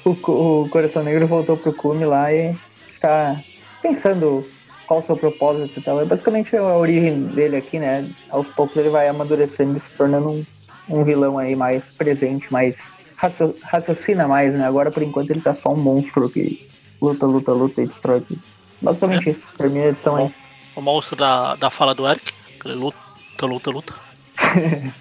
O, 0.05 0.11
o 0.11 0.69
Coração 0.69 1.03
Negro 1.03 1.27
voltou 1.27 1.57
pro 1.57 1.73
Cume 1.73 2.05
lá 2.05 2.31
e 2.31 2.55
está 2.89 3.35
pensando 3.81 4.47
qual 4.91 4.99
o 4.99 5.03
seu 5.03 5.15
propósito 5.15 5.79
e 5.79 5.81
tal. 5.81 6.01
É 6.01 6.05
basicamente 6.05 6.53
a 6.57 6.63
origem 6.63 7.23
dele 7.27 7.55
aqui, 7.55 7.79
né? 7.79 8.09
Aos 8.29 8.45
poucos 8.49 8.75
ele 8.75 8.89
vai 8.89 9.07
amadurecendo 9.07 9.77
e 9.77 9.79
se 9.79 9.89
tornando 9.91 10.29
um, 10.29 10.45
um 10.89 11.03
vilão 11.05 11.37
aí 11.37 11.55
mais 11.55 11.81
presente, 11.97 12.51
mais 12.51 12.75
racio- 13.15 13.55
raciocina 13.63 14.27
mais, 14.27 14.53
né? 14.53 14.65
Agora 14.67 14.91
por 14.91 15.01
enquanto 15.01 15.29
ele 15.29 15.39
tá 15.39 15.55
só 15.55 15.69
um 15.71 15.77
monstro 15.77 16.29
que 16.29 16.67
luta, 17.01 17.25
luta, 17.25 17.53
luta 17.53 17.81
e 17.81 17.87
destrói 17.87 18.19
tudo. 18.19 18.41
Basicamente 18.81 19.29
isso. 19.29 19.41
Termina 19.57 19.85
a 19.85 19.89
edição 19.89 20.17
aí. 20.17 20.33
O 20.75 20.81
monstro 20.81 21.15
da, 21.15 21.55
da 21.55 21.69
fala 21.69 21.95
do 21.95 22.05
Eric. 22.05 22.33
Ele 22.65 22.75
luta, 22.75 22.97
luta, 23.45 23.71
luta. 23.71 23.95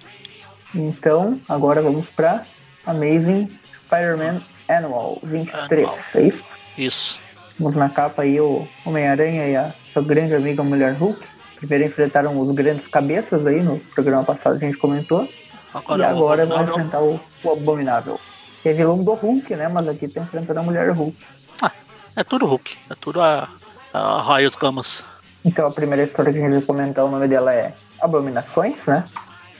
Então, 0.73 1.37
agora 1.49 1.81
vamos 1.81 2.07
pra 2.07 2.45
Amazing 2.85 3.51
Spider-Man 3.83 4.41
Annual 4.69 5.19
23. 5.21 5.83
Annual. 5.83 5.99
É 6.15 6.21
isso? 6.21 6.43
Isso. 6.77 7.19
Temos 7.57 7.75
na 7.75 7.89
capa 7.89 8.23
aí 8.23 8.39
o 8.39 8.67
Homem-Aranha 8.85 9.47
e 9.47 9.55
a 9.55 9.73
sua 9.93 10.01
grande 10.01 10.35
amiga 10.35 10.63
Mulher 10.63 10.93
Hulk. 10.93 11.19
Primeiro 11.57 11.85
enfrentaram 11.85 12.39
os 12.39 12.55
grandes 12.55 12.87
cabeças 12.87 13.45
aí 13.45 13.61
no 13.61 13.79
programa 13.93 14.23
passado, 14.23 14.55
a 14.55 14.59
gente 14.59 14.77
comentou. 14.77 15.27
Agora, 15.73 16.01
e 16.01 16.05
agora 16.05 16.45
vão 16.45 16.63
enfrentar 16.63 17.01
o, 17.01 17.19
o 17.43 17.51
Abominável. 17.51 18.19
Que 18.61 18.69
é 18.69 18.73
vilão 18.73 19.03
do 19.03 19.13
Hulk, 19.13 19.55
né? 19.55 19.67
Mas 19.67 19.87
aqui 19.87 20.07
tá 20.07 20.21
enfrentando 20.21 20.59
a 20.59 20.63
Mulher 20.63 20.89
Hulk. 20.91 21.17
É 22.15 22.23
tudo 22.23 22.45
Hulk. 22.45 22.77
É 22.89 22.95
tudo 22.99 23.21
a, 23.21 23.49
a 23.93 24.21
raios 24.21 24.55
gamas. 24.55 25.03
Então 25.45 25.65
a 25.65 25.71
primeira 25.71 26.03
história 26.03 26.31
que 26.31 26.39
a 26.39 26.41
gente 26.41 26.53
vai 26.53 26.61
comentar, 26.61 27.05
o 27.05 27.09
nome 27.09 27.27
dela 27.27 27.53
é 27.53 27.73
Abominações, 28.01 28.85
né? 28.85 29.05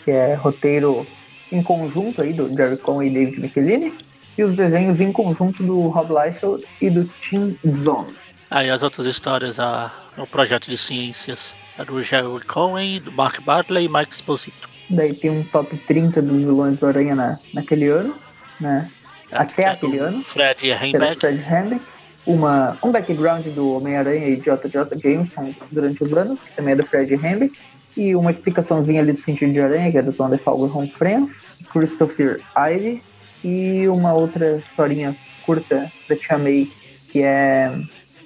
Que 0.03 0.11
é 0.11 0.33
roteiro 0.33 1.05
em 1.51 1.63
conjunto 1.63 2.21
aí 2.21 2.33
do 2.33 2.49
Jerry 2.55 2.77
Conway 2.77 3.09
e 3.09 3.13
David 3.13 3.39
Michelini. 3.39 3.93
E 4.37 4.43
os 4.43 4.55
desenhos 4.55 4.99
em 4.99 5.11
conjunto 5.11 5.61
do 5.63 5.87
Rob 5.87 6.09
Liefeld 6.13 6.65
e 6.81 6.89
do 6.89 7.05
Tim 7.21 7.57
Zone. 7.75 8.15
Aí 8.49 8.69
as 8.69 8.83
outras 8.83 9.07
histórias, 9.07 9.59
a, 9.59 9.91
o 10.17 10.27
projeto 10.27 10.69
de 10.69 10.77
ciências 10.77 11.55
é 11.77 11.85
do 11.85 12.01
Gerald 12.03 12.45
Cohen, 12.45 13.01
do 13.01 13.11
Mark 13.11 13.41
Bartley 13.41 13.85
e 13.85 13.89
Mike 13.89 14.13
Exposito. 14.13 14.69
Daí 14.89 15.13
tem 15.13 15.31
um 15.31 15.43
top 15.43 15.77
30 15.87 16.21
dos 16.21 16.37
vilões 16.37 16.77
do 16.77 16.85
Aranha 16.85 17.15
na, 17.15 17.39
naquele 17.53 17.87
ano, 17.87 18.15
né? 18.59 18.89
Até 19.31 19.63
É 19.63 19.67
aquele 19.69 19.99
ano. 19.99 20.21
Fred 20.21 20.69
Heinbeck. 20.69 21.21
Fred 21.21 21.41
Hendrick, 21.41 21.85
uma, 22.25 22.77
um 22.83 22.91
background 22.91 23.45
do 23.47 23.77
Homem-Aranha 23.77 24.27
e 24.27 24.35
J.J. 24.35 24.99
Jameson 24.99 25.53
durante 25.71 26.03
os 26.03 26.13
anos, 26.13 26.39
que 26.39 26.55
também 26.55 26.73
é 26.73 26.75
do 26.75 26.85
Fred 26.85 27.13
Hendrick, 27.13 27.57
e 27.95 28.15
uma 28.15 28.31
explicaçãozinha 28.31 29.01
ali 29.01 29.13
do 29.13 29.19
sentido 29.19 29.53
de 29.53 29.61
aranha, 29.61 29.91
que 29.91 29.97
é 29.97 30.01
do 30.01 30.13
Tom 30.13 30.29
DeFalco 30.29 30.65
e 30.65 30.69
Ron 30.69 30.87
Friends, 30.87 31.45
Christopher 31.71 32.41
Ivy, 32.57 33.01
e 33.43 33.87
uma 33.87 34.13
outra 34.13 34.57
historinha 34.57 35.15
curta 35.45 35.91
da 36.07 36.15
Tia 36.15 36.37
May, 36.37 36.69
que 37.09 37.21
é 37.23 37.71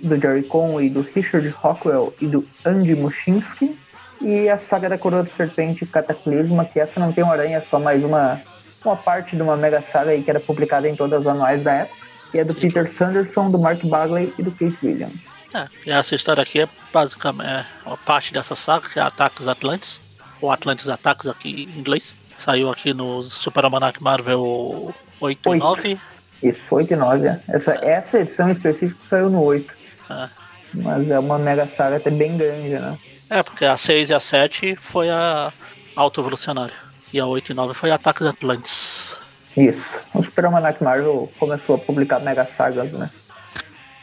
do 0.02 0.20
Jerry 0.20 0.44
Conway, 0.44 0.90
do 0.90 1.02
Richard 1.02 1.48
Rockwell 1.50 2.14
e 2.22 2.28
do 2.28 2.48
Andy 2.66 2.96
Muschinsky, 2.96 3.78
e 4.22 4.50
a 4.50 4.58
saga 4.58 4.90
da 4.90 4.98
Coroa 4.98 5.24
do 5.24 5.30
Serpente 5.30 5.86
Cataclisma, 5.86 6.66
que 6.66 6.80
essa 6.80 7.00
não 7.00 7.12
tem 7.12 7.24
uma 7.24 7.34
aranha, 7.34 7.58
é 7.58 7.62
só 7.62 7.80
mais 7.80 8.04
uma, 8.04 8.42
uma 8.84 8.96
parte 8.96 9.36
de 9.36 9.42
uma 9.42 9.58
mega 9.58 9.82
saga 9.82 10.12
aí 10.12 10.24
que 10.24 10.30
era 10.30 10.40
publicada 10.40 10.88
em 10.88 10.96
todas 10.96 11.22
as 11.22 11.28
anuais 11.28 11.64
da 11.64 11.74
época, 11.74 12.06
que 12.32 12.40
é 12.40 12.44
do 12.44 12.54
Peter 12.54 12.92
Sanderson, 12.94 13.52
do 13.52 13.60
Mark 13.60 13.84
Bagley 13.84 14.34
e 14.38 14.44
do 14.44 14.52
Kate 14.52 14.78
Williams. 14.84 15.22
É, 15.54 15.68
e 15.86 15.92
essa 15.92 16.16
história 16.16 16.44
aqui 16.44 16.62
é 16.62 16.70
basicamente 16.92 17.48
é 17.48 17.66
uma 17.86 17.98
parte 17.98 18.34
dessa 18.34 18.56
saga, 18.56 18.90
que 18.90 19.00
é 19.00 19.02
Ataques 19.02 19.48
Atlantes, 19.48 20.02
ou 20.42 20.52
Atlantes 20.52 20.90
Ataques 20.90 21.28
aqui 21.28 21.50
em 21.50 21.80
inglês. 21.80 22.18
Saiu 22.36 22.70
aqui 22.70 22.94
no 22.94 23.24
Super 23.24 23.64
Almanac 23.64 24.04
Marvel 24.04 24.94
8 25.20 25.48
e 25.48 25.50
Oito. 25.50 25.64
9. 25.64 26.00
Isso, 26.44 26.76
8 26.76 26.94
e 26.94 26.96
9. 26.96 27.28
é. 27.28 27.42
Essa, 27.48 27.72
essa 27.86 28.20
edição 28.20 28.50
em 28.50 28.52
específico 28.52 29.00
saiu 29.10 29.30
no 29.30 29.42
8. 29.42 29.74
É. 30.10 30.30
Mas 30.74 31.10
é 31.10 31.20
uma 31.20 31.40
mega 31.40 31.66
saga 31.68 31.98
até 31.98 32.10
bem 32.10 32.38
grande, 32.38 32.70
né? 32.70 32.98
É, 33.30 33.42
porque 33.42 33.66
a 33.66 33.76
6 33.76 34.10
e 34.10 34.14
a 34.14 34.20
7 34.20 34.76
foi 34.76 35.10
a 35.10 35.52
autoevolucionária. 35.96 36.76
E 37.12 37.20
a 37.20 37.26
8 37.26 37.52
e 37.52 37.56
9 37.56 37.74
foi 37.74 37.92
Ataques 37.92 38.28
Atlantis. 38.28 39.18
Isso. 39.56 40.00
O 40.14 40.22
Super 40.22 40.46
Almanac 40.46 40.84
Marvel 40.84 41.32
começou 41.40 41.76
a 41.76 41.80
publicar 41.80 42.20
mega 42.20 42.46
sagas, 42.58 42.92
né? 42.92 43.10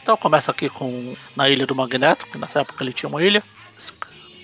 Então 0.01 0.17
começa 0.17 0.51
aqui 0.51 0.67
com 0.69 1.15
na 1.35 1.47
Ilha 1.47 1.65
do 1.65 1.75
Magneto, 1.75 2.25
que 2.27 2.37
nessa 2.37 2.61
época 2.61 2.83
ele 2.83 2.91
tinha 2.91 3.07
uma 3.07 3.23
ilha. 3.23 3.41
Esse 3.77 3.93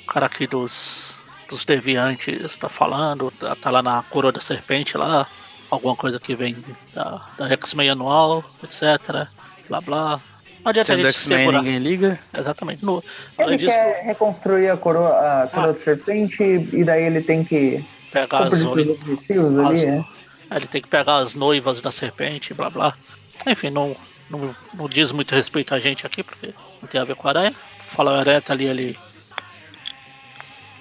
cara 0.08 0.28
aqui 0.28 0.48
dos, 0.48 1.16
dos 1.50 1.66
deviantes 1.66 2.56
tá 2.56 2.70
falando, 2.70 3.32
tá, 3.32 3.56
tá 3.56 3.70
lá 3.70 3.82
na 3.82 4.04
coroa 4.04 4.32
da 4.32 4.40
serpente 4.40 4.98
lá. 4.98 5.28
Alguma 5.70 5.96
coisa 5.96 6.20
que 6.20 6.36
vem 6.36 6.56
da, 6.94 7.22
da 7.38 7.48
X-Men 7.52 7.92
anual, 7.92 8.44
etc. 8.64 9.28
Blá 9.68 9.80
blá. 9.82 10.20
Não 10.64 10.70
adianta 10.72 10.94
a 10.94 10.96
Sendo 10.98 11.06
gente 11.08 11.18
se 11.20 11.30
ninguém 11.36 11.78
liga. 11.78 12.20
Exatamente. 12.36 12.84
No, 12.84 13.04
Ele 13.38 13.56
disso, 13.58 13.72
quer 13.72 14.04
reconstruir 14.04 14.70
a 14.70 14.78
coroa, 14.78 15.44
a 15.44 15.48
coroa 15.48 15.74
da 15.74 15.80
serpente 15.80 16.44
e 16.44 16.84
daí 16.84 17.04
ele 17.04 17.22
tem 17.22 17.44
que 17.46 17.84
pegar 18.12 18.48
as, 18.48 18.62
oi- 18.66 18.90
objetivos 18.90 19.58
ali, 19.60 19.74
as- 19.76 19.84
né? 19.86 20.06
ele 20.52 20.68
tem 20.68 20.82
que 20.82 20.88
pegar 20.88 21.18
as 21.18 21.36
noivas 21.36 21.80
da 21.82 21.92
serpente, 21.92 22.54
blá 22.54 22.70
blá. 22.70 22.94
Enfim, 23.48 23.70
não, 23.70 23.96
não, 24.30 24.54
não 24.74 24.90
diz 24.90 25.12
muito 25.12 25.34
respeito 25.34 25.74
a 25.74 25.80
gente 25.80 26.06
aqui, 26.06 26.24
porque 26.24 26.54
não 26.82 26.90
tem 26.90 27.00
a 27.00 27.06
ver 27.06 27.16
com 27.16 27.28
a 27.28 27.32
aranha. 27.32 27.56
Fala 27.86 28.18
a 28.18 28.20
aranha 28.20 28.42
tá 28.42 28.52
ali, 28.54 28.68
ali 28.68 29.00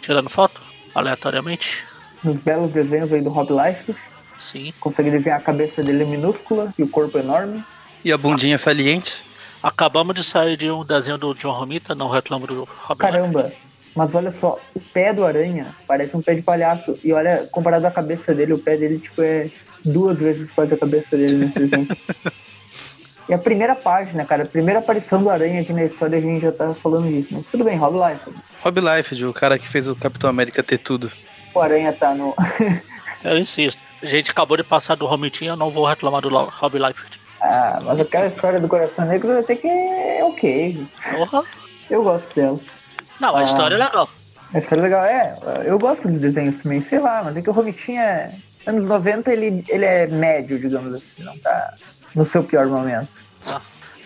tirando 0.02 0.28
foto, 0.28 0.60
aleatoriamente. 0.94 1.84
Nos 2.24 2.38
belos 2.38 2.72
desenhos 2.72 3.12
aí 3.12 3.20
do 3.20 3.30
Rob 3.30 3.50
Life, 3.52 3.94
Sim. 4.38 4.72
consegue 4.80 5.10
desenhar 5.10 5.38
a 5.38 5.42
cabeça 5.42 5.82
dele 5.82 6.04
minúscula 6.04 6.72
e 6.78 6.82
o 6.82 6.88
corpo 6.88 7.18
enorme. 7.18 7.64
E 8.04 8.12
a 8.12 8.18
bundinha 8.18 8.56
saliente. 8.58 9.22
Acabamos 9.62 10.14
de 10.14 10.22
sair 10.22 10.56
de 10.56 10.70
um 10.70 10.84
desenho 10.84 11.18
do 11.18 11.34
John 11.34 11.52
Romita, 11.52 11.94
não 11.94 12.08
reclamo 12.08 12.46
do 12.46 12.68
Robin. 12.82 13.00
Caramba, 13.00 13.52
mas 13.94 14.14
olha 14.14 14.30
só, 14.30 14.60
o 14.74 14.80
pé 14.80 15.12
do 15.12 15.24
aranha 15.24 15.74
parece 15.86 16.16
um 16.16 16.22
pé 16.22 16.34
de 16.34 16.42
palhaço. 16.42 16.96
E 17.02 17.12
olha, 17.12 17.48
comparado 17.50 17.86
à 17.86 17.90
cabeça 17.90 18.32
dele, 18.32 18.52
o 18.52 18.58
pé 18.58 18.76
dele 18.76 19.00
tipo 19.00 19.20
é 19.20 19.50
duas 19.84 20.18
vezes 20.18 20.50
quase 20.52 20.74
a 20.74 20.78
cabeça 20.78 21.16
dele 21.16 21.44
nesse 21.44 21.58
desenho. 21.58 21.88
E 23.28 23.34
a 23.34 23.38
primeira 23.38 23.74
página, 23.74 24.24
cara, 24.24 24.44
a 24.44 24.46
primeira 24.46 24.78
aparição 24.78 25.22
do 25.22 25.28
aranha 25.28 25.60
aqui 25.60 25.70
na 25.70 25.84
história, 25.84 26.16
a 26.16 26.20
gente 26.20 26.40
já 26.40 26.50
tá 26.50 26.74
falando 26.82 27.08
disso. 27.08 27.28
Mas 27.30 27.44
tudo 27.46 27.62
bem, 27.62 27.76
Rob 27.76 27.94
Life. 27.94 28.34
Rob 28.62 28.80
Liefeld, 28.80 29.26
o 29.26 29.34
cara 29.34 29.58
que 29.58 29.68
fez 29.68 29.86
o 29.86 29.94
Capitão 29.94 30.30
América 30.30 30.62
ter 30.62 30.78
tudo. 30.78 31.12
O 31.54 31.60
aranha 31.60 31.92
tá 31.92 32.14
no. 32.14 32.34
Eu 33.22 33.36
insisto. 33.36 33.87
A 34.02 34.06
gente 34.06 34.30
acabou 34.30 34.56
de 34.56 34.62
passar 34.62 34.94
do 34.96 35.06
Romitinho, 35.06 35.52
eu 35.52 35.56
não 35.56 35.70
vou 35.70 35.84
reclamar 35.86 36.20
do 36.22 36.28
Rob 36.28 36.78
Life. 36.78 37.02
Ah, 37.40 37.80
mas 37.82 38.00
aquela 38.00 38.26
história 38.26 38.60
do 38.60 38.68
Coração 38.68 39.04
Negro 39.06 39.38
até 39.38 39.54
que 39.56 39.66
é 39.68 40.22
ok. 40.24 40.86
Porra. 41.10 41.44
Eu 41.90 42.02
gosto 42.02 42.34
dela. 42.34 42.60
Não, 43.20 43.36
a 43.36 43.40
Ah. 43.40 43.42
história 43.42 43.74
é 43.74 43.78
legal. 43.78 44.08
A 44.54 44.58
história 44.58 44.80
é 44.80 44.84
legal. 44.84 45.04
É, 45.04 45.36
eu 45.64 45.78
gosto 45.78 46.08
dos 46.08 46.18
desenhos 46.18 46.56
também, 46.56 46.82
sei 46.82 46.98
lá, 46.98 47.22
mas 47.24 47.36
é 47.36 47.42
que 47.42 47.50
o 47.50 47.52
Romitinha, 47.52 48.32
anos 48.66 48.84
90, 48.86 49.32
ele, 49.32 49.64
ele 49.68 49.84
é 49.84 50.06
médio, 50.06 50.58
digamos 50.58 50.94
assim, 50.94 51.22
não 51.22 51.36
tá 51.38 51.74
no 52.14 52.24
seu 52.24 52.42
pior 52.44 52.66
momento. 52.66 53.08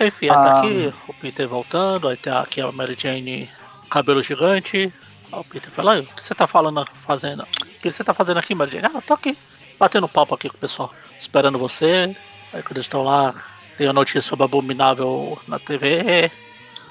Enfim, 0.00 0.28
Ah. 0.28 0.40
até 0.40 0.58
aqui 0.60 0.94
o 1.08 1.14
Peter 1.14 1.46
voltando, 1.48 2.08
aí 2.08 2.16
tá 2.16 2.40
aqui 2.40 2.60
a 2.60 2.72
Mary 2.72 2.96
Jane, 2.98 3.48
cabelo 3.90 4.22
gigante. 4.22 4.92
Aí 5.32 5.38
o 5.40 5.44
Peter 5.44 5.70
fala, 5.70 5.94
"Aí, 5.94 6.00
o 6.00 6.06
que 6.06 6.22
você 6.22 6.34
tá 6.34 6.46
falando, 6.46 6.86
fazendo? 7.06 7.42
O 7.42 7.80
que 7.80 7.90
você 7.92 8.02
tá 8.04 8.12
fazendo 8.12 8.38
aqui, 8.38 8.54
Mary 8.54 8.72
Jane? 8.72 8.86
Ah, 8.86 8.90
eu 8.96 9.02
tô 9.02 9.14
aqui, 9.14 9.36
batendo 9.82 10.08
papo 10.08 10.32
aqui 10.32 10.48
com 10.48 10.56
o 10.56 10.60
pessoal, 10.60 10.94
esperando 11.18 11.58
você. 11.58 12.16
Aí 12.52 12.62
quando 12.62 12.76
eles 12.76 12.84
estão 12.84 13.02
lá, 13.02 13.34
tem 13.76 13.88
a 13.88 13.92
notícia 13.92 14.22
sobre 14.22 14.44
Abominável 14.44 15.36
na 15.48 15.58
TV. 15.58 16.30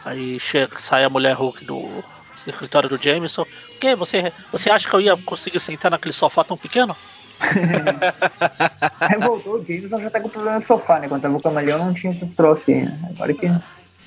Aí 0.03 0.37
chega, 0.37 0.77
sai 0.77 1.05
a 1.05 1.09
mulher 1.09 1.33
Hulk 1.33 1.63
do 1.63 2.03
escritório 2.45 2.89
do 2.89 3.01
Jameson. 3.01 3.43
O 3.43 3.79
que? 3.79 3.95
Você, 3.95 4.33
você 4.51 4.69
acha 4.69 4.89
que 4.89 4.93
eu 4.93 4.99
ia 4.99 5.15
conseguir 5.15 5.61
sentar 5.61 5.89
naquele 5.89 6.11
sofá 6.11 6.43
tão 6.43 6.57
pequeno? 6.57 6.93
Aí 8.99 9.17
voltou 9.19 9.55
o 9.55 9.65
Jameson 9.65 10.01
já 10.01 10.09
tá 10.09 10.19
com 10.19 10.27
problema 10.27 10.59
no 10.59 10.65
sofá, 10.65 10.99
né? 10.99 11.07
Quando 11.07 11.21
tava 11.21 11.37
o 11.37 11.41
camaleão 11.41 11.85
não 11.85 11.93
tinha 11.93 12.11
esses 12.11 12.35
troços 12.35 12.67
aí, 12.67 12.83
né? 12.83 12.99
Agora 13.15 13.33
que. 13.33 13.49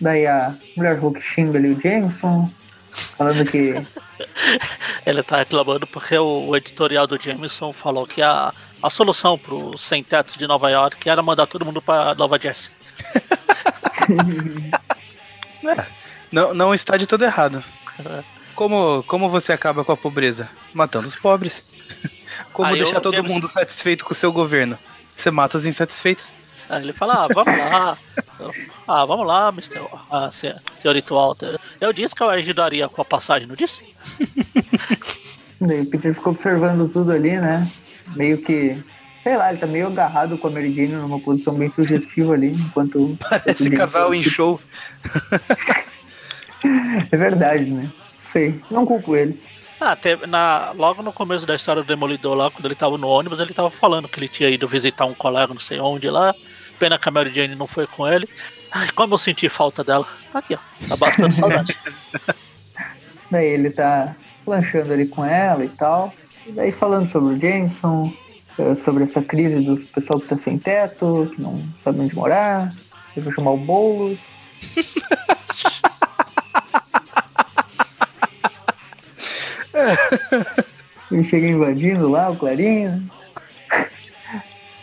Daí 0.01 0.27
a 0.27 0.55
mulher 0.77 0.99
Hulk 0.99 1.21
xinga 1.23 1.59
ali 1.59 1.73
o 1.73 1.81
Jameson, 1.81 2.51
falando 2.95 3.45
que. 3.45 3.75
Ele 5.05 5.23
tá 5.23 5.39
reclamando 5.39 5.87
porque 5.87 6.17
o, 6.17 6.47
o 6.49 6.57
editorial 6.57 7.07
do 7.07 7.21
Jameson 7.21 7.73
falou 7.73 8.07
que 8.07 8.23
a, 8.23 8.53
a 8.83 8.91
solução 8.91 9.39
pro 9.39 9.77
sem-teto 9.77 10.39
de 10.39 10.47
Nova 10.47 10.71
York 10.71 11.09
era 11.09 11.23
mandar 11.23 11.47
todo 11.47 11.65
mundo 11.65 11.83
pra 11.83 12.15
Nova 12.15 12.39
Jersey. 12.41 12.73
É, 15.67 15.87
não, 16.31 16.53
não 16.53 16.75
está 16.75 16.99
de 16.99 17.07
todo 17.07 17.25
errado. 17.25 17.65
Como, 18.55 19.03
como 19.09 19.29
você 19.29 19.53
acaba 19.53 19.85
com 19.85 19.91
a 19.91 19.97
pobreza? 19.97 20.49
Matando 20.73 21.09
os 21.09 21.17
pobres. 21.17 21.65
Como 22.53 22.69
Aí 22.69 22.79
deixar 22.79 23.01
todo 23.01 23.25
mundo 23.25 23.49
satisfeito 23.49 24.05
com 24.05 24.13
o 24.13 24.15
seu 24.15 24.31
governo? 24.31 24.79
Você 25.17 25.29
mata 25.29 25.57
os 25.57 25.67
insatisfeitos. 25.67 26.33
Aí 26.69 26.83
ele 26.83 26.93
fala, 26.93 27.25
ah, 27.25 27.29
vamos 27.33 27.59
lá. 27.59 27.99
ah, 28.89 29.05
vamos 29.05 29.27
lá, 29.27 29.49
Mr. 29.51 29.81
Ah, 30.11 30.31
se- 30.31 30.55
senhorito 30.81 31.15
Walter. 31.15 31.59
Eu 31.81 31.93
disse 31.93 32.15
que 32.15 32.23
eu 32.23 32.31
ajudaria 32.31 32.89
com 32.89 33.03
a 33.03 33.05
passagem, 33.05 33.47
não 33.47 33.55
disse? 33.57 33.85
Daí 35.61 35.81
o 35.83 35.87
Peter 35.87 36.15
ficou 36.15 36.33
observando 36.33 36.89
tudo 36.93 37.13
ali, 37.13 37.39
né? 37.39 37.67
Meio 38.17 38.39
que. 38.39 38.83
Sei 39.23 39.37
lá, 39.37 39.51
ele 39.51 39.59
tá 39.59 39.67
meio 39.67 39.87
agarrado 39.87 40.37
com 40.37 40.49
a 40.49 40.51
Mary 40.51 40.75
Jane 40.75 40.89
numa 40.95 41.19
posição 41.19 41.55
bem 41.55 41.71
sugestiva 41.71 42.35
ali, 42.35 42.51
enquanto. 42.51 42.99
O 43.13 43.77
casal 43.77 44.15
em 44.15 44.23
show. 44.23 44.61
É 47.13 47.17
verdade, 47.17 47.65
né? 47.71 47.91
Sei. 48.33 48.59
Não 48.71 48.87
culpo 48.87 49.15
ele. 49.15 49.39
Ah, 49.81 49.95
teve, 49.95 50.27
na, 50.27 50.73
logo 50.75 51.03
no 51.03 51.13
começo 51.13 51.45
da 51.47 51.55
história 51.55 51.83
do 51.83 51.87
Demolidor 51.87 52.35
lá, 52.35 52.51
quando 52.51 52.65
ele 52.65 52.75
tava 52.75 52.97
no 52.97 53.07
ônibus, 53.09 53.39
ele 53.39 53.53
tava 53.53 53.71
falando 53.71 54.09
que 54.09 54.19
ele 54.19 54.29
tinha 54.29 54.49
ido 54.49 54.67
visitar 54.67 55.05
um 55.05 55.13
colega 55.13 55.53
não 55.53 55.61
sei 55.61 55.79
onde 55.79 56.09
lá. 56.09 56.35
Pena 56.85 56.99
que 56.99 57.09
a 57.09 57.13
Mary 57.13 57.33
Jane 57.33 57.55
não 57.55 57.67
foi 57.67 57.87
com 57.87 58.07
ele. 58.07 58.29
Ai, 58.71 58.87
como 58.95 59.15
eu 59.15 59.19
senti 59.19 59.49
falta 59.49 59.83
dela. 59.83 60.07
Tá 60.31 60.41
aqui, 60.41 60.55
ó. 60.55 60.59
Tá 60.87 60.97
bastante 60.97 61.35
saudade. 61.35 61.79
Daí 63.31 63.47
ele 63.47 63.71
tá 63.71 64.15
lanchando 64.47 64.93
ali 64.93 65.07
com 65.07 65.25
ela 65.25 65.65
e 65.65 65.71
tal. 65.71 66.13
E 66.47 66.53
daí 66.53 66.73
falando 66.73 67.09
sobre 67.09 67.37
o 67.37 67.41
Jameson, 67.41 68.13
eh, 68.59 68.75
sobre 68.75 69.05
essa 69.05 69.23
crise 69.23 69.61
dos 69.61 69.83
pessoal 69.87 70.21
que 70.21 70.29
tá 70.29 70.37
sem 70.37 70.59
teto, 70.59 71.33
que 71.35 71.41
não 71.41 71.67
sabe 71.83 72.01
onde 72.01 72.15
morar. 72.15 72.71
Eu 73.17 73.23
vou 73.23 73.33
chamar 73.33 73.53
o 73.53 73.57
Boulos. 73.57 74.19
Ele 81.11 81.25
chega 81.25 81.47
invadindo 81.47 82.11
lá 82.11 82.29
o 82.29 82.37
Clarinho. 82.37 83.11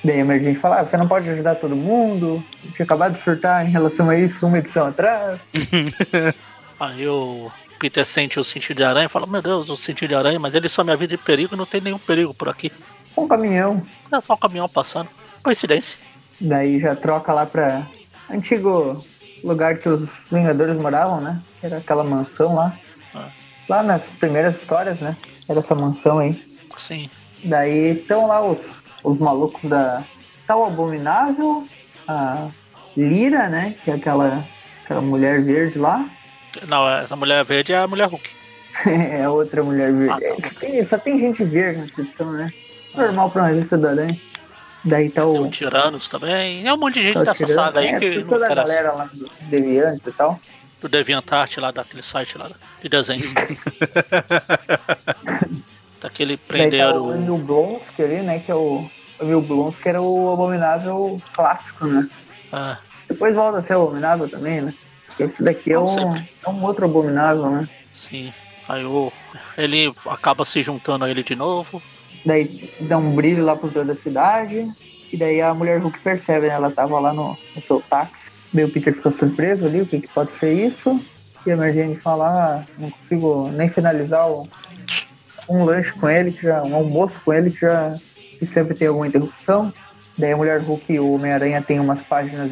Daí 0.03 0.19
a 0.19 0.25
Mary 0.25 0.43
Jane 0.43 0.55
fala, 0.55 0.79
ah, 0.79 0.83
você 0.83 0.97
não 0.97 1.07
pode 1.07 1.29
ajudar 1.29 1.55
todo 1.55 1.75
mundo. 1.75 2.43
Eu 2.65 2.71
tinha 2.71 2.85
acabado 2.85 3.13
de 3.13 3.19
surtar 3.19 3.65
em 3.65 3.71
relação 3.71 4.09
a 4.09 4.17
isso 4.17 4.45
uma 4.45 4.57
edição 4.57 4.87
atrás. 4.87 5.39
Aí 6.79 7.07
o 7.07 7.51
Peter 7.79 8.05
sente 8.05 8.39
o 8.39 8.43
sentido 8.43 8.77
de 8.77 8.83
aranha 8.83 9.05
e 9.05 9.09
fala, 9.09 9.27
meu 9.27 9.41
Deus, 9.41 9.69
o 9.69 9.77
sentido 9.77 10.09
de 10.09 10.15
aranha, 10.15 10.39
mas 10.39 10.55
ele 10.55 10.67
só 10.67 10.83
me 10.83 10.91
avisa 10.91 11.09
de 11.09 11.17
perigo, 11.17 11.55
não 11.55 11.65
tem 11.65 11.81
nenhum 11.81 11.99
perigo 11.99 12.33
por 12.33 12.49
aqui. 12.49 12.71
Um 13.15 13.27
caminhão. 13.27 13.83
É 14.11 14.19
só 14.19 14.33
um 14.33 14.37
caminhão 14.37 14.67
passando. 14.67 15.09
Coincidência. 15.43 15.99
Daí 16.39 16.79
já 16.79 16.95
troca 16.95 17.31
lá 17.31 17.45
pra 17.45 17.87
antigo 18.29 19.05
lugar 19.43 19.77
que 19.77 19.89
os 19.89 20.09
Vingadores 20.31 20.75
moravam, 20.77 21.21
né? 21.21 21.39
Que 21.59 21.67
era 21.67 21.77
aquela 21.77 22.03
mansão 22.03 22.55
lá. 22.55 22.75
Ah. 23.13 23.29
Lá 23.69 23.83
nas 23.83 24.03
primeiras 24.19 24.55
histórias, 24.55 24.99
né? 24.99 25.15
Era 25.47 25.59
essa 25.59 25.75
mansão 25.75 26.19
aí. 26.19 26.41
Sim. 26.77 27.09
Daí 27.43 27.97
estão 27.99 28.27
lá 28.27 28.41
os, 28.45 28.83
os 29.03 29.17
malucos 29.17 29.69
da. 29.69 30.03
Tá 30.47 30.55
o 30.55 30.65
Abominável, 30.65 31.65
a 32.07 32.49
Lira, 32.95 33.47
né? 33.49 33.75
Que 33.83 33.91
é 33.91 33.95
aquela, 33.95 34.45
aquela 34.83 35.01
mulher 35.01 35.41
verde 35.41 35.79
lá. 35.79 36.09
Não, 36.67 36.89
essa 36.89 37.15
mulher 37.15 37.43
verde 37.45 37.73
é 37.73 37.77
a 37.77 37.87
mulher 37.87 38.07
Hulk. 38.07 38.29
é 38.85 39.27
outra 39.29 39.63
mulher 39.63 39.93
verde. 39.93 40.13
Ah, 40.13 40.19
tá. 40.19 40.47
É, 40.47 40.49
tem- 40.59 40.85
só 40.85 40.97
tem 40.97 41.19
gente 41.19 41.43
verde 41.43 41.81
nessa 41.81 42.01
edição, 42.01 42.31
né? 42.31 42.51
Normal 42.95 43.29
pra 43.31 43.43
uma 43.43 43.47
revista 43.49 43.77
do 43.77 43.87
Aranha. 43.87 44.19
Daí 44.83 45.09
tá 45.09 45.21
Tem 45.21 45.29
o. 45.39 45.43
o 45.43 45.49
Tiranos 45.49 46.07
também. 46.07 46.67
É 46.67 46.73
um 46.73 46.77
monte 46.77 46.95
de 46.95 47.03
gente 47.03 47.13
tá 47.13 47.23
dessa 47.23 47.45
Tirano, 47.45 47.65
saga 47.65 47.79
aí 47.79 47.87
é, 47.87 47.99
que 47.99 48.23
toda 48.23 48.45
a 48.45 48.55
galera 48.55 48.91
lá 48.93 49.09
do 49.13 49.29
Deviante 49.43 50.01
e 50.07 50.11
tal. 50.11 50.39
Do 50.81 50.89
DeviantArt 50.89 51.57
lá, 51.57 51.71
daquele 51.71 52.01
site 52.01 52.37
lá 52.37 52.47
de 52.81 52.89
desenhos. 52.89 53.31
Daquele 56.01 56.35
Daí 56.35 56.37
tá 56.37 56.43
prenderam. 56.47 57.05
o 57.07 57.13
Emil 57.15 57.37
Blonsky 57.37 58.01
ali, 58.03 58.17
né? 58.21 58.39
Que 58.39 58.51
é 58.51 58.55
o. 58.55 58.89
O 59.19 59.23
Emil 59.23 59.41
Blonsky 59.41 59.87
era 59.87 60.01
o 60.01 60.33
abominável 60.33 61.21
clássico, 61.33 61.85
né? 61.85 62.09
Ah, 62.51 62.77
Depois 63.07 63.35
volta 63.35 63.59
a 63.59 63.63
ser 63.63 63.75
o 63.75 63.83
abominável 63.83 64.27
também, 64.27 64.61
né? 64.61 64.73
Esse 65.19 65.43
daqui 65.43 65.71
é 65.71 65.75
Não, 65.75 65.85
um, 65.85 65.87
sempre. 65.87 66.29
é 66.45 66.49
um 66.49 66.63
outro 66.63 66.85
abominável, 66.85 67.49
né? 67.49 67.69
sim. 67.91 68.33
Aí 68.67 68.85
o, 68.85 69.11
ele 69.57 69.93
acaba 70.07 70.45
se 70.45 70.63
juntando 70.63 71.03
a 71.03 71.09
ele 71.09 71.23
de 71.23 71.35
novo. 71.35 71.81
Daí 72.25 72.73
dá 72.81 72.97
um 72.97 73.13
brilho 73.13 73.43
lá 73.43 73.55
pro 73.55 73.67
redor 73.67 73.85
da 73.85 73.95
cidade. 73.95 74.71
E 75.11 75.17
daí 75.17 75.41
a 75.41 75.53
mulher 75.53 75.79
Hulk 75.81 75.99
percebe, 75.99 76.47
né? 76.47 76.53
Ela 76.53 76.71
tava 76.71 76.97
lá 76.99 77.11
no, 77.13 77.37
no 77.55 77.61
seu 77.61 77.81
táxi. 77.89 78.31
Daí 78.53 78.63
o 78.63 78.71
Peter 78.71 78.93
fica 78.93 79.11
surpreso 79.11 79.65
ali, 79.65 79.81
o 79.81 79.85
que, 79.85 79.99
que 80.01 80.07
pode 80.07 80.31
ser 80.33 80.53
isso? 80.53 80.99
E 81.45 81.51
a 81.51 81.57
Mary 81.57 81.73
Jane 81.73 81.95
fala, 81.97 82.27
ah, 82.27 82.63
não 82.77 82.89
consigo 82.91 83.49
nem 83.49 83.69
finalizar 83.69 84.29
o, 84.29 84.47
um 85.51 85.63
lanche 85.63 85.91
com 85.93 86.09
ele, 86.09 86.31
que 86.31 86.43
já, 86.43 86.63
um 86.63 86.75
almoço 86.75 87.19
com 87.23 87.33
ele, 87.33 87.51
que 87.51 87.59
já 87.59 87.95
que 88.39 88.45
sempre 88.45 88.75
tem 88.75 88.87
alguma 88.87 89.07
interrupção. 89.07 89.73
Daí 90.17 90.31
a 90.31 90.37
Mulher 90.37 90.61
Hulk 90.61 90.91
e 90.91 90.99
o 90.99 91.13
Homem-Aranha 91.13 91.61
tem 91.61 91.79
umas 91.79 92.01
páginas 92.01 92.51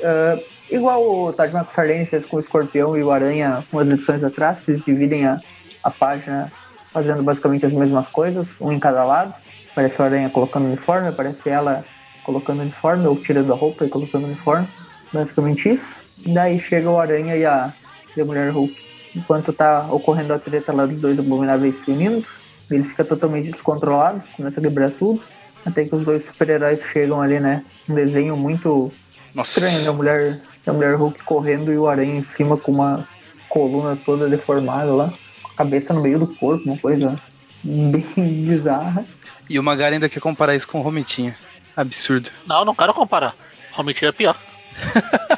uh, 0.00 0.42
igual 0.70 1.02
o 1.02 1.32
Todd 1.32 1.54
McFarlane 1.54 2.06
fez 2.06 2.24
com 2.26 2.36
o 2.36 2.40
Escorpião 2.40 2.96
e 2.96 3.02
o 3.02 3.10
Aranha 3.10 3.64
umas 3.72 3.88
edições 3.88 4.22
atrás, 4.24 4.60
que 4.60 4.70
eles 4.70 4.84
dividem 4.84 5.26
a, 5.26 5.40
a 5.82 5.90
página 5.90 6.52
fazendo 6.92 7.22
basicamente 7.22 7.66
as 7.66 7.72
mesmas 7.72 8.08
coisas, 8.08 8.48
um 8.60 8.72
em 8.72 8.80
cada 8.80 9.04
lado. 9.04 9.34
Parece 9.74 10.00
o 10.00 10.04
Aranha 10.04 10.30
colocando 10.30 10.66
uniforme, 10.66 11.08
aparece 11.08 11.48
ela 11.48 11.84
colocando 12.24 12.62
uniforme, 12.62 13.06
ou 13.06 13.16
tirando 13.16 13.52
a 13.52 13.56
roupa 13.56 13.84
e 13.84 13.88
colocando 13.88 14.24
uniforme. 14.24 14.66
Basicamente 15.12 15.74
isso. 15.74 15.94
Daí 16.26 16.58
chega 16.58 16.90
o 16.90 16.98
Aranha 16.98 17.36
e 17.36 17.44
a, 17.44 17.72
e 18.16 18.20
a 18.20 18.24
Mulher 18.24 18.50
Hulk. 18.50 18.85
Enquanto 19.16 19.50
tá 19.50 19.88
ocorrendo 19.90 20.34
a 20.34 20.38
treta 20.38 20.72
lá 20.72 20.84
dos 20.84 21.00
dois 21.00 21.18
abomináveis 21.18 21.74
se 21.82 21.90
unindo, 21.90 22.24
ele 22.70 22.84
fica 22.84 23.02
totalmente 23.02 23.50
descontrolado, 23.50 24.22
começa 24.36 24.60
a 24.60 24.62
quebrar 24.62 24.90
tudo. 24.90 25.22
Até 25.64 25.84
que 25.84 25.94
os 25.94 26.04
dois 26.04 26.24
super-heróis 26.26 26.80
chegam 26.92 27.20
ali, 27.20 27.40
né? 27.40 27.64
Um 27.88 27.94
desenho 27.94 28.36
muito 28.36 28.92
Nossa. 29.34 29.58
estranho 29.58 29.84
da 29.84 29.92
mulher, 29.92 30.40
da 30.64 30.72
mulher 30.72 30.94
Hulk 30.94 31.24
correndo 31.24 31.72
e 31.72 31.78
o 31.78 31.88
Aranha 31.88 32.16
em 32.16 32.22
cima 32.22 32.56
com 32.56 32.70
uma 32.70 33.08
coluna 33.48 33.96
toda 33.96 34.28
deformada 34.28 34.92
lá, 34.92 35.12
com 35.42 35.48
a 35.48 35.54
cabeça 35.54 35.94
no 35.94 36.02
meio 36.02 36.18
do 36.18 36.26
corpo, 36.26 36.62
uma 36.66 36.78
coisa 36.78 37.18
bem 37.64 38.04
bizarra. 38.44 39.04
E 39.48 39.58
o 39.58 39.62
Magari 39.62 39.94
ainda 39.94 40.08
quer 40.08 40.20
comparar 40.20 40.54
isso 40.54 40.68
com 40.68 40.78
o 40.78 40.82
Romitinha. 40.82 41.36
Absurdo. 41.74 42.30
Não, 42.46 42.64
não 42.64 42.74
quero 42.74 42.92
comparar. 42.92 43.34
Realmente 43.72 44.04
é 44.04 44.12
pior. 44.12 44.36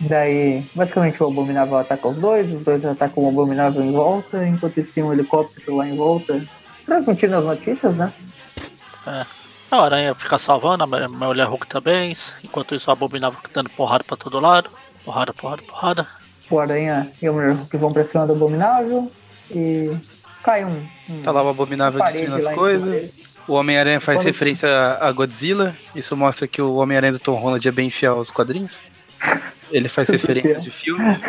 Daí, 0.00 0.64
basicamente, 0.74 1.20
o 1.22 1.26
Abominável 1.26 1.76
ataca 1.78 2.06
os 2.08 2.16
dois, 2.18 2.52
os 2.52 2.64
dois 2.64 2.84
atacam 2.84 3.24
o 3.24 3.28
Abominável 3.28 3.82
em 3.82 3.90
volta, 3.92 4.46
enquanto 4.46 4.78
isso 4.78 4.92
tem 4.92 5.02
um 5.02 5.12
helicóptero 5.12 5.76
lá 5.76 5.88
em 5.88 5.96
volta, 5.96 6.40
transmitindo 6.86 7.36
as 7.36 7.44
notícias, 7.44 7.96
né? 7.96 8.12
A 9.70 9.82
aranha 9.82 10.14
fica 10.14 10.38
salvando, 10.38 10.84
a 10.84 10.86
mulher 10.86 11.46
Hulk 11.46 11.66
também. 11.66 12.12
Enquanto 12.42 12.74
isso, 12.74 12.88
o 12.88 12.92
abominável 12.92 13.38
fica 13.38 13.50
dando 13.52 13.70
porrada 13.70 14.04
pra 14.04 14.16
todo 14.16 14.40
lado. 14.40 14.70
Porrada, 15.04 15.32
porrada, 15.34 15.62
porrada. 15.62 16.06
O 16.50 16.58
Aranha 16.58 17.10
e 17.20 17.26
a 17.26 17.32
Mulher 17.32 17.52
Hulk 17.52 17.76
vão 17.76 17.92
pra 17.92 18.06
cima 18.06 18.26
do 18.26 18.32
Abominável 18.32 19.12
e 19.50 19.94
cai 20.42 20.64
um. 20.64 20.86
um 21.10 21.20
Tá 21.22 21.30
lá 21.30 21.42
o 21.42 21.48
Abominável 21.48 22.02
destruindo 22.02 22.36
as 22.36 22.48
coisas. 22.48 23.10
O 23.46 23.54
Homem-Aranha 23.54 24.00
faz 24.00 24.18
Quando- 24.18 24.26
referência 24.26 24.68
a 25.00 25.10
Godzilla. 25.12 25.76
Isso 25.94 26.16
mostra 26.16 26.46
que 26.48 26.60
o 26.62 26.76
Homem-Aranha 26.76 27.12
do 27.12 27.18
Tom 27.18 27.34
Holland 27.34 27.66
é 27.66 27.72
bem 27.72 27.90
fiel 27.90 28.16
aos 28.16 28.30
quadrinhos. 28.30 28.84
Ele 29.70 29.88
faz 29.88 30.08
referências 30.10 30.62
de 30.62 30.70
filmes. 30.70 31.20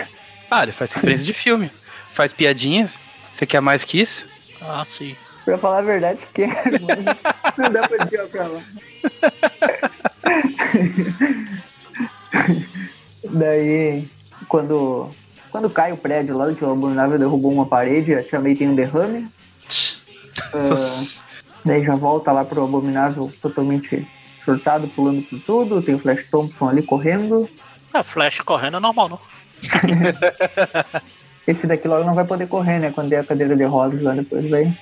Ah, 0.50 0.64
ele 0.64 0.72
faz 0.72 0.92
referências 0.94 1.26
de 1.26 1.34
filme. 1.34 1.72
Faz 2.14 2.34
piadinhas. 2.34 3.00
Você 3.32 3.46
quer 3.46 3.62
mais 3.62 3.84
que 3.84 4.02
isso? 4.02 4.28
Ah, 4.62 4.84
sim. 4.84 5.16
Pra 5.46 5.58
falar 5.58 5.80
a 5.80 5.82
verdade, 5.82 6.20
que 6.34 6.46
não 7.58 7.72
dá 7.72 7.82
pra 7.82 8.06
tirar 8.06 8.28
pra 8.28 8.48
lá. 8.48 8.62
Daí, 13.24 14.08
quando, 14.48 15.10
quando 15.52 15.70
cai 15.70 15.92
o 15.92 15.98
prédio 15.98 16.38
lá, 16.38 16.54
que 16.54 16.64
o 16.64 16.72
Abominável 16.72 17.18
derrubou 17.18 17.52
uma 17.52 17.66
parede, 17.66 18.14
a 18.14 18.24
Tia 18.24 18.40
May 18.40 18.56
tem 18.56 18.70
um 18.70 18.76
derrame. 18.76 19.28
Nossa. 20.54 21.22
daí 21.66 21.84
já 21.84 21.96
volta 21.96 22.32
lá 22.32 22.44
pro 22.46 22.64
Abominável 22.64 23.32
totalmente 23.42 24.08
surtado, 24.44 24.88
pulando 24.90 25.22
por 25.24 25.40
tudo. 25.42 25.82
Tem 25.82 25.96
o 25.96 26.00
Flash 26.00 26.26
Thompson 26.30 26.70
ali 26.70 26.82
correndo. 26.82 27.50
É, 27.94 28.04
Flash 28.04 28.40
correndo 28.42 28.78
é 28.78 28.80
normal, 28.80 29.10
não? 29.10 29.20
Esse 31.48 31.66
daqui 31.66 31.88
logo 31.88 32.06
não 32.06 32.14
vai 32.14 32.26
poder 32.26 32.48
correr, 32.48 32.80
né? 32.80 32.92
Quando 32.92 33.10
der 33.10 33.22
a 33.22 33.24
cadeira 33.24 33.56
de 33.56 33.64
rodas 33.64 34.02
lá 34.02 34.14
depois, 34.14 34.48
vai. 34.50 34.78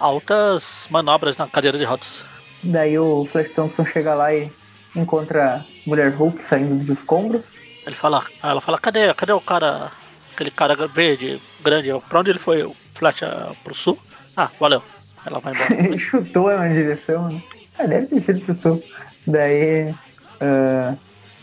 Altas 0.00 0.88
manobras 0.90 1.36
na 1.36 1.46
cadeira 1.46 1.76
de 1.76 1.84
rodas. 1.84 2.24
Daí 2.62 2.98
o 2.98 3.28
Flash 3.30 3.50
Thompson 3.50 3.84
chega 3.84 4.14
lá 4.14 4.34
e 4.34 4.50
encontra 4.94 5.56
a 5.56 5.64
Mulher 5.86 6.10
Hulk 6.14 6.44
saindo 6.44 6.76
dos 6.76 6.98
escombros. 6.98 7.44
Ele 7.86 7.94
fala, 7.94 8.24
ela 8.42 8.60
fala, 8.60 8.78
cadê, 8.78 9.12
cadê 9.14 9.32
o 9.32 9.40
cara, 9.40 9.92
aquele 10.32 10.50
cara 10.50 10.88
verde, 10.88 11.40
grande, 11.62 11.90
pra 12.08 12.20
onde 12.20 12.30
ele 12.30 12.38
foi? 12.38 12.62
O 12.62 12.74
Flash 12.94 13.22
ah, 13.22 13.52
pro 13.62 13.74
sul? 13.74 13.98
Ah, 14.36 14.50
valeu. 14.58 14.82
Ela 15.24 15.40
vai 15.40 15.52
embora. 15.52 15.84
Ele 15.84 15.98
chutou 15.98 16.48
na 16.56 16.68
direção, 16.68 17.28
né? 17.28 17.42
Ah, 17.78 17.86
deve 17.86 18.06
ter 18.06 18.22
sido 18.22 18.40
pro 18.40 18.54
sul. 18.54 18.82
Daí 19.26 19.94
ah, 20.40 20.94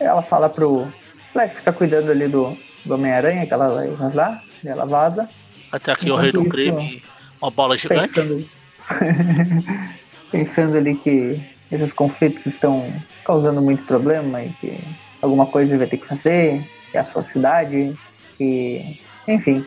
ela 0.03 0.21
fala 0.21 0.49
pro 0.49 0.87
Flash 1.31 1.53
ficar 1.53 1.73
cuidando 1.73 2.11
ali 2.11 2.27
do, 2.27 2.57
do 2.85 2.93
Homem-Aranha, 2.93 3.45
que 3.45 3.53
ela 3.53 3.69
vai 3.69 3.87
vazar. 3.89 4.43
Daí 4.63 4.71
ela 4.71 4.85
vaza, 4.85 5.29
Até 5.71 5.91
aqui 5.91 6.09
o 6.11 6.15
rei 6.15 6.31
do 6.31 6.39
Enquanto 6.39 6.51
crime, 6.51 7.03
uma 7.41 7.51
bola 7.51 7.75
gigante. 7.75 8.13
pensando, 8.13 8.49
pensando 10.31 10.77
ali 10.77 10.95
que 10.95 11.41
esses 11.71 11.91
conflitos 11.91 12.45
estão 12.45 12.93
causando 13.25 13.61
muito 13.61 13.83
problema 13.85 14.43
e 14.43 14.49
que 14.53 14.79
alguma 15.21 15.45
coisa 15.45 15.71
ele 15.71 15.79
vai 15.79 15.87
ter 15.87 15.97
que 15.97 16.07
fazer, 16.07 16.63
que 16.91 16.97
é 16.97 17.01
a 17.01 17.05
sua 17.05 17.23
cidade, 17.23 17.97
que. 18.37 19.01
Enfim. 19.27 19.65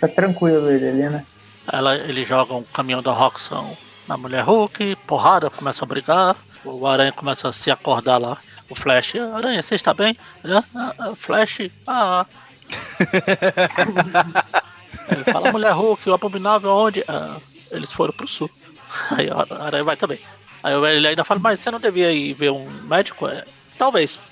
Tá 0.00 0.08
tranquilo 0.08 0.68
ele 0.68 0.88
ali, 0.88 1.08
né? 1.10 1.24
Ela, 1.70 1.96
ele 1.96 2.24
joga 2.24 2.54
um 2.54 2.64
caminhão 2.64 3.00
da 3.00 3.12
Roxxon 3.12 3.76
na 4.08 4.16
mulher 4.16 4.42
Hulk, 4.42 4.96
porrada, 5.06 5.48
começa 5.48 5.84
a 5.84 5.86
brigar. 5.86 6.36
O 6.64 6.86
Aranha 6.86 7.12
começa 7.12 7.48
a 7.48 7.52
se 7.52 7.70
acordar 7.70 8.18
lá. 8.18 8.38
O 8.72 8.74
Flash, 8.74 9.16
Aranha, 9.16 9.60
você 9.60 9.74
está 9.74 9.92
bem? 9.92 10.16
Ele, 10.42 10.54
"Ah, 10.54 10.64
ah, 10.98 11.12
Flash, 11.14 11.58
ah. 11.86 12.24
ele 15.10 15.24
fala, 15.24 15.52
mulher 15.52 15.72
Hulk, 15.72 16.08
o 16.08 16.14
abominável 16.14 16.70
aonde? 16.70 17.04
"Ah, 17.06 17.36
eles 17.70 17.92
foram 17.92 18.14
pro 18.14 18.26
sul. 18.26 18.50
Aí 19.12 19.28
a 19.28 19.62
Aranha 19.62 19.84
vai 19.84 19.94
também. 19.94 20.18
Aí 20.62 20.72
ele 20.96 21.08
ainda 21.08 21.22
fala, 21.22 21.38
mas 21.38 21.60
você 21.60 21.70
não 21.70 21.78
devia 21.78 22.10
ir 22.12 22.32
ver 22.32 22.50
um 22.50 22.66
médico? 22.84 23.28
É, 23.28 23.44
Talvez. 23.76 24.22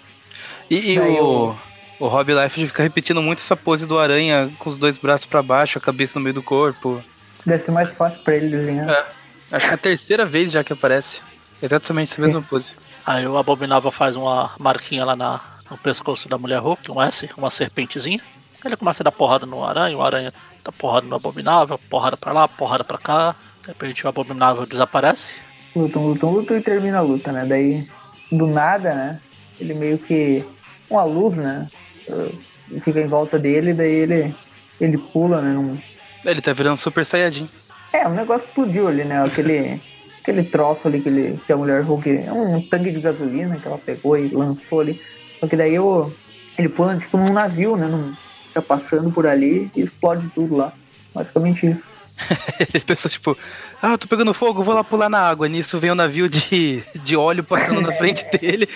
E, 0.70 0.93
e 0.95 0.99
o, 0.99 1.55
o 1.99 2.09
Rob 2.09 2.32
Life 2.32 2.66
fica 2.66 2.82
repetindo 2.82 3.20
muito 3.20 3.41
essa 3.41 3.57
pose 3.57 3.86
do 3.86 3.99
aranha 3.99 4.51
com 4.59 4.70
os 4.70 4.78
dois 4.78 4.97
braços 4.97 5.26
pra 5.26 5.43
baixo, 5.43 5.76
a 5.76 5.82
cabeça 5.82 6.18
no 6.18 6.22
meio 6.22 6.34
do 6.34 6.43
corpo. 6.43 7.05
Deve 7.45 7.62
ser 7.62 7.72
mais 7.72 7.91
fácil 7.95 8.22
pra 8.22 8.36
ele 8.36 8.57
desenhar. 8.57 8.88
É. 8.88 9.07
Acho 9.53 9.66
que 9.66 9.72
é 9.72 9.74
a 9.74 9.78
terceira 9.78 10.24
vez 10.24 10.51
já 10.51 10.64
que 10.64 10.72
aparece. 10.72 11.20
Exatamente 11.61 12.12
essa 12.12 12.22
mesma 12.22 12.41
pose. 12.41 12.72
Aí 13.07 13.26
o 13.26 13.38
Abominável 13.38 13.90
faz 13.90 14.16
uma 14.16 14.51
marquinha 14.59 15.05
lá 15.05 15.16
na, 15.16 15.40
no 15.70 15.78
pescoço 15.78 16.28
da 16.28 16.38
mulher 16.38 16.59
Hulk, 16.59 16.90
um 16.90 17.03
S, 17.03 17.28
uma 17.36 17.51
serpentezinha. 17.51 18.20
Ele 18.64 18.76
começa 18.76 19.03
a 19.03 19.05
dar 19.05 19.12
porrada 19.12 19.46
no 19.46 19.64
aranha, 19.64 19.96
o 19.96 20.03
aranha 20.03 20.32
dá 20.64 20.70
porrada 20.70 21.07
no 21.07 21.16
Abominável, 21.16 21.78
porrada 21.88 22.16
pra 22.16 22.32
lá, 22.32 22.46
porrada 22.46 22.84
pra 22.84 22.98
cá. 22.98 23.34
De 23.62 23.68
repente 23.68 24.05
o 24.05 24.09
Abominável 24.09 24.66
desaparece. 24.66 25.32
Lutam, 25.74 26.07
lutam, 26.07 26.30
lutam 26.30 26.57
e 26.57 26.62
termina 26.62 26.98
a 26.98 27.03
luta, 27.03 27.32
né? 27.32 27.46
Daí, 27.46 27.88
do 28.30 28.46
nada, 28.46 28.94
né? 28.94 29.20
Ele 29.59 29.74
meio 29.74 29.98
que. 29.98 30.44
Uma 30.88 31.05
luz, 31.05 31.36
né? 31.36 31.68
uh, 32.09 32.80
Fica 32.80 33.01
em 33.01 33.07
volta 33.07 33.38
dele, 33.38 33.72
daí 33.72 33.92
ele. 33.92 34.34
Ele 34.80 34.98
pula, 34.98 35.40
né? 35.40 35.53
Num... 35.53 35.78
Ele 36.24 36.40
tá 36.40 36.53
virando 36.53 36.78
Super 36.78 37.05
Saiyajin. 37.05 37.48
É, 37.92 38.07
o 38.07 38.11
negócio 38.11 38.46
explodiu 38.46 38.88
ali, 38.88 39.05
né? 39.05 39.22
Aquele. 39.22 39.80
Aquele 40.22 40.44
troço 40.44 40.86
ali 40.86 41.00
que, 41.00 41.08
ele, 41.08 41.40
que 41.46 41.52
a 41.52 41.56
mulher 41.56 41.82
Hulk. 41.82 42.08
É 42.26 42.32
um 42.32 42.60
tanque 42.62 42.90
de 42.90 43.00
gasolina 43.00 43.56
que 43.58 43.66
ela 43.66 43.78
pegou 43.78 44.16
e 44.18 44.28
lançou 44.28 44.80
ali. 44.80 45.00
Só 45.38 45.46
que 45.46 45.56
daí 45.56 45.78
o, 45.78 46.12
ele 46.58 46.68
pula 46.68 46.96
tipo 46.98 47.16
num 47.16 47.32
navio, 47.32 47.76
né? 47.76 47.86
Num, 47.86 48.14
fica 48.48 48.62
passando 48.62 49.10
por 49.10 49.26
ali 49.26 49.70
e 49.74 49.80
explode 49.82 50.28
tudo 50.34 50.56
lá. 50.56 50.72
Basicamente 51.14 51.66
isso. 51.66 51.82
Ele 52.74 52.84
pensou, 52.84 53.10
tipo, 53.10 53.36
ah, 53.80 53.92
eu 53.92 53.98
tô 53.98 54.06
pegando 54.06 54.34
fogo, 54.34 54.62
vou 54.62 54.74
lá 54.74 54.84
pular 54.84 55.08
na 55.08 55.18
água. 55.20 55.48
Nisso 55.48 55.80
vem 55.80 55.90
um 55.90 55.94
navio 55.94 56.28
de, 56.28 56.84
de 57.02 57.16
óleo 57.16 57.42
passando 57.42 57.80
na 57.80 57.92
frente 57.94 58.26
dele. 58.38 58.68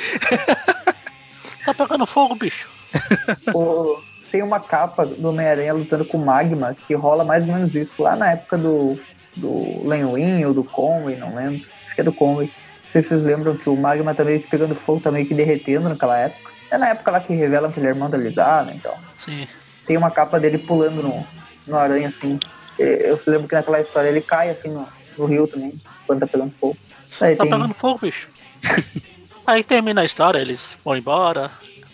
Tá 1.65 1.75
pegando 1.75 2.07
fogo, 2.07 2.35
bicho. 2.35 2.69
O- 3.55 3.99
tem 4.33 4.43
uma 4.43 4.59
capa 4.59 5.07
do 5.07 5.29
Homem-Aranha 5.29 5.75
lutando 5.75 6.05
com 6.05 6.17
o 6.17 6.25
Magma 6.25 6.75
que 6.87 6.95
rola 6.95 7.23
mais 7.23 7.47
ou 7.47 7.55
menos 7.55 7.75
isso. 7.75 8.03
Lá 8.03 8.17
na 8.17 8.33
época 8.33 8.57
do, 8.59 8.99
do 9.37 9.87
Len 9.89 10.05
Wein 10.05 10.45
ou 10.45 10.55
do 10.55 10.65
Conway, 10.65 11.17
não 11.17 11.35
lembro. 11.35 11.67
Acho 11.87 11.95
que 11.95 12.01
é 12.01 12.05
do 12.05 12.13
Conway. 12.13 12.47
Não 12.47 12.93
sei 12.93 13.03
se 13.03 13.09
vocês 13.09 13.25
lembram 13.25 13.57
que 13.57 13.69
o 13.69 13.77
Magma 13.77 14.15
tá 14.15 14.25
meio 14.25 14.41
que 14.41 14.49
pegando 14.49 14.75
fogo, 14.75 15.01
tá 15.01 15.11
meio 15.11 15.27
que 15.27 15.35
derretendo 15.35 15.89
naquela 15.89 16.17
época. 16.19 16.53
É 16.71 16.79
na 16.79 16.89
época 16.89 17.11
lá 17.11 17.21
que 17.21 17.35
revelam 17.35 17.71
que 17.73 17.81
ele 17.81 17.87
é 17.87 17.91
irmão 17.91 18.09
da 18.09 18.17
Lidar, 18.17 18.65
né? 18.65 18.75
Então. 18.77 18.95
Sim. 19.17 19.47
Tem 19.87 19.97
uma 19.97 20.11
capa 20.11 20.39
dele 20.41 20.59
pulando 20.59 21.03
no, 21.03 21.27
no 21.67 21.77
aranha, 21.77 22.09
assim. 22.09 22.39
Eu 22.79 23.19
se 23.19 23.29
lembro 23.31 23.47
que 23.49 23.55
naquela 23.55 23.81
história 23.81 24.09
ele 24.09 24.21
cai, 24.21 24.51
assim, 24.51 24.69
no, 24.69 24.89
no 25.19 25.27
rio 25.27 25.47
também, 25.47 25.73
quando 26.07 26.21
tá 26.21 26.27
pegando 26.27 26.53
fogo. 26.59 26.77
Aí 27.21 27.37
Tá 27.37 27.45
tem... 27.45 27.53
pegando 27.53 27.75
fogo, 27.75 28.01
bicho. 28.03 28.29
Aí 29.47 29.63
termina 29.63 30.01
a 30.01 30.05
história, 30.05 30.39
eles 30.39 30.77
vão 30.85 30.97
embora. 30.97 31.51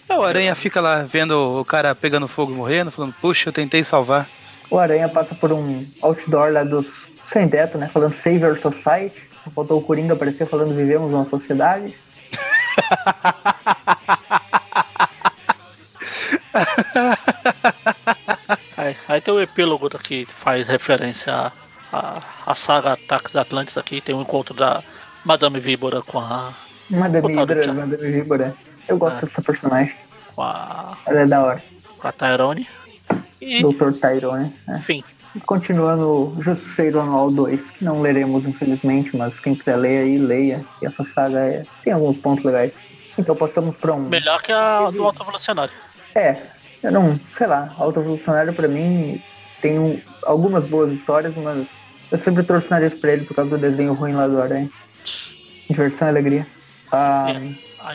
É, 0.08 0.16
o 0.16 0.22
aranha 0.22 0.54
fica 0.54 0.80
lá 0.80 1.02
vendo 1.02 1.60
o 1.60 1.64
cara 1.64 1.94
pegando 1.94 2.26
fogo 2.28 2.52
e 2.52 2.54
morrendo, 2.54 2.90
falando, 2.90 3.14
puxa, 3.20 3.48
eu 3.48 3.52
tentei 3.52 3.82
salvar. 3.84 4.28
O 4.70 4.78
Aranha 4.78 5.08
passa 5.08 5.34
por 5.34 5.52
um 5.52 5.84
outdoor 6.00 6.52
lá 6.52 6.62
dos 6.62 7.08
sem 7.32 7.48
teto, 7.48 7.78
né? 7.78 7.88
Falando 7.92 8.14
Save 8.14 8.44
Our 8.44 8.58
Society. 8.58 9.20
Faltou 9.54 9.78
o 9.78 9.82
Coringa 9.82 10.14
aparecer 10.14 10.46
falando 10.48 10.74
Vivemos 10.74 11.12
uma 11.12 11.26
sociedade. 11.26 11.94
Aí 18.76 18.96
Aí, 19.08 19.20
tem 19.20 19.34
o 19.34 19.40
epílogo 19.40 19.88
que 19.98 20.26
faz 20.26 20.68
referência 20.68 21.32
à, 21.32 21.52
à, 21.92 22.20
à 22.46 22.54
saga 22.54 22.92
Ataques 22.92 23.36
Atlantes 23.36 23.76
aqui. 23.76 24.00
Tem 24.00 24.14
o 24.14 24.20
encontro 24.22 24.54
da 24.54 24.82
Madame 25.24 25.60
Víbora 25.60 26.02
com 26.02 26.18
a. 26.18 26.52
Madame 26.88 27.28
Víbora. 27.28 27.72
Madame 27.72 28.10
Víbora. 28.10 28.54
Eu 28.88 28.96
gosto 28.98 29.18
É. 29.18 29.20
dessa 29.26 29.42
personagem. 29.42 29.94
com 30.34 30.42
a, 30.42 30.96
Ela 31.06 31.20
é 31.20 31.26
da 31.26 31.42
hora. 31.42 31.62
com 31.98 32.08
a 32.08 32.12
Tyrone. 32.12 32.66
E, 33.40 33.62
Dr. 33.62 33.92
Tyrone. 33.92 34.52
né? 34.66 34.76
enfim, 34.78 35.04
Continuando 35.46 36.36
Justiceiro 36.40 37.00
Anual 37.00 37.30
2, 37.30 37.70
que 37.70 37.84
não 37.84 38.00
leremos 38.00 38.44
infelizmente, 38.46 39.16
mas 39.16 39.38
quem 39.38 39.54
quiser 39.54 39.76
ler 39.76 40.02
aí, 40.02 40.18
leia. 40.18 40.64
E 40.82 40.86
essa 40.86 41.04
saga 41.04 41.38
é- 41.38 41.64
tem 41.84 41.92
alguns 41.92 42.18
pontos 42.18 42.44
legais. 42.44 42.72
Então 43.18 43.36
passamos 43.36 43.76
para 43.76 43.92
um. 43.92 44.08
melhor 44.08 44.40
que 44.42 44.50
a 44.52 44.90
do 44.90 45.04
Alto 45.04 45.22
Evolucionário. 45.22 45.72
É, 46.14 46.36
eu 46.82 46.90
não, 46.90 47.18
sei 47.32 47.46
lá, 47.46 47.72
Alto 47.78 48.00
Evolucionário 48.00 48.52
pra 48.52 48.66
mim 48.66 49.22
tem 49.60 49.78
um- 49.78 50.00
algumas 50.24 50.64
boas 50.66 50.92
histórias, 50.92 51.34
mas 51.36 51.66
eu 52.10 52.18
sempre 52.18 52.42
o 52.42 52.70
nariz 52.70 52.94
pra 52.94 53.12
ele 53.12 53.24
por 53.24 53.34
causa 53.34 53.50
do 53.50 53.58
desenho 53.58 53.92
ruim 53.94 54.14
lá 54.14 54.26
do 54.26 54.40
Aranha. 54.40 54.68
Diversão 55.68 56.08
e 56.08 56.10
alegria. 56.10 56.46
Ah, 56.90 57.26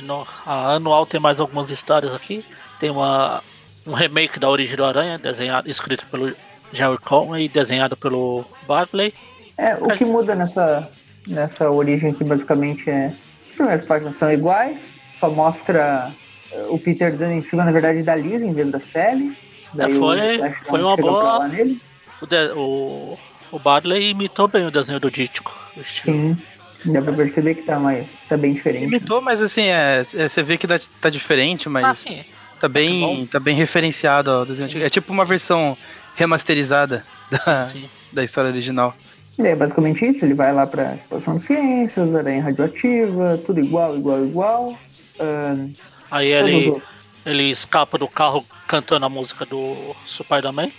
no, 0.02 0.26
a 0.46 0.74
anual 0.76 1.06
tem 1.06 1.20
mais 1.20 1.40
algumas 1.40 1.70
histórias 1.70 2.14
aqui. 2.14 2.46
Tem 2.80 2.90
uma, 2.90 3.44
um 3.86 3.94
remake 3.94 4.40
da 4.40 4.50
origem 4.50 4.78
do 4.78 4.86
Aranha, 4.86 5.18
desenhado, 5.18 5.70
escrito 5.70 6.06
pelo 6.08 6.34
Jerry 6.74 6.98
Conway 7.00 7.46
e 7.46 7.50
desenhado 7.50 7.96
pelo 7.98 8.46
Bartley. 8.68 9.14
É, 9.58 9.76
o 9.76 9.88
que 9.98 10.04
muda 10.06 10.36
nessa, 10.36 10.90
nessa 11.28 11.70
origem 11.70 12.12
aqui 12.12 12.24
basicamente 12.24 12.90
é. 12.90 13.14
As 13.50 13.56
primeiras 13.56 13.86
páginas 13.86 14.18
são 14.18 14.32
iguais, 14.32 14.94
só 15.20 15.30
mostra 15.30 16.12
eh, 16.52 16.66
o 16.68 16.78
Peter 16.78 17.16
dando 17.16 17.32
em 17.34 17.42
cima, 17.44 17.64
na 17.64 17.72
verdade, 17.72 18.04
da 18.04 18.16
Liz 18.16 18.42
em 18.42 18.52
vez 18.54 18.70
da 18.70 18.80
Sally. 18.82 19.36
Daí 19.74 19.94
o 19.94 19.98
foi- 20.00 20.54
foi 20.66 20.82
uma 20.82 20.98
boa- 20.98 21.22
pra 21.22 21.38
lá 21.40 21.48
nele. 21.48 21.82
O, 22.22 22.26
de- 22.26 22.52
o, 22.54 23.18
o 23.52 23.60
Bartley 23.60 24.10
imitou 24.10 24.48
bem 24.50 24.66
o 24.66 24.72
desenho 24.72 25.00
do 25.00 25.10
Dítico. 25.10 25.56
Sim. 25.86 26.38
Dá 26.86 27.02
pra 27.02 27.14
perceber 27.14 27.56
que 27.56 27.64
tá, 27.64 27.80
mais, 27.80 28.06
tá 28.30 28.36
bem 28.38 28.54
diferente. 28.54 28.86
Imitou, 28.86 29.22
mas 29.22 29.42
assim, 29.42 29.64
é, 29.64 30.02
é, 30.16 30.28
você 30.28 30.44
vê 30.44 30.58
que 30.58 30.68
tá, 30.68 30.78
tá 31.02 31.10
diferente, 31.10 31.68
mas 31.70 31.84
Ah, 31.84 31.96
sim. 31.96 32.24
tá, 32.60 32.68
bom. 32.68 32.74
bem, 32.74 33.26
tá 33.26 33.40
bem 33.40 33.56
referenciado 33.56 34.30
ao 34.30 34.46
desenho 34.46 34.70
Sim. 34.70 34.82
É 34.84 34.90
tipo 34.90 35.12
uma 35.12 35.26
versão 35.26 35.76
remasterizada 36.16 37.04
da, 37.30 37.66
sim. 37.68 37.90
da 38.12 38.24
história 38.24 38.50
original. 38.50 38.96
E 39.38 39.46
é 39.46 39.56
basicamente 39.56 40.06
isso, 40.06 40.24
ele 40.24 40.34
vai 40.34 40.54
lá 40.54 40.66
pra 40.66 40.96
exposição 40.96 41.38
de 41.38 41.46
ciências, 41.46 42.16
aranha 42.16 42.42
radioativa, 42.42 43.40
tudo 43.46 43.60
igual, 43.60 43.98
igual, 43.98 44.26
igual. 44.26 44.78
Ahn, 45.20 45.72
Aí 46.10 46.32
ele, 46.32 46.82
ele 47.26 47.44
escapa 47.50 47.98
do 47.98 48.08
carro 48.08 48.46
cantando 48.68 49.06
a 49.06 49.10
música 49.10 49.46
do 49.46 49.94
Spider-Man. 50.08 50.70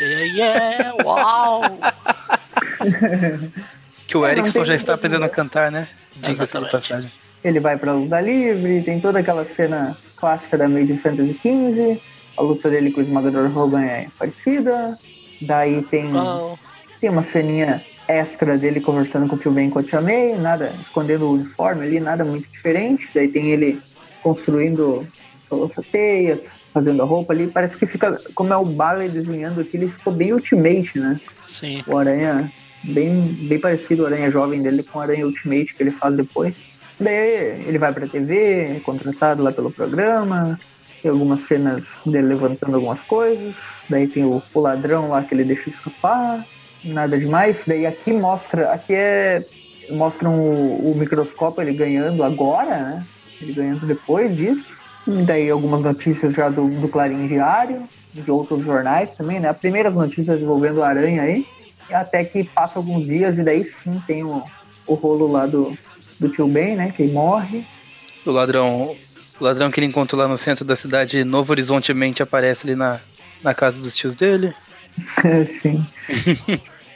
Yeah, 0.00 0.24
yeah, 0.24 0.94
uau! 1.04 1.62
Que 4.06 4.16
o 4.18 4.26
É, 4.26 4.32
Erickson 4.32 4.62
já 4.64 4.74
está 4.74 4.92
aprendendo 4.92 5.24
a 5.24 5.28
cantar, 5.28 5.70
né? 5.72 5.88
Diga-se 6.16 6.58
de 6.58 6.70
passagem. 6.70 7.10
Ele 7.42 7.60
vai 7.60 7.78
pra 7.78 7.92
luta 7.92 8.20
livre, 8.20 8.82
tem 8.82 9.00
toda 9.00 9.20
aquela 9.20 9.44
cena 9.46 9.96
clássica 10.16 10.58
da 10.58 10.68
Made 10.68 10.92
in 10.92 10.98
Fantasy 10.98 11.32
XV. 11.40 12.00
A 12.36 12.42
luta 12.42 12.70
dele 12.70 12.90
com 12.90 13.00
o 13.00 13.04
esmagador 13.04 13.56
Hogan 13.56 13.82
é 13.82 14.08
parecida. 14.18 14.98
Daí 15.40 15.82
tem, 15.82 16.06
tem 17.00 17.10
uma 17.10 17.22
ceninha 17.22 17.82
extra 18.08 18.58
dele 18.58 18.80
conversando 18.80 19.28
com 19.28 19.36
o 19.36 19.38
Tio 19.38 19.50
Ben 19.50 19.70
com 19.70 19.78
a 19.78 19.82
Tia 19.82 20.00
May, 20.00 20.36
nada, 20.36 20.72
escondendo 20.80 21.26
o 21.26 21.32
uniforme 21.32 21.84
ali, 21.84 22.00
nada 22.00 22.24
muito 22.24 22.48
diferente. 22.48 23.08
Daí 23.14 23.28
tem 23.28 23.50
ele 23.50 23.80
construindo 24.22 25.06
teias, 25.90 26.42
fazendo 26.72 27.02
a 27.02 27.04
roupa 27.04 27.32
ali. 27.32 27.46
Parece 27.46 27.76
que 27.76 27.86
fica, 27.86 28.18
como 28.34 28.52
é 28.52 28.56
o 28.56 28.64
Barley 28.64 29.08
desenhando 29.08 29.60
aqui, 29.60 29.76
ele 29.76 29.88
ficou 29.88 30.12
bem 30.12 30.32
Ultimate, 30.32 30.98
né? 30.98 31.20
Sim. 31.46 31.82
o 31.86 31.96
Aranha, 31.96 32.50
bem, 32.82 33.36
bem 33.42 33.58
parecido 33.58 34.02
o 34.02 34.06
Aranha 34.06 34.30
jovem 34.30 34.62
dele 34.62 34.82
com 34.82 34.98
o 34.98 35.02
Aranha 35.02 35.26
Ultimate 35.26 35.74
que 35.74 35.82
ele 35.82 35.90
faz 35.90 36.16
depois. 36.16 36.54
Daí 36.98 37.66
ele 37.66 37.78
vai 37.78 37.92
pra 37.92 38.06
TV, 38.06 38.76
é 38.76 38.80
contratado 38.84 39.42
lá 39.42 39.52
pelo 39.52 39.70
programa, 39.70 40.58
tem 41.02 41.10
algumas 41.10 41.42
cenas 41.42 41.84
dele 42.06 42.28
levantando 42.28 42.76
algumas 42.76 43.02
coisas, 43.02 43.56
daí 43.90 44.06
tem 44.06 44.24
o, 44.24 44.40
o 44.54 44.60
ladrão 44.60 45.08
lá 45.08 45.22
que 45.22 45.34
ele 45.34 45.44
deixa 45.44 45.68
escapar, 45.68 46.46
nada 46.84 47.18
demais. 47.18 47.64
Daí 47.66 47.86
aqui 47.86 48.12
mostra, 48.12 48.72
aqui 48.72 48.94
é. 48.94 49.44
Mostram 49.90 50.38
o, 50.38 50.92
o 50.92 50.96
microscópio 50.96 51.60
ele 51.60 51.72
ganhando 51.72 52.22
agora, 52.22 52.78
né? 52.78 53.06
Ele 53.40 53.52
ganhando 53.52 53.84
depois 53.84 54.34
disso. 54.34 54.72
E 55.06 55.22
daí 55.22 55.50
algumas 55.50 55.82
notícias 55.82 56.32
já 56.32 56.48
do, 56.48 56.68
do 56.68 56.88
Clarim 56.88 57.26
Diário, 57.26 57.82
de 58.14 58.30
outros 58.30 58.64
jornais 58.64 59.16
também, 59.16 59.40
né? 59.40 59.52
Primeiras 59.52 59.92
notícias 59.92 60.40
envolvendo 60.40 60.78
o 60.78 60.84
Aranha 60.84 61.22
aí. 61.22 61.44
Até 61.90 62.24
que 62.24 62.44
passa 62.44 62.78
alguns 62.78 63.04
dias 63.04 63.36
e 63.36 63.42
daí 63.42 63.64
sim 63.64 64.00
tem 64.06 64.22
o, 64.22 64.42
o 64.86 64.94
rolo 64.94 65.30
lá 65.30 65.46
do, 65.46 65.76
do 66.20 66.28
tio 66.28 66.46
Ben, 66.46 66.76
né? 66.76 66.94
Que 66.96 67.08
morre. 67.08 67.66
O 68.24 68.30
ladrão, 68.30 68.94
o 69.42 69.44
ladrão 69.44 69.70
que 69.70 69.80
ele 69.80 69.86
encontrou 69.88 70.20
lá 70.20 70.28
no 70.28 70.36
centro 70.36 70.64
da 70.64 70.76
cidade, 70.76 71.24
Novo 71.24 71.52
Horizontemente, 71.52 72.22
aparece 72.22 72.64
ali 72.66 72.76
na, 72.76 73.00
na 73.42 73.52
casa 73.52 73.82
dos 73.82 73.96
tios 73.96 74.14
dele. 74.14 74.54
sim. 75.60 75.84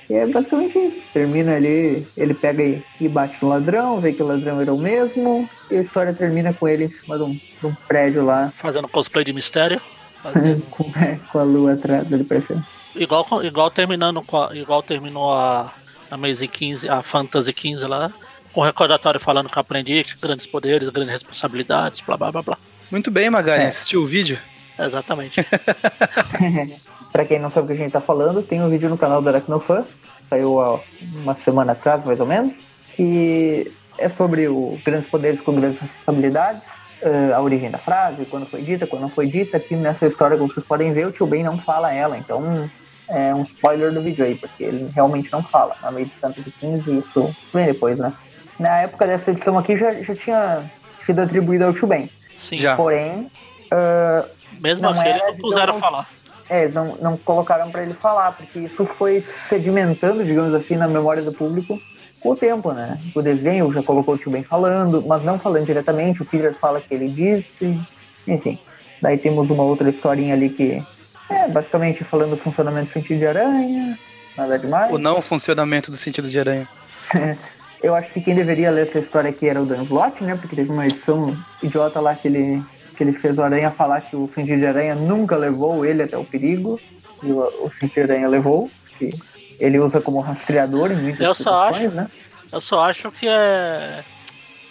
e 0.09 0.15
é 0.15 0.27
basicamente 0.27 0.79
isso. 0.79 1.03
Termina 1.13 1.57
ali, 1.57 2.07
ele 2.17 2.35
pega 2.35 2.63
e, 2.63 2.83
e 3.01 3.09
bate 3.09 3.37
no 3.43 3.49
ladrão, 3.49 4.01
vê 4.01 4.13
que 4.13 4.23
o 4.23 4.27
ladrão 4.27 4.61
era 4.61 4.73
o 4.73 4.79
mesmo. 4.79 5.49
E 5.71 5.77
a 5.77 5.81
história 5.83 6.15
termina 6.15 6.53
com 6.53 6.69
ele 6.69 6.85
em 6.85 6.89
cima 6.89 7.17
de 7.19 7.25
um, 7.25 7.33
de 7.33 7.67
um 7.67 7.75
prédio 7.89 8.25
lá, 8.25 8.53
Fazendo 8.57 8.87
cosplay 8.87 9.25
de 9.25 9.33
mistério. 9.33 9.81
Fazendo- 10.23 10.63
com, 10.71 10.85
é, 10.99 11.19
com 11.33 11.39
a 11.41 11.43
lua 11.43 11.73
atrás 11.73 12.07
dele 12.07 12.23
parecendo. 12.25 12.65
igual, 12.95 13.27
igual 13.43 13.71
terminando 13.73 14.23
com 14.23 14.41
a- 14.41 14.55
igual 14.57 14.83
terminou 14.85 15.33
a, 15.33 15.73
a 16.11 16.17
Maze 16.17 16.47
15, 16.47 16.89
a 16.89 17.03
Fantasy 17.03 17.53
15 17.53 17.85
lá. 17.87 18.13
Com 18.57 18.63
recordatório 18.63 19.21
falando 19.21 19.51
que 19.51 19.59
aprendi, 19.59 20.03
que 20.03 20.17
grandes 20.19 20.47
poderes, 20.47 20.89
grandes 20.89 21.13
responsabilidades, 21.13 22.01
blá 22.01 22.17
blá 22.17 22.33
blá 22.33 22.41
blá. 22.41 22.57
Muito 22.91 23.11
bem, 23.11 23.29
Magari, 23.29 23.65
É. 23.65 23.67
assistiu 23.67 24.01
o 24.01 24.07
vídeo? 24.07 24.39
Exatamente. 24.79 25.47
Pra 27.13 27.27
quem 27.27 27.39
não 27.39 27.51
sabe 27.51 27.65
o 27.65 27.67
que 27.69 27.75
a 27.75 27.77
gente 27.77 27.93
tá 27.93 28.01
falando, 28.01 28.41
tem 28.43 28.63
um 28.63 28.71
vídeo 28.71 28.89
no 28.89 28.97
canal 28.97 29.21
do 29.21 29.29
Aracnofan, 29.29 29.85
saiu 30.31 30.59
há 30.59 30.81
uma 31.23 31.35
semana 31.35 31.73
atrás, 31.73 32.03
mais 32.03 32.19
ou 32.19 32.25
menos, 32.25 32.55
que 32.95 33.71
é 33.99 34.09
sobre 34.09 34.49
os 34.49 34.83
grandes 34.83 35.11
poderes 35.11 35.43
com 35.43 35.55
grandes 35.55 35.79
responsabilidades, 35.79 36.63
eh, 37.03 37.33
a 37.35 37.43
origem 37.43 37.71
da 37.71 37.77
frase, 37.77 38.25
quando 38.25 38.47
foi 38.47 38.63
dita, 38.63 38.87
quando 38.87 39.03
não 39.03 39.11
foi 39.11 39.27
dita. 39.27 39.59
Aqui 39.59 39.77
nessa 39.77 40.07
história, 40.07 40.39
como 40.39 40.51
vocês 40.51 40.65
podem 40.65 40.95
ver, 40.95 41.07
o 41.07 41.13
tio 41.13 41.27
Ben 41.27 41.43
não 41.43 41.59
fala 41.59 41.93
ela, 41.93 42.17
então 42.17 42.71
é 43.07 43.35
um 43.35 43.43
spoiler 43.43 43.93
do 43.93 44.01
vídeo 44.01 44.25
aí, 44.25 44.35
porque 44.35 44.65
ele 44.65 44.91
realmente 44.95 45.31
não 45.31 45.43
fala. 45.43 45.77
Na 45.83 45.91
meio 45.91 46.07
de 46.07 46.13
Fantasy 46.15 46.51
15, 46.59 46.99
isso 47.01 47.37
vem 47.53 47.67
depois, 47.67 47.99
né? 47.99 48.15
Na 48.59 48.79
época 48.81 49.07
dessa 49.07 49.31
edição 49.31 49.59
aqui 49.59 49.77
já, 49.77 49.93
já 50.03 50.15
tinha 50.15 50.63
sido 51.01 51.21
atribuído 51.21 51.65
ao 51.65 51.73
tio 51.75 51.87
Ben. 51.87 52.09
Sim. 52.35 52.57
Já. 52.59 52.77
Porém, 52.77 53.31
eh, 53.73 54.25
Mesmo 54.61 54.91
Não 54.91 54.99
aquele 54.99 55.19
não 55.19 55.37
puseram 55.37 55.73
de- 55.75 55.79
falar. 55.81 56.09
é, 56.49 56.63
eles 56.63 56.75
não, 56.75 56.97
não 56.97 57.17
colocaram 57.19 57.71
pra 57.71 57.83
ele 57.83 57.93
falar, 57.95 58.33
porque 58.33 58.61
isso 58.61 58.87
foi 58.87 59.23
sedimentando, 59.49 60.25
digamos 60.25 60.55
assim, 60.55 60.77
na 60.77 60.89
memória 60.89 61.23
do 61.23 61.33
público 61.33 61.79
com 62.21 62.31
o 62.31 62.37
tempo, 62.37 62.73
né? 62.73 62.99
O 63.15 63.21
desenho 63.21 63.71
já 63.73 63.83
colocou 63.83 64.15
o 64.15 64.19
tio 64.19 64.31
Ben 64.33 64.43
falando, 64.43 65.05
mas 65.07 65.23
não 65.23 65.39
falando 65.39 65.67
diretamente, 65.67 66.23
o 66.23 66.25
Peter 66.25 66.55
fala 66.55 66.81
que 66.81 66.95
ele 66.95 67.09
disse, 67.09 67.79
enfim. 68.27 68.59
Daí 69.03 69.19
temos 69.19 69.51
uma 69.51 69.63
outra 69.63 69.91
historinha 69.91 70.33
ali 70.35 70.49
que 70.49 70.83
é 71.29 71.49
basicamente 71.49 72.03
falando 72.05 72.31
do 72.31 72.37
funcionamento 72.39 72.87
do 72.87 72.93
sentido 72.93 73.19
de 73.19 73.27
aranha, 73.27 73.99
nada 74.39 74.59
demais. 74.59 74.91
O 74.93 74.99
não 74.99 75.21
funcionamento 75.21 75.91
do 75.91 75.97
sentido 75.99 76.29
de 76.31 76.39
aranha. 76.39 76.67
Eu 77.83 77.95
acho 77.95 78.11
que 78.13 78.21
quem 78.21 78.35
deveria 78.35 78.71
ler 78.71 78.87
essa 78.87 78.99
história 78.99 79.31
aqui 79.31 79.49
era 79.49 79.61
o 79.61 79.67
Dan 79.67 79.83
Slott, 79.83 80.23
né? 80.23 80.37
Porque 80.37 80.57
teve 80.57 80.71
uma 80.71 80.87
edição 80.87 81.37
idiota 81.63 82.01
lá 82.01 82.15
que 82.15 82.29
ele, 82.29 82.63
que 82.97 83.03
ele 83.03 83.13
fez 83.13 83.37
o 83.39 83.43
Aranha 83.43 83.71
falar 83.71 84.01
que 84.01 84.17
o 84.17 84.31
sentido 84.35 84.61
de 84.61 84.67
aranha 84.67 84.95
nunca 84.95 85.37
levou 85.37 85.85
ele 85.85 86.03
até 86.03 86.17
o 86.17 86.25
perigo. 86.25 86.81
E 87.23 87.31
o, 87.31 87.67
o 87.67 87.71
sentido 87.71 88.07
de 88.07 88.13
aranha 88.13 88.29
levou. 88.29 88.71
Que 88.99 89.11
ele 89.59 89.79
usa 89.79 90.01
como 90.01 90.21
rastreador 90.21 90.93
em 90.93 90.97
muitas 90.97 91.21
Eu 91.21 91.35
só 91.35 91.73
situações, 91.73 91.93
né? 91.93 92.11
Eu 92.53 92.61
só 92.61 92.81
acho 92.89 93.11
que 93.11 93.27
é, 93.29 94.05